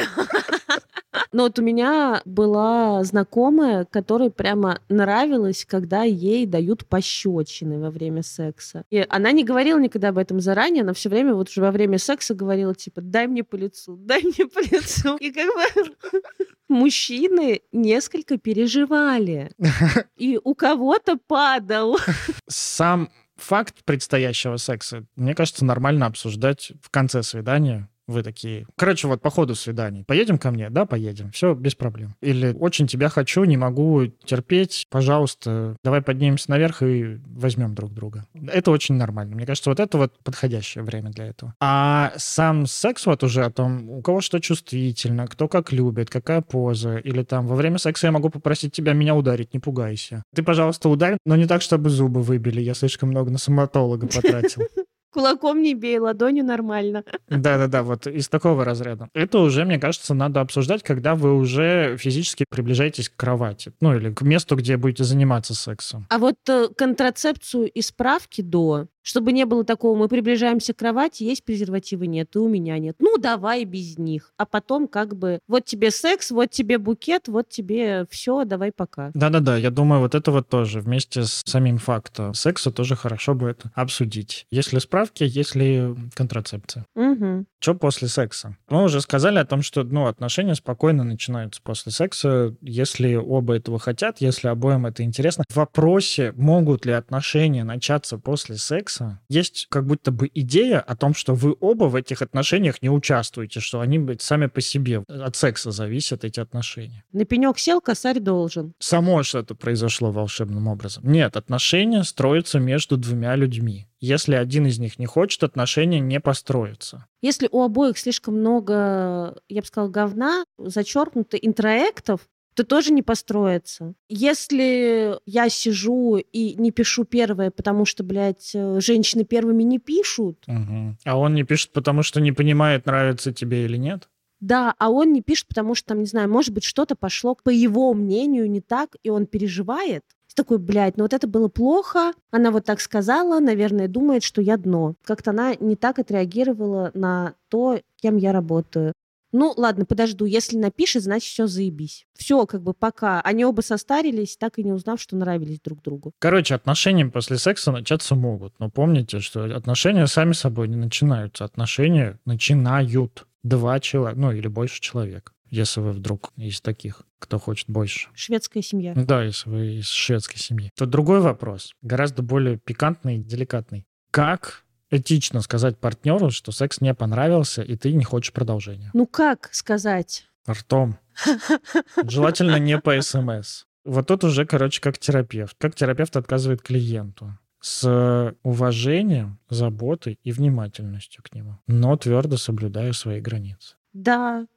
Но 1.33 1.43
вот 1.43 1.59
у 1.59 1.61
меня 1.61 2.21
была 2.25 3.03
знакомая, 3.03 3.85
которой 3.85 4.29
прямо 4.29 4.79
нравилось, 4.89 5.65
когда 5.65 6.03
ей 6.03 6.45
дают 6.45 6.85
пощечины 6.85 7.79
во 7.79 7.89
время 7.89 8.21
секса. 8.21 8.83
И 8.89 9.05
она 9.09 9.31
не 9.31 9.43
говорила 9.43 9.79
никогда 9.79 10.09
об 10.09 10.17
этом 10.17 10.41
заранее, 10.41 10.83
она 10.83 10.93
все 10.93 11.09
время 11.09 11.33
вот 11.33 11.49
уже 11.49 11.61
во 11.61 11.71
время 11.71 11.97
секса 11.97 12.33
говорила, 12.33 12.75
типа, 12.75 13.01
дай 13.01 13.27
мне 13.27 13.43
по 13.43 13.55
лицу, 13.55 13.95
дай 13.95 14.21
мне 14.23 14.47
по 14.47 14.59
лицу. 14.59 15.15
И 15.17 15.31
как 15.31 15.47
бы 15.47 15.95
мужчины 16.69 17.61
несколько 17.71 18.37
переживали. 18.37 19.51
И 20.17 20.39
у 20.43 20.53
кого-то 20.55 21.17
падал. 21.27 21.97
Сам 22.47 23.09
факт 23.35 23.83
предстоящего 23.85 24.57
секса, 24.57 25.05
мне 25.15 25.33
кажется, 25.33 25.65
нормально 25.65 26.05
обсуждать 26.05 26.73
в 26.81 26.89
конце 26.89 27.23
свидания, 27.23 27.89
вы 28.07 28.23
такие, 28.23 28.65
короче, 28.77 29.07
вот 29.07 29.21
по 29.21 29.29
ходу 29.29 29.55
свиданий, 29.55 30.03
поедем 30.05 30.37
ко 30.37 30.51
мне? 30.51 30.69
Да, 30.69 30.85
поедем, 30.85 31.31
все 31.31 31.53
без 31.53 31.75
проблем. 31.75 32.15
Или 32.21 32.53
очень 32.53 32.87
тебя 32.87 33.09
хочу, 33.09 33.43
не 33.43 33.57
могу 33.57 34.07
терпеть, 34.25 34.87
пожалуйста, 34.89 35.75
давай 35.83 36.01
поднимемся 36.01 36.49
наверх 36.49 36.83
и 36.83 37.19
возьмем 37.25 37.73
друг 37.75 37.93
друга. 37.93 38.25
Это 38.47 38.71
очень 38.71 38.95
нормально. 38.95 39.35
Мне 39.35 39.45
кажется, 39.45 39.69
вот 39.69 39.79
это 39.79 39.97
вот 39.97 40.17
подходящее 40.23 40.83
время 40.83 41.11
для 41.11 41.27
этого. 41.27 41.53
А 41.59 42.13
сам 42.17 42.65
секс 42.65 43.05
вот 43.05 43.23
уже 43.23 43.43
о 43.45 43.51
том, 43.51 43.89
у 43.89 44.01
кого 44.01 44.21
что 44.21 44.39
чувствительно, 44.39 45.27
кто 45.27 45.47
как 45.47 45.71
любит, 45.71 46.09
какая 46.09 46.41
поза, 46.41 46.97
или 46.97 47.23
там 47.23 47.47
во 47.47 47.55
время 47.55 47.77
секса 47.77 48.07
я 48.07 48.11
могу 48.11 48.29
попросить 48.29 48.73
тебя 48.73 48.93
меня 48.93 49.15
ударить, 49.15 49.53
не 49.53 49.59
пугайся. 49.59 50.23
Ты, 50.35 50.43
пожалуйста, 50.43 50.89
ударь, 50.89 51.17
но 51.25 51.35
не 51.35 51.45
так, 51.45 51.61
чтобы 51.61 51.89
зубы 51.89 52.21
выбили, 52.21 52.61
я 52.61 52.73
слишком 52.73 53.09
много 53.09 53.31
на 53.31 53.37
стоматолога 53.37 54.07
потратил. 54.07 54.63
Кулаком 55.11 55.61
не 55.61 55.73
бей, 55.73 55.99
ладонью 55.99 56.45
нормально. 56.45 57.03
Да-да-да, 57.29 57.83
вот 57.83 58.07
из 58.07 58.29
такого 58.29 58.63
разряда. 58.63 59.09
Это 59.13 59.39
уже, 59.39 59.65
мне 59.65 59.77
кажется, 59.79 60.13
надо 60.13 60.41
обсуждать, 60.41 60.83
когда 60.83 61.15
вы 61.15 61.35
уже 61.35 61.97
физически 61.97 62.45
приближаетесь 62.49 63.09
к 63.09 63.15
кровати. 63.15 63.73
Ну, 63.81 63.95
или 63.95 64.13
к 64.13 64.21
месту, 64.21 64.55
где 64.55 64.77
будете 64.77 65.03
заниматься 65.03 65.53
сексом. 65.53 66.07
А 66.09 66.17
вот 66.17 66.35
э, 66.47 66.69
контрацепцию 66.75 67.69
и 67.69 67.81
справки 67.81 68.41
до 68.41 68.87
чтобы 69.01 69.31
не 69.31 69.45
было 69.45 69.63
такого, 69.63 69.97
мы 69.97 70.07
приближаемся 70.07 70.73
к 70.73 70.77
кровати, 70.77 71.23
есть 71.23 71.43
презервативы, 71.43 72.07
нет, 72.07 72.35
и 72.35 72.39
у 72.39 72.47
меня 72.47 72.77
нет. 72.79 72.95
Ну, 72.99 73.17
давай 73.17 73.65
без 73.65 73.97
них. 73.97 74.33
А 74.37 74.45
потом 74.45 74.87
как 74.87 75.15
бы, 75.15 75.39
вот 75.47 75.65
тебе 75.65 75.91
секс, 75.91 76.31
вот 76.31 76.51
тебе 76.51 76.77
букет, 76.77 77.27
вот 77.27 77.49
тебе 77.49 78.05
все, 78.09 78.45
давай 78.45 78.71
пока. 78.71 79.11
Да-да-да, 79.13 79.57
я 79.57 79.69
думаю, 79.69 80.01
вот 80.01 80.15
это 80.15 80.31
вот 80.31 80.49
тоже 80.49 80.81
вместе 80.81 81.23
с 81.23 81.41
самим 81.45 81.77
фактом 81.77 82.33
секса 82.33 82.71
тоже 82.71 82.95
хорошо 82.95 83.33
будет 83.33 83.63
обсудить. 83.73 84.45
Если 84.51 84.79
справки, 84.79 85.23
если 85.23 85.95
контрацепция. 86.15 86.85
Угу. 86.95 87.45
Что 87.59 87.75
после 87.75 88.07
секса? 88.07 88.57
Мы 88.69 88.83
уже 88.83 89.01
сказали 89.01 89.37
о 89.37 89.45
том, 89.45 89.61
что 89.61 89.83
ну, 89.83 90.07
отношения 90.07 90.55
спокойно 90.55 91.03
начинаются 91.03 91.61
после 91.61 91.91
секса, 91.91 92.55
если 92.61 93.15
оба 93.15 93.55
этого 93.55 93.79
хотят, 93.79 94.19
если 94.19 94.47
обоим 94.47 94.85
это 94.85 95.03
интересно. 95.03 95.43
В 95.49 95.55
вопросе, 95.55 96.33
могут 96.35 96.85
ли 96.85 96.91
отношения 96.91 97.63
начаться 97.63 98.17
после 98.17 98.57
секса, 98.57 98.90
есть 99.29 99.67
как 99.69 99.85
будто 99.85 100.11
бы 100.11 100.29
идея 100.33 100.79
о 100.79 100.95
том, 100.95 101.13
что 101.13 101.33
вы 101.33 101.55
оба 101.59 101.85
в 101.85 101.95
этих 101.95 102.21
отношениях 102.21 102.81
не 102.81 102.89
участвуете, 102.89 103.59
что 103.59 103.79
они 103.79 103.99
быть 103.99 104.21
сами 104.21 104.47
по 104.47 104.61
себе. 104.61 105.03
От 105.07 105.35
секса 105.35 105.71
зависят 105.71 106.23
эти 106.23 106.39
отношения. 106.39 107.03
На 107.11 107.25
пенек 107.25 107.59
сел, 107.59 107.81
косарь 107.81 108.19
должен. 108.19 108.73
Само 108.79 109.23
что-то 109.23 109.55
произошло 109.55 110.11
волшебным 110.11 110.67
образом. 110.67 111.03
Нет, 111.05 111.37
отношения 111.37 112.03
строятся 112.03 112.59
между 112.59 112.97
двумя 112.97 113.35
людьми. 113.35 113.87
Если 114.01 114.33
один 114.33 114.65
из 114.65 114.79
них 114.79 114.97
не 114.97 115.05
хочет, 115.05 115.43
отношения 115.43 115.99
не 115.99 116.19
построятся. 116.19 117.05
Если 117.21 117.47
у 117.51 117.61
обоих 117.61 117.99
слишком 117.99 118.39
много, 118.39 119.39
я 119.47 119.61
бы 119.61 119.67
сказала, 119.67 119.91
говна, 119.91 120.43
зачеркнуто 120.57 121.37
интроектов, 121.37 122.21
то 122.55 122.63
тоже 122.63 122.91
не 122.91 123.01
построится. 123.01 123.93
Если 124.09 125.17
я 125.25 125.49
сижу 125.49 126.17
и 126.17 126.55
не 126.55 126.71
пишу 126.71 127.05
первое, 127.05 127.51
потому 127.51 127.85
что, 127.85 128.03
блядь, 128.03 128.51
женщины 128.53 129.23
первыми 129.23 129.63
не 129.63 129.79
пишут. 129.79 130.43
Угу. 130.47 130.97
А 131.05 131.17
он 131.17 131.33
не 131.33 131.43
пишет, 131.43 131.71
потому 131.71 132.03
что 132.03 132.21
не 132.21 132.31
понимает, 132.31 132.85
нравится 132.85 133.31
тебе 133.31 133.65
или 133.65 133.77
нет? 133.77 134.09
Да, 134.39 134.73
а 134.79 134.89
он 134.89 135.13
не 135.13 135.21
пишет, 135.21 135.47
потому 135.47 135.75
что, 135.75 135.89
там, 135.89 135.99
не 135.99 136.07
знаю, 136.07 136.29
может 136.29 136.51
быть, 136.53 136.63
что-то 136.63 136.95
пошло, 136.95 137.35
по 137.35 137.49
его 137.49 137.93
мнению, 137.93 138.49
не 138.49 138.59
так, 138.59 138.95
и 139.03 139.09
он 139.09 139.27
переживает 139.27 140.03
такой, 140.41 140.57
блядь, 140.57 140.97
ну 140.97 141.03
вот 141.03 141.13
это 141.13 141.27
было 141.27 141.47
плохо, 141.47 142.13
она 142.31 142.51
вот 142.51 142.65
так 142.65 142.81
сказала, 142.81 143.39
наверное, 143.39 143.87
думает, 143.87 144.23
что 144.23 144.41
я 144.41 144.57
дно. 144.57 144.95
Как-то 145.03 145.31
она 145.31 145.55
не 145.55 145.75
так 145.75 145.99
отреагировала 145.99 146.91
на 146.93 147.35
то, 147.49 147.79
кем 148.01 148.17
я 148.17 148.31
работаю. 148.31 148.93
Ну, 149.31 149.53
ладно, 149.55 149.85
подожду. 149.85 150.25
Если 150.25 150.57
напишет, 150.57 151.03
значит, 151.03 151.29
все 151.29 151.47
заебись. 151.47 152.05
Все, 152.13 152.45
как 152.45 152.61
бы 152.63 152.73
пока. 152.73 153.21
Они 153.21 153.45
оба 153.45 153.61
состарились, 153.61 154.37
так 154.37 154.59
и 154.59 154.63
не 154.63 154.71
узнав, 154.71 155.01
что 155.01 155.15
нравились 155.15 155.59
друг 155.61 155.81
другу. 155.81 156.13
Короче, 156.19 156.55
отношения 156.55 157.05
после 157.05 157.37
секса 157.37 157.71
начаться 157.71 158.15
могут. 158.15 158.53
Но 158.59 158.69
помните, 158.69 159.19
что 159.19 159.43
отношения 159.55 160.07
сами 160.07 160.33
собой 160.33 160.67
не 160.67 160.75
начинаются. 160.75 161.45
Отношения 161.45 162.19
начинают 162.25 163.25
два 163.43 163.79
человека, 163.79 164.19
ну 164.19 164.31
или 164.31 164.47
больше 164.47 164.81
человек 164.81 165.33
если 165.51 165.81
вы 165.81 165.91
вдруг 165.91 166.31
из 166.37 166.61
таких, 166.61 167.03
кто 167.19 167.37
хочет 167.37 167.69
больше. 167.69 168.09
Шведская 168.15 168.61
семья. 168.61 168.93
Да, 168.95 169.21
если 169.21 169.49
вы 169.49 169.65
из 169.79 169.89
шведской 169.89 170.39
семьи. 170.39 170.71
То 170.75 170.85
другой 170.85 171.19
вопрос, 171.19 171.75
гораздо 171.81 172.23
более 172.23 172.57
пикантный 172.57 173.17
и 173.17 173.19
деликатный. 173.19 173.85
Как 174.11 174.63
этично 174.91 175.41
сказать 175.41 175.77
партнеру, 175.77 176.29
что 176.29 176.51
секс 176.51 176.81
не 176.81 176.93
понравился, 176.93 177.61
и 177.61 177.75
ты 177.75 177.93
не 177.93 178.03
хочешь 178.03 178.33
продолжения? 178.33 178.91
Ну 178.93 179.07
как 179.07 179.49
сказать? 179.53 180.27
Ртом. 180.49 180.97
Желательно 182.03 182.57
не 182.57 182.77
по 182.77 182.99
СМС. 183.01 183.63
Вот 183.83 184.07
тут 184.07 184.23
уже, 184.23 184.45
короче, 184.45 184.81
как 184.81 184.97
терапевт. 184.97 185.55
Как 185.57 185.75
терапевт 185.75 186.15
отказывает 186.15 186.61
клиенту 186.61 187.37
с 187.59 188.35
уважением, 188.43 189.39
заботой 189.49 190.19
и 190.23 190.31
внимательностью 190.31 191.23
к 191.23 191.33
нему, 191.33 191.59
но 191.67 191.95
твердо 191.95 192.37
соблюдая 192.37 192.91
свои 192.91 193.21
границы. 193.21 193.75
Да, 193.93 194.47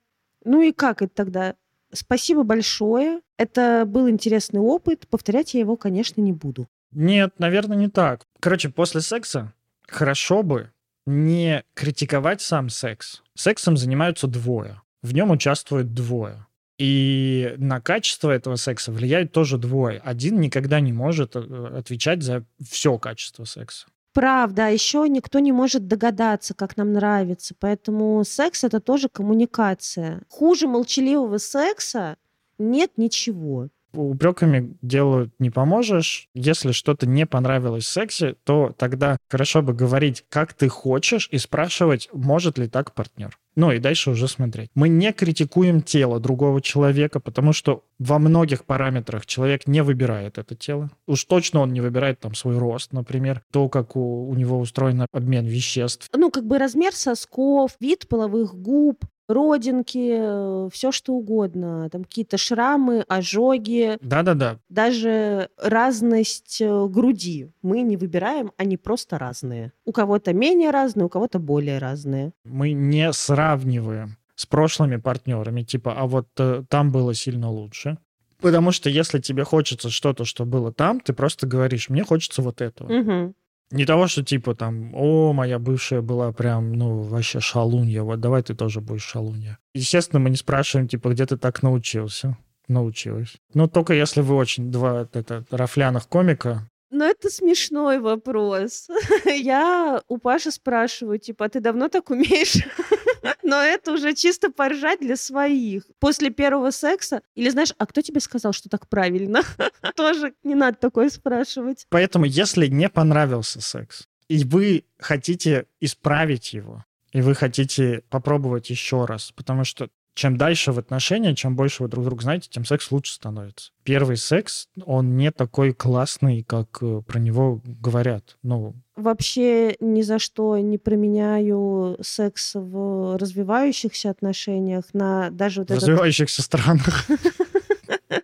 ну 0.44 0.62
и 0.62 0.72
как 0.72 1.02
это 1.02 1.14
тогда? 1.14 1.54
Спасибо 1.92 2.42
большое. 2.42 3.20
Это 3.36 3.84
был 3.86 4.08
интересный 4.08 4.60
опыт. 4.60 5.06
Повторять 5.08 5.54
я 5.54 5.60
его, 5.60 5.76
конечно, 5.76 6.20
не 6.20 6.32
буду. 6.32 6.66
Нет, 6.92 7.34
наверное, 7.38 7.76
не 7.76 7.88
так. 7.88 8.24
Короче, 8.40 8.68
после 8.68 9.00
секса 9.00 9.52
хорошо 9.88 10.42
бы 10.42 10.70
не 11.06 11.64
критиковать 11.74 12.40
сам 12.40 12.68
секс. 12.68 13.22
Сексом 13.34 13.76
занимаются 13.76 14.26
двое. 14.26 14.80
В 15.02 15.12
нем 15.12 15.30
участвуют 15.30 15.92
двое. 15.92 16.46
И 16.78 17.54
на 17.58 17.80
качество 17.80 18.30
этого 18.30 18.56
секса 18.56 18.90
влияют 18.90 19.32
тоже 19.32 19.58
двое. 19.58 20.00
Один 20.04 20.40
никогда 20.40 20.80
не 20.80 20.92
может 20.92 21.36
э, 21.36 21.76
отвечать 21.78 22.22
за 22.22 22.44
все 22.68 22.98
качество 22.98 23.44
секса. 23.44 23.86
Правда, 24.12 24.66
а 24.66 24.70
еще 24.70 25.06
никто 25.08 25.40
не 25.40 25.52
может 25.52 25.86
догадаться, 25.86 26.54
как 26.54 26.76
нам 26.76 26.92
нравится. 26.92 27.54
Поэтому 27.58 28.24
секс 28.24 28.64
это 28.64 28.80
тоже 28.80 29.08
коммуникация. 29.08 30.22
Хуже 30.28 30.66
молчаливого 30.66 31.38
секса 31.38 32.16
нет 32.58 32.92
ничего 32.96 33.68
упреками 34.00 34.76
делу 34.82 35.30
не 35.38 35.50
поможешь. 35.50 36.28
Если 36.34 36.72
что-то 36.72 37.06
не 37.06 37.26
понравилось 37.26 37.84
в 37.84 37.88
сексе, 37.88 38.34
то 38.44 38.74
тогда 38.76 39.16
хорошо 39.28 39.62
бы 39.62 39.72
говорить, 39.72 40.24
как 40.28 40.52
ты 40.52 40.68
хочешь, 40.68 41.28
и 41.30 41.38
спрашивать, 41.38 42.08
может 42.12 42.58
ли 42.58 42.68
так 42.68 42.94
партнер. 42.94 43.38
Ну 43.56 43.70
и 43.70 43.78
дальше 43.78 44.10
уже 44.10 44.26
смотреть. 44.26 44.70
Мы 44.74 44.88
не 44.88 45.12
критикуем 45.12 45.80
тело 45.80 46.18
другого 46.18 46.60
человека, 46.60 47.20
потому 47.20 47.52
что 47.52 47.84
во 47.98 48.18
многих 48.18 48.64
параметрах 48.64 49.26
человек 49.26 49.66
не 49.66 49.82
выбирает 49.82 50.38
это 50.38 50.56
тело. 50.56 50.90
Уж 51.06 51.24
точно 51.24 51.60
он 51.60 51.72
не 51.72 51.80
выбирает 51.80 52.18
там 52.18 52.34
свой 52.34 52.58
рост, 52.58 52.92
например, 52.92 53.42
то, 53.52 53.68
как 53.68 53.94
у, 53.94 54.28
у 54.28 54.34
него 54.34 54.58
устроен 54.58 55.06
обмен 55.12 55.46
веществ. 55.46 56.08
Ну, 56.12 56.30
как 56.30 56.46
бы 56.46 56.58
размер 56.58 56.94
сосков, 56.94 57.76
вид 57.78 58.08
половых 58.08 58.54
губ, 58.54 59.04
родинки, 59.28 60.16
э, 60.18 60.68
все 60.72 60.92
что 60.92 61.14
угодно, 61.14 61.88
там 61.90 62.04
какие-то 62.04 62.36
шрамы, 62.36 63.04
ожоги. 63.08 63.98
Да-да-да. 64.00 64.58
Даже 64.68 65.48
разность 65.58 66.60
э, 66.60 66.86
груди 66.88 67.50
мы 67.62 67.82
не 67.82 67.96
выбираем, 67.96 68.52
они 68.56 68.76
просто 68.76 69.18
разные. 69.18 69.72
У 69.84 69.92
кого-то 69.92 70.32
менее 70.32 70.70
разные, 70.70 71.06
у 71.06 71.08
кого-то 71.08 71.38
более 71.38 71.78
разные. 71.78 72.32
Мы 72.44 72.72
не 72.72 73.12
сравниваем 73.12 74.16
с 74.34 74.46
прошлыми 74.46 74.96
партнерами, 74.96 75.62
типа, 75.62 75.94
а 75.96 76.06
вот 76.06 76.28
э, 76.38 76.64
там 76.68 76.90
было 76.90 77.14
сильно 77.14 77.50
лучше. 77.50 77.98
Потому 78.40 78.72
что 78.72 78.90
если 78.90 79.20
тебе 79.20 79.44
хочется 79.44 79.90
что-то, 79.90 80.24
что 80.24 80.44
было 80.44 80.72
там, 80.72 81.00
ты 81.00 81.12
просто 81.12 81.46
говоришь, 81.46 81.88
мне 81.88 82.04
хочется 82.04 82.42
вот 82.42 82.60
этого. 82.60 82.92
Угу. 82.92 83.34
Не 83.74 83.86
того, 83.86 84.06
что 84.06 84.22
типа 84.22 84.54
там, 84.54 84.94
о, 84.94 85.32
моя 85.32 85.58
бывшая 85.58 86.00
была 86.00 86.30
прям, 86.32 86.72
ну, 86.72 87.02
вообще 87.02 87.40
шалунья, 87.40 88.02
вот 88.02 88.20
давай 88.20 88.42
ты 88.42 88.54
тоже 88.54 88.80
будешь 88.80 89.02
шалунья. 89.02 89.58
Естественно, 89.74 90.20
мы 90.20 90.30
не 90.30 90.36
спрашиваем, 90.36 90.86
типа, 90.86 91.08
где 91.08 91.26
ты 91.26 91.36
так 91.36 91.62
научился. 91.62 92.36
Научилась. 92.68 93.34
Ну, 93.52 93.66
только 93.68 93.92
если 93.92 94.20
вы 94.22 94.36
очень 94.36 94.70
два 94.70 95.08
это, 95.12 95.44
рафляных 95.50 96.08
комика, 96.08 96.68
ну, 96.96 97.04
это 97.04 97.28
смешной 97.28 97.98
вопрос. 97.98 98.86
Я 99.24 100.00
у 100.06 100.18
Паши 100.18 100.52
спрашиваю, 100.52 101.18
типа, 101.18 101.46
а 101.46 101.48
ты 101.48 101.58
давно 101.58 101.88
так 101.88 102.10
умеешь? 102.10 102.54
Но 103.42 103.60
это 103.60 103.92
уже 103.92 104.14
чисто 104.14 104.50
поржать 104.50 105.00
для 105.00 105.16
своих. 105.16 105.84
После 105.98 106.30
первого 106.30 106.70
секса, 106.70 107.22
или 107.34 107.48
знаешь, 107.48 107.72
а 107.78 107.86
кто 107.86 108.00
тебе 108.02 108.20
сказал, 108.20 108.52
что 108.52 108.68
так 108.68 108.88
правильно? 108.88 109.42
Тоже 109.96 110.34
не 110.42 110.54
надо 110.54 110.76
такое 110.78 111.08
спрашивать. 111.10 111.86
Поэтому, 111.88 112.24
если 112.24 112.66
не 112.66 112.88
понравился 112.88 113.60
секс, 113.60 114.06
и 114.28 114.44
вы 114.44 114.84
хотите 114.98 115.66
исправить 115.80 116.52
его, 116.52 116.84
и 117.12 117.20
вы 117.20 117.34
хотите 117.34 118.02
попробовать 118.10 118.70
еще 118.70 119.04
раз, 119.04 119.32
потому 119.32 119.64
что 119.64 119.88
чем 120.14 120.36
дальше 120.36 120.72
в 120.72 120.78
отношениях, 120.78 121.36
чем 121.36 121.56
больше 121.56 121.82
вы 121.82 121.88
друг 121.88 122.04
друга 122.04 122.22
знаете, 122.22 122.48
тем 122.50 122.64
секс 122.64 122.90
лучше 122.90 123.12
становится. 123.12 123.72
Первый 123.82 124.16
секс, 124.16 124.68
он 124.84 125.16
не 125.16 125.30
такой 125.30 125.72
классный, 125.72 126.42
как 126.42 126.78
э, 126.80 127.02
про 127.06 127.18
него 127.18 127.60
говорят. 127.64 128.36
Ну, 128.42 128.74
Вообще 128.96 129.76
ни 129.80 130.02
за 130.02 130.20
что 130.20 130.56
не 130.58 130.78
применяю 130.78 131.98
секс 132.00 132.54
в 132.54 133.18
развивающихся 133.18 134.10
отношениях 134.10 134.84
на 134.92 135.30
даже 135.30 135.62
вот 135.62 135.70
в 135.70 135.74
развивающихся 135.74 136.42
странах. 136.42 137.06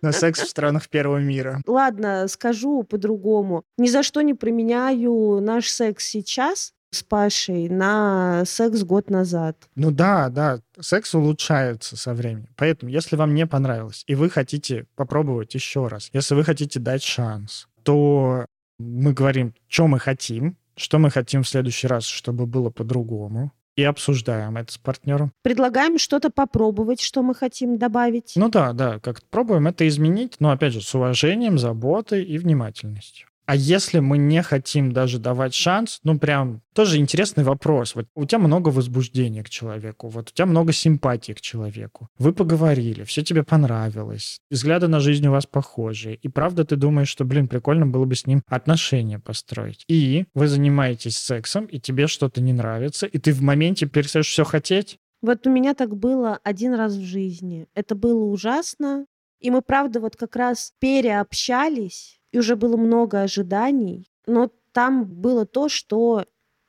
На 0.01 0.13
секс 0.13 0.39
в 0.39 0.47
странах 0.47 0.89
первого 0.89 1.17
мира. 1.17 1.61
Ладно, 1.67 2.27
скажу 2.27 2.81
по-другому. 2.83 3.63
Ни 3.77 3.87
за 3.87 4.01
что 4.01 4.21
не 4.21 4.33
применяю 4.33 5.41
наш 5.41 5.69
секс 5.69 6.05
сейчас 6.05 6.73
с 6.91 7.03
Пашей 7.03 7.69
на 7.69 8.43
секс 8.45 8.83
год 8.83 9.09
назад. 9.09 9.57
Ну 9.75 9.91
да, 9.91 10.29
да, 10.29 10.59
секс 10.79 11.15
улучшается 11.15 11.95
со 11.95 12.13
временем. 12.13 12.49
Поэтому, 12.57 12.91
если 12.91 13.15
вам 13.15 13.33
не 13.33 13.47
понравилось, 13.47 14.03
и 14.07 14.15
вы 14.15 14.29
хотите 14.29 14.85
попробовать 14.95 15.53
еще 15.55 15.87
раз, 15.87 16.09
если 16.13 16.35
вы 16.35 16.43
хотите 16.43 16.79
дать 16.79 17.03
шанс, 17.03 17.67
то 17.83 18.45
мы 18.77 19.13
говорим, 19.13 19.55
что 19.67 19.87
мы 19.87 19.99
хотим, 19.99 20.57
что 20.75 20.99
мы 20.99 21.09
хотим 21.09 21.43
в 21.43 21.47
следующий 21.47 21.87
раз, 21.87 22.05
чтобы 22.05 22.45
было 22.45 22.69
по-другому, 22.69 23.51
и 23.75 23.83
обсуждаем 23.83 24.57
это 24.57 24.73
с 24.73 24.77
партнером. 24.77 25.31
Предлагаем 25.43 25.97
что-то 25.97 26.29
попробовать, 26.29 26.99
что 27.01 27.23
мы 27.23 27.33
хотим 27.33 27.77
добавить. 27.77 28.33
Ну 28.35 28.49
да, 28.49 28.73
да, 28.73 28.99
как 28.99 29.23
пробуем 29.23 29.67
это 29.67 29.87
изменить, 29.87 30.35
но 30.39 30.51
опять 30.51 30.73
же 30.73 30.81
с 30.81 30.93
уважением, 30.93 31.57
заботой 31.57 32.23
и 32.23 32.37
внимательностью. 32.37 33.27
А 33.51 33.55
если 33.57 33.99
мы 33.99 34.17
не 34.17 34.41
хотим 34.43 34.93
даже 34.93 35.19
давать 35.19 35.53
шанс, 35.53 35.99
ну 36.03 36.17
прям 36.17 36.61
тоже 36.73 36.99
интересный 36.99 37.43
вопрос. 37.43 37.95
Вот 37.95 38.05
у 38.15 38.23
тебя 38.23 38.39
много 38.39 38.69
возбуждения 38.69 39.43
к 39.43 39.49
человеку, 39.49 40.07
вот 40.07 40.29
у 40.29 40.31
тебя 40.33 40.45
много 40.45 40.71
симпатии 40.71 41.33
к 41.33 41.41
человеку. 41.41 42.07
Вы 42.17 42.31
поговорили, 42.31 43.03
все 43.03 43.23
тебе 43.23 43.43
понравилось, 43.43 44.39
взгляды 44.49 44.87
на 44.87 45.01
жизнь 45.01 45.27
у 45.27 45.31
вас 45.31 45.47
похожие. 45.47 46.15
И 46.15 46.29
правда 46.29 46.63
ты 46.63 46.77
думаешь, 46.77 47.09
что, 47.09 47.25
блин, 47.25 47.49
прикольно 47.49 47.85
было 47.85 48.05
бы 48.05 48.15
с 48.15 48.25
ним 48.25 48.41
отношения 48.47 49.19
построить. 49.19 49.83
И 49.89 50.23
вы 50.33 50.47
занимаетесь 50.47 51.17
сексом, 51.17 51.65
и 51.65 51.77
тебе 51.77 52.07
что-то 52.07 52.39
не 52.39 52.53
нравится, 52.53 53.05
и 53.05 53.17
ты 53.17 53.33
в 53.33 53.41
моменте 53.41 53.85
перестаешь 53.85 54.29
все 54.29 54.45
хотеть. 54.45 54.97
Вот 55.21 55.45
у 55.45 55.49
меня 55.49 55.73
так 55.73 55.97
было 55.97 56.39
один 56.45 56.73
раз 56.73 56.93
в 56.93 57.03
жизни. 57.03 57.67
Это 57.73 57.95
было 57.95 58.23
ужасно. 58.23 59.07
И 59.41 59.51
мы, 59.51 59.61
правда, 59.61 59.99
вот 59.99 60.15
как 60.15 60.37
раз 60.37 60.71
переобщались, 60.79 62.20
и 62.31 62.39
уже 62.39 62.55
было 62.55 62.77
много 62.77 63.21
ожиданий, 63.21 64.09
но 64.25 64.51
там 64.71 65.05
было 65.05 65.45
то, 65.45 65.69
что 65.69 66.25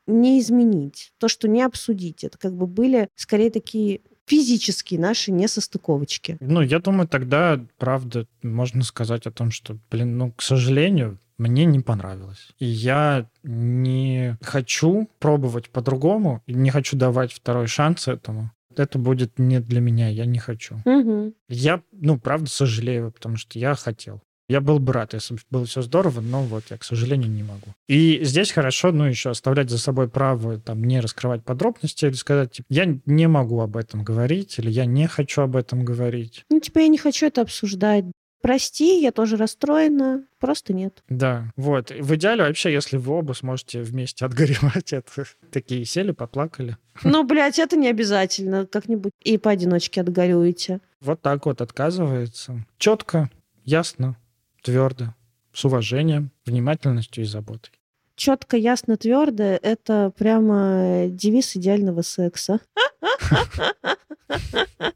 не 0.06 0.40
изменить, 0.40 1.12
то, 1.18 1.28
что 1.28 1.48
не 1.48 1.62
обсудить. 1.62 2.24
Это 2.24 2.38
как 2.38 2.54
бы 2.54 2.66
были 2.66 3.08
скорее 3.14 3.50
такие 3.50 4.00
физические 4.26 5.00
наши 5.00 5.30
несостыковочки. 5.32 6.36
Ну, 6.40 6.60
я 6.60 6.78
думаю, 6.78 7.08
тогда, 7.08 7.64
правда, 7.78 8.26
можно 8.42 8.82
сказать 8.82 9.26
о 9.26 9.32
том, 9.32 9.50
что, 9.50 9.78
блин, 9.90 10.16
ну, 10.18 10.32
к 10.32 10.42
сожалению, 10.42 11.18
мне 11.38 11.64
не 11.64 11.80
понравилось. 11.80 12.50
И 12.58 12.66
я 12.66 13.28
не 13.42 14.38
хочу 14.42 15.08
пробовать 15.18 15.70
по-другому, 15.70 16.42
не 16.46 16.70
хочу 16.70 16.96
давать 16.96 17.32
второй 17.32 17.66
шанс 17.66 18.08
этому. 18.08 18.52
Это 18.76 18.98
будет 18.98 19.38
не 19.38 19.60
для 19.60 19.80
меня, 19.80 20.08
я 20.08 20.24
не 20.24 20.38
хочу. 20.38 20.76
Угу. 20.84 21.34
Я, 21.48 21.82
ну, 21.92 22.18
правда, 22.18 22.48
сожалею, 22.48 23.12
потому 23.12 23.36
что 23.36 23.58
я 23.58 23.74
хотел. 23.74 24.22
Я 24.48 24.60
был 24.60 24.78
бы 24.78 24.92
рад, 24.92 25.14
если 25.14 25.34
бы 25.34 25.40
было 25.50 25.66
все 25.66 25.82
здорово, 25.82 26.20
но 26.20 26.42
вот 26.42 26.64
я, 26.70 26.76
к 26.76 26.84
сожалению, 26.84 27.30
не 27.30 27.42
могу. 27.42 27.74
И 27.88 28.20
здесь 28.22 28.50
хорошо, 28.50 28.92
ну, 28.92 29.04
еще 29.04 29.30
оставлять 29.30 29.70
за 29.70 29.78
собой 29.78 30.08
право 30.08 30.58
там 30.58 30.84
не 30.84 31.00
раскрывать 31.00 31.44
подробности 31.44 32.06
или 32.06 32.14
сказать, 32.14 32.52
типа, 32.52 32.66
я 32.68 32.98
не 33.06 33.28
могу 33.28 33.60
об 33.60 33.76
этом 33.76 34.02
говорить 34.04 34.58
или 34.58 34.70
я 34.70 34.84
не 34.84 35.06
хочу 35.06 35.42
об 35.42 35.56
этом 35.56 35.84
говорить. 35.84 36.44
Ну, 36.50 36.60
типа, 36.60 36.80
я 36.80 36.88
не 36.88 36.98
хочу 36.98 37.26
это 37.26 37.42
обсуждать. 37.42 38.04
Прости, 38.42 39.00
я 39.00 39.12
тоже 39.12 39.36
расстроена, 39.36 40.24
просто 40.40 40.74
нет. 40.74 41.04
Да, 41.08 41.52
вот. 41.56 41.92
В 41.92 42.16
идеале 42.16 42.42
вообще, 42.42 42.72
если 42.72 42.96
вы 42.96 43.14
оба 43.14 43.34
сможете 43.34 43.82
вместе 43.82 44.24
отгоревать 44.24 44.92
это, 44.92 45.24
такие 45.52 45.84
сели, 45.84 46.10
поплакали. 46.10 46.76
Ну, 47.04 47.22
блядь, 47.22 47.60
это 47.60 47.76
не 47.76 47.88
обязательно. 47.88 48.66
Как-нибудь 48.66 49.12
и 49.22 49.38
поодиночке 49.38 50.00
отгорюете. 50.00 50.80
Вот 51.00 51.22
так 51.22 51.46
вот 51.46 51.60
отказывается. 51.60 52.66
Четко, 52.78 53.30
ясно, 53.64 54.16
твердо, 54.62 55.14
с 55.52 55.64
уважением, 55.64 56.30
внимательностью 56.46 57.24
и 57.24 57.26
заботой. 57.26 57.72
Четко, 58.14 58.56
ясно, 58.56 58.96
твердо— 58.96 59.42
это 59.62 60.12
прямо 60.16 61.06
девиз 61.08 61.56
идеального 61.56 62.02
секса. 62.02 62.60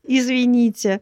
Извините. 0.04 1.00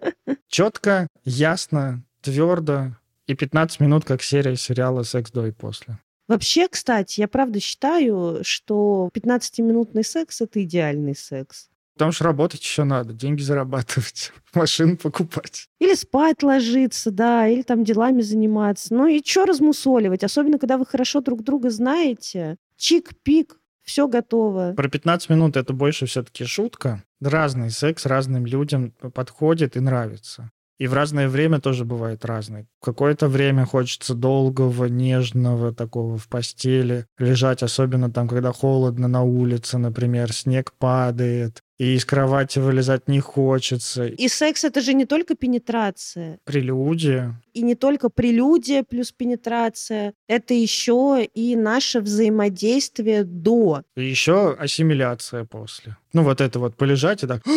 Четко, 0.48 1.08
ясно, 1.24 2.02
твердо 2.22 2.96
и 3.26 3.34
15 3.34 3.80
минут, 3.80 4.04
как 4.04 4.22
серия 4.22 4.56
сериала 4.56 5.02
«Секс 5.02 5.30
до 5.30 5.46
и 5.46 5.50
после». 5.50 5.98
Вообще, 6.26 6.68
кстати, 6.68 7.20
я 7.20 7.28
правда 7.28 7.60
считаю, 7.60 8.40
что 8.42 9.10
15-минутный 9.12 10.04
секс— 10.04 10.40
это 10.42 10.62
идеальный 10.62 11.14
секс. 11.14 11.68
Потому 11.94 12.12
что 12.12 12.24
работать 12.24 12.60
еще 12.60 12.84
надо, 12.84 13.12
деньги 13.12 13.40
зарабатывать, 13.40 14.32
машину 14.54 14.96
покупать. 14.96 15.68
Или 15.78 15.94
спать 15.94 16.42
ложиться, 16.42 17.10
да, 17.10 17.46
или 17.46 17.62
там 17.62 17.84
делами 17.84 18.20
заниматься. 18.20 18.92
Ну 18.94 19.06
и 19.06 19.22
что 19.24 19.44
размусоливать? 19.44 20.24
Особенно, 20.24 20.58
когда 20.58 20.76
вы 20.76 20.86
хорошо 20.86 21.20
друг 21.20 21.42
друга 21.42 21.70
знаете. 21.70 22.56
Чик-пик, 22.76 23.56
все 23.84 24.08
готово. 24.08 24.74
Про 24.76 24.88
15 24.88 25.30
минут 25.30 25.56
это 25.56 25.72
больше 25.72 26.06
все-таки 26.06 26.44
шутка. 26.44 27.04
Разный 27.20 27.70
секс 27.70 28.06
разным 28.06 28.44
людям 28.44 28.92
подходит 29.14 29.76
и 29.76 29.80
нравится. 29.80 30.50
И 30.78 30.88
в 30.88 30.92
разное 30.92 31.28
время 31.28 31.60
тоже 31.60 31.84
бывает 31.84 32.24
разный. 32.24 32.66
В 32.80 32.84
какое-то 32.84 33.28
время 33.28 33.64
хочется 33.64 34.14
долгого, 34.14 34.86
нежного 34.86 35.72
такого 35.72 36.18
в 36.18 36.28
постели 36.28 37.06
лежать, 37.16 37.62
особенно 37.62 38.10
там, 38.10 38.26
когда 38.26 38.52
холодно 38.52 39.06
на 39.06 39.22
улице, 39.22 39.78
например, 39.78 40.32
снег 40.32 40.72
падает, 40.72 41.62
и 41.78 41.94
из 41.96 42.04
кровати 42.04 42.58
вылезать 42.58 43.08
не 43.08 43.20
хочется. 43.20 44.06
И 44.06 44.28
секс 44.28 44.64
это 44.64 44.80
же 44.80 44.94
не 44.94 45.06
только 45.06 45.34
пенетрация. 45.34 46.38
Прелюдия. 46.44 47.40
И 47.52 47.62
не 47.62 47.74
только 47.74 48.10
прелюдия 48.10 48.84
плюс 48.84 49.10
пенетрация. 49.12 50.14
Это 50.28 50.54
еще 50.54 51.28
и 51.34 51.56
наше 51.56 52.00
взаимодействие 52.00 53.24
до. 53.24 53.82
И 53.96 54.04
еще 54.04 54.54
ассимиляция 54.54 55.44
после. 55.44 55.96
Ну 56.12 56.22
вот 56.22 56.40
это 56.40 56.58
вот 56.58 56.76
полежать 56.76 57.24
и 57.24 57.26
так... 57.26 57.42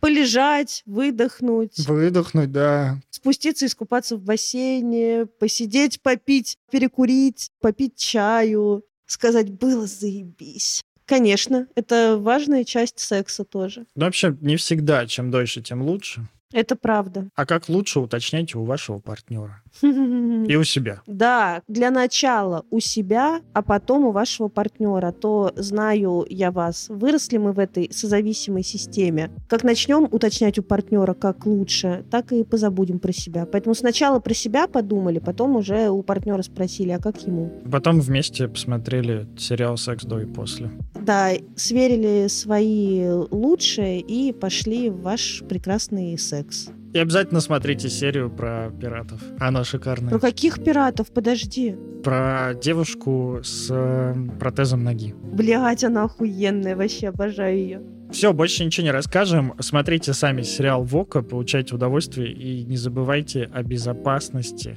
Полежать, 0.00 0.82
выдохнуть. 0.86 1.86
Выдохнуть, 1.86 2.50
да. 2.50 2.98
Спуститься, 3.10 3.66
искупаться 3.66 4.16
в 4.16 4.22
бассейне, 4.22 5.26
посидеть, 5.26 6.00
попить, 6.00 6.56
перекурить, 6.70 7.50
попить 7.60 7.96
чаю, 7.96 8.84
сказать 9.06 9.50
«было 9.50 9.86
заебись». 9.86 10.82
Конечно, 11.10 11.66
это 11.74 12.18
важная 12.20 12.62
часть 12.62 13.00
секса 13.00 13.42
тоже. 13.42 13.84
Ну, 13.96 14.04
вообще, 14.04 14.36
не 14.40 14.54
всегда, 14.54 15.08
чем 15.08 15.32
дольше, 15.32 15.60
тем 15.60 15.82
лучше. 15.82 16.28
Это 16.52 16.74
правда. 16.74 17.28
А 17.36 17.46
как 17.46 17.68
лучше 17.68 18.00
уточняйте 18.00 18.58
у 18.58 18.64
вашего 18.64 18.98
партнера. 18.98 19.62
И 19.82 20.56
у 20.56 20.64
себя. 20.64 21.00
Да, 21.06 21.62
для 21.68 21.90
начала 21.90 22.64
у 22.70 22.80
себя, 22.80 23.40
а 23.52 23.62
потом 23.62 24.06
у 24.06 24.10
вашего 24.10 24.48
партнера. 24.48 25.12
То 25.12 25.52
знаю 25.54 26.26
я 26.28 26.50
вас. 26.50 26.86
Выросли 26.88 27.38
мы 27.38 27.52
в 27.52 27.60
этой 27.60 27.92
созависимой 27.92 28.64
системе. 28.64 29.30
Как 29.48 29.62
начнем 29.62 30.08
уточнять 30.10 30.58
у 30.58 30.64
партнера, 30.64 31.14
как 31.14 31.46
лучше, 31.46 32.04
так 32.10 32.32
и 32.32 32.42
позабудем 32.42 32.98
про 32.98 33.12
себя. 33.12 33.46
Поэтому 33.46 33.76
сначала 33.76 34.18
про 34.18 34.34
себя 34.34 34.66
подумали, 34.66 35.20
потом 35.20 35.54
уже 35.54 35.88
у 35.88 36.02
партнера 36.02 36.42
спросили, 36.42 36.90
а 36.90 36.98
как 36.98 37.22
ему. 37.22 37.62
Потом 37.70 38.00
вместе 38.00 38.48
посмотрели 38.48 39.28
сериал 39.38 39.76
«Секс 39.76 40.04
до 40.04 40.20
и 40.20 40.26
после». 40.26 40.70
Да, 41.00 41.30
сверили 41.56 42.28
свои 42.28 43.06
лучшие 43.30 44.00
и 44.00 44.32
пошли 44.32 44.90
в 44.90 45.00
ваш 45.02 45.42
прекрасный 45.48 46.18
секс. 46.18 46.68
И 46.92 46.98
обязательно 46.98 47.40
смотрите 47.40 47.88
серию 47.88 48.30
про 48.30 48.70
пиратов. 48.80 49.20
Она 49.38 49.62
шикарная. 49.62 50.10
Про 50.10 50.18
каких 50.18 50.62
пиратов? 50.62 51.12
Подожди. 51.12 51.76
Про 52.02 52.54
девушку 52.60 53.40
с 53.44 53.68
э, 53.70 54.14
протезом 54.40 54.82
ноги. 54.82 55.14
Блять, 55.32 55.84
она 55.84 56.04
охуенная, 56.04 56.74
вообще 56.74 57.08
обожаю 57.08 57.56
ее. 57.56 57.82
Все, 58.10 58.32
больше 58.32 58.64
ничего 58.64 58.84
не 58.86 58.90
расскажем. 58.90 59.54
Смотрите 59.60 60.12
сами 60.12 60.42
сериал 60.42 60.82
Вока, 60.82 61.22
получайте 61.22 61.76
удовольствие 61.76 62.32
и 62.32 62.64
не 62.64 62.76
забывайте 62.76 63.48
о 63.52 63.62
безопасности 63.62 64.74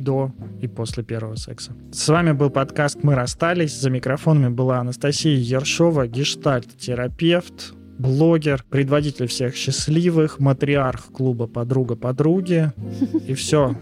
до 0.00 0.32
и 0.60 0.66
после 0.66 1.02
первого 1.02 1.36
секса. 1.36 1.72
С 1.92 2.08
вами 2.08 2.32
был 2.32 2.50
подкаст 2.50 3.02
«Мы 3.02 3.14
расстались». 3.14 3.78
За 3.78 3.90
микрофонами 3.90 4.52
была 4.52 4.78
Анастасия 4.80 5.36
Ершова, 5.36 6.06
гештальт-терапевт, 6.06 7.74
блогер, 7.98 8.64
предводитель 8.70 9.26
всех 9.26 9.54
счастливых, 9.54 10.40
матриарх 10.40 11.06
клуба 11.12 11.46
«Подруга 11.46 11.96
подруги». 11.96 12.72
И 13.26 13.34
все. 13.34 13.74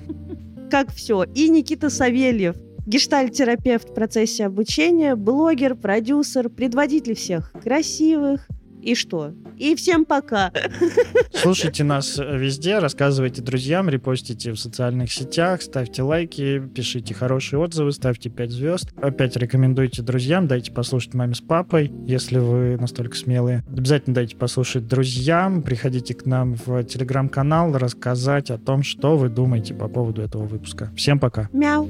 Как 0.70 0.92
все. 0.92 1.24
И 1.34 1.48
Никита 1.48 1.88
Савельев, 1.88 2.56
гештальт-терапевт 2.86 3.90
в 3.90 3.94
процессе 3.94 4.46
обучения, 4.46 5.14
блогер, 5.14 5.74
продюсер, 5.74 6.48
предводитель 6.48 7.14
всех 7.14 7.52
красивых, 7.52 8.48
и 8.82 8.94
что? 8.94 9.32
И 9.56 9.74
всем 9.74 10.04
пока. 10.04 10.52
Слушайте 11.34 11.84
нас 11.84 12.18
везде, 12.18 12.78
рассказывайте 12.78 13.42
друзьям, 13.42 13.88
репостите 13.88 14.52
в 14.52 14.56
социальных 14.56 15.12
сетях, 15.12 15.62
ставьте 15.62 16.02
лайки, 16.02 16.60
пишите 16.74 17.14
хорошие 17.14 17.58
отзывы, 17.58 17.92
ставьте 17.92 18.30
5 18.30 18.50
звезд. 18.50 18.92
Опять 19.00 19.36
рекомендуйте 19.36 20.02
друзьям, 20.02 20.46
дайте 20.46 20.72
послушать 20.72 21.14
маме 21.14 21.34
с 21.34 21.40
папой, 21.40 21.92
если 22.06 22.38
вы 22.38 22.76
настолько 22.78 23.16
смелые. 23.16 23.64
Обязательно 23.70 24.14
дайте 24.14 24.36
послушать 24.36 24.86
друзьям, 24.86 25.62
приходите 25.62 26.14
к 26.14 26.24
нам 26.26 26.54
в 26.54 26.84
телеграм-канал, 26.84 27.76
рассказать 27.76 28.50
о 28.50 28.58
том, 28.58 28.82
что 28.82 29.16
вы 29.16 29.28
думаете 29.28 29.74
по 29.74 29.88
поводу 29.88 30.22
этого 30.22 30.44
выпуска. 30.44 30.90
Всем 30.96 31.18
пока. 31.18 31.48
Мяу. 31.52 31.88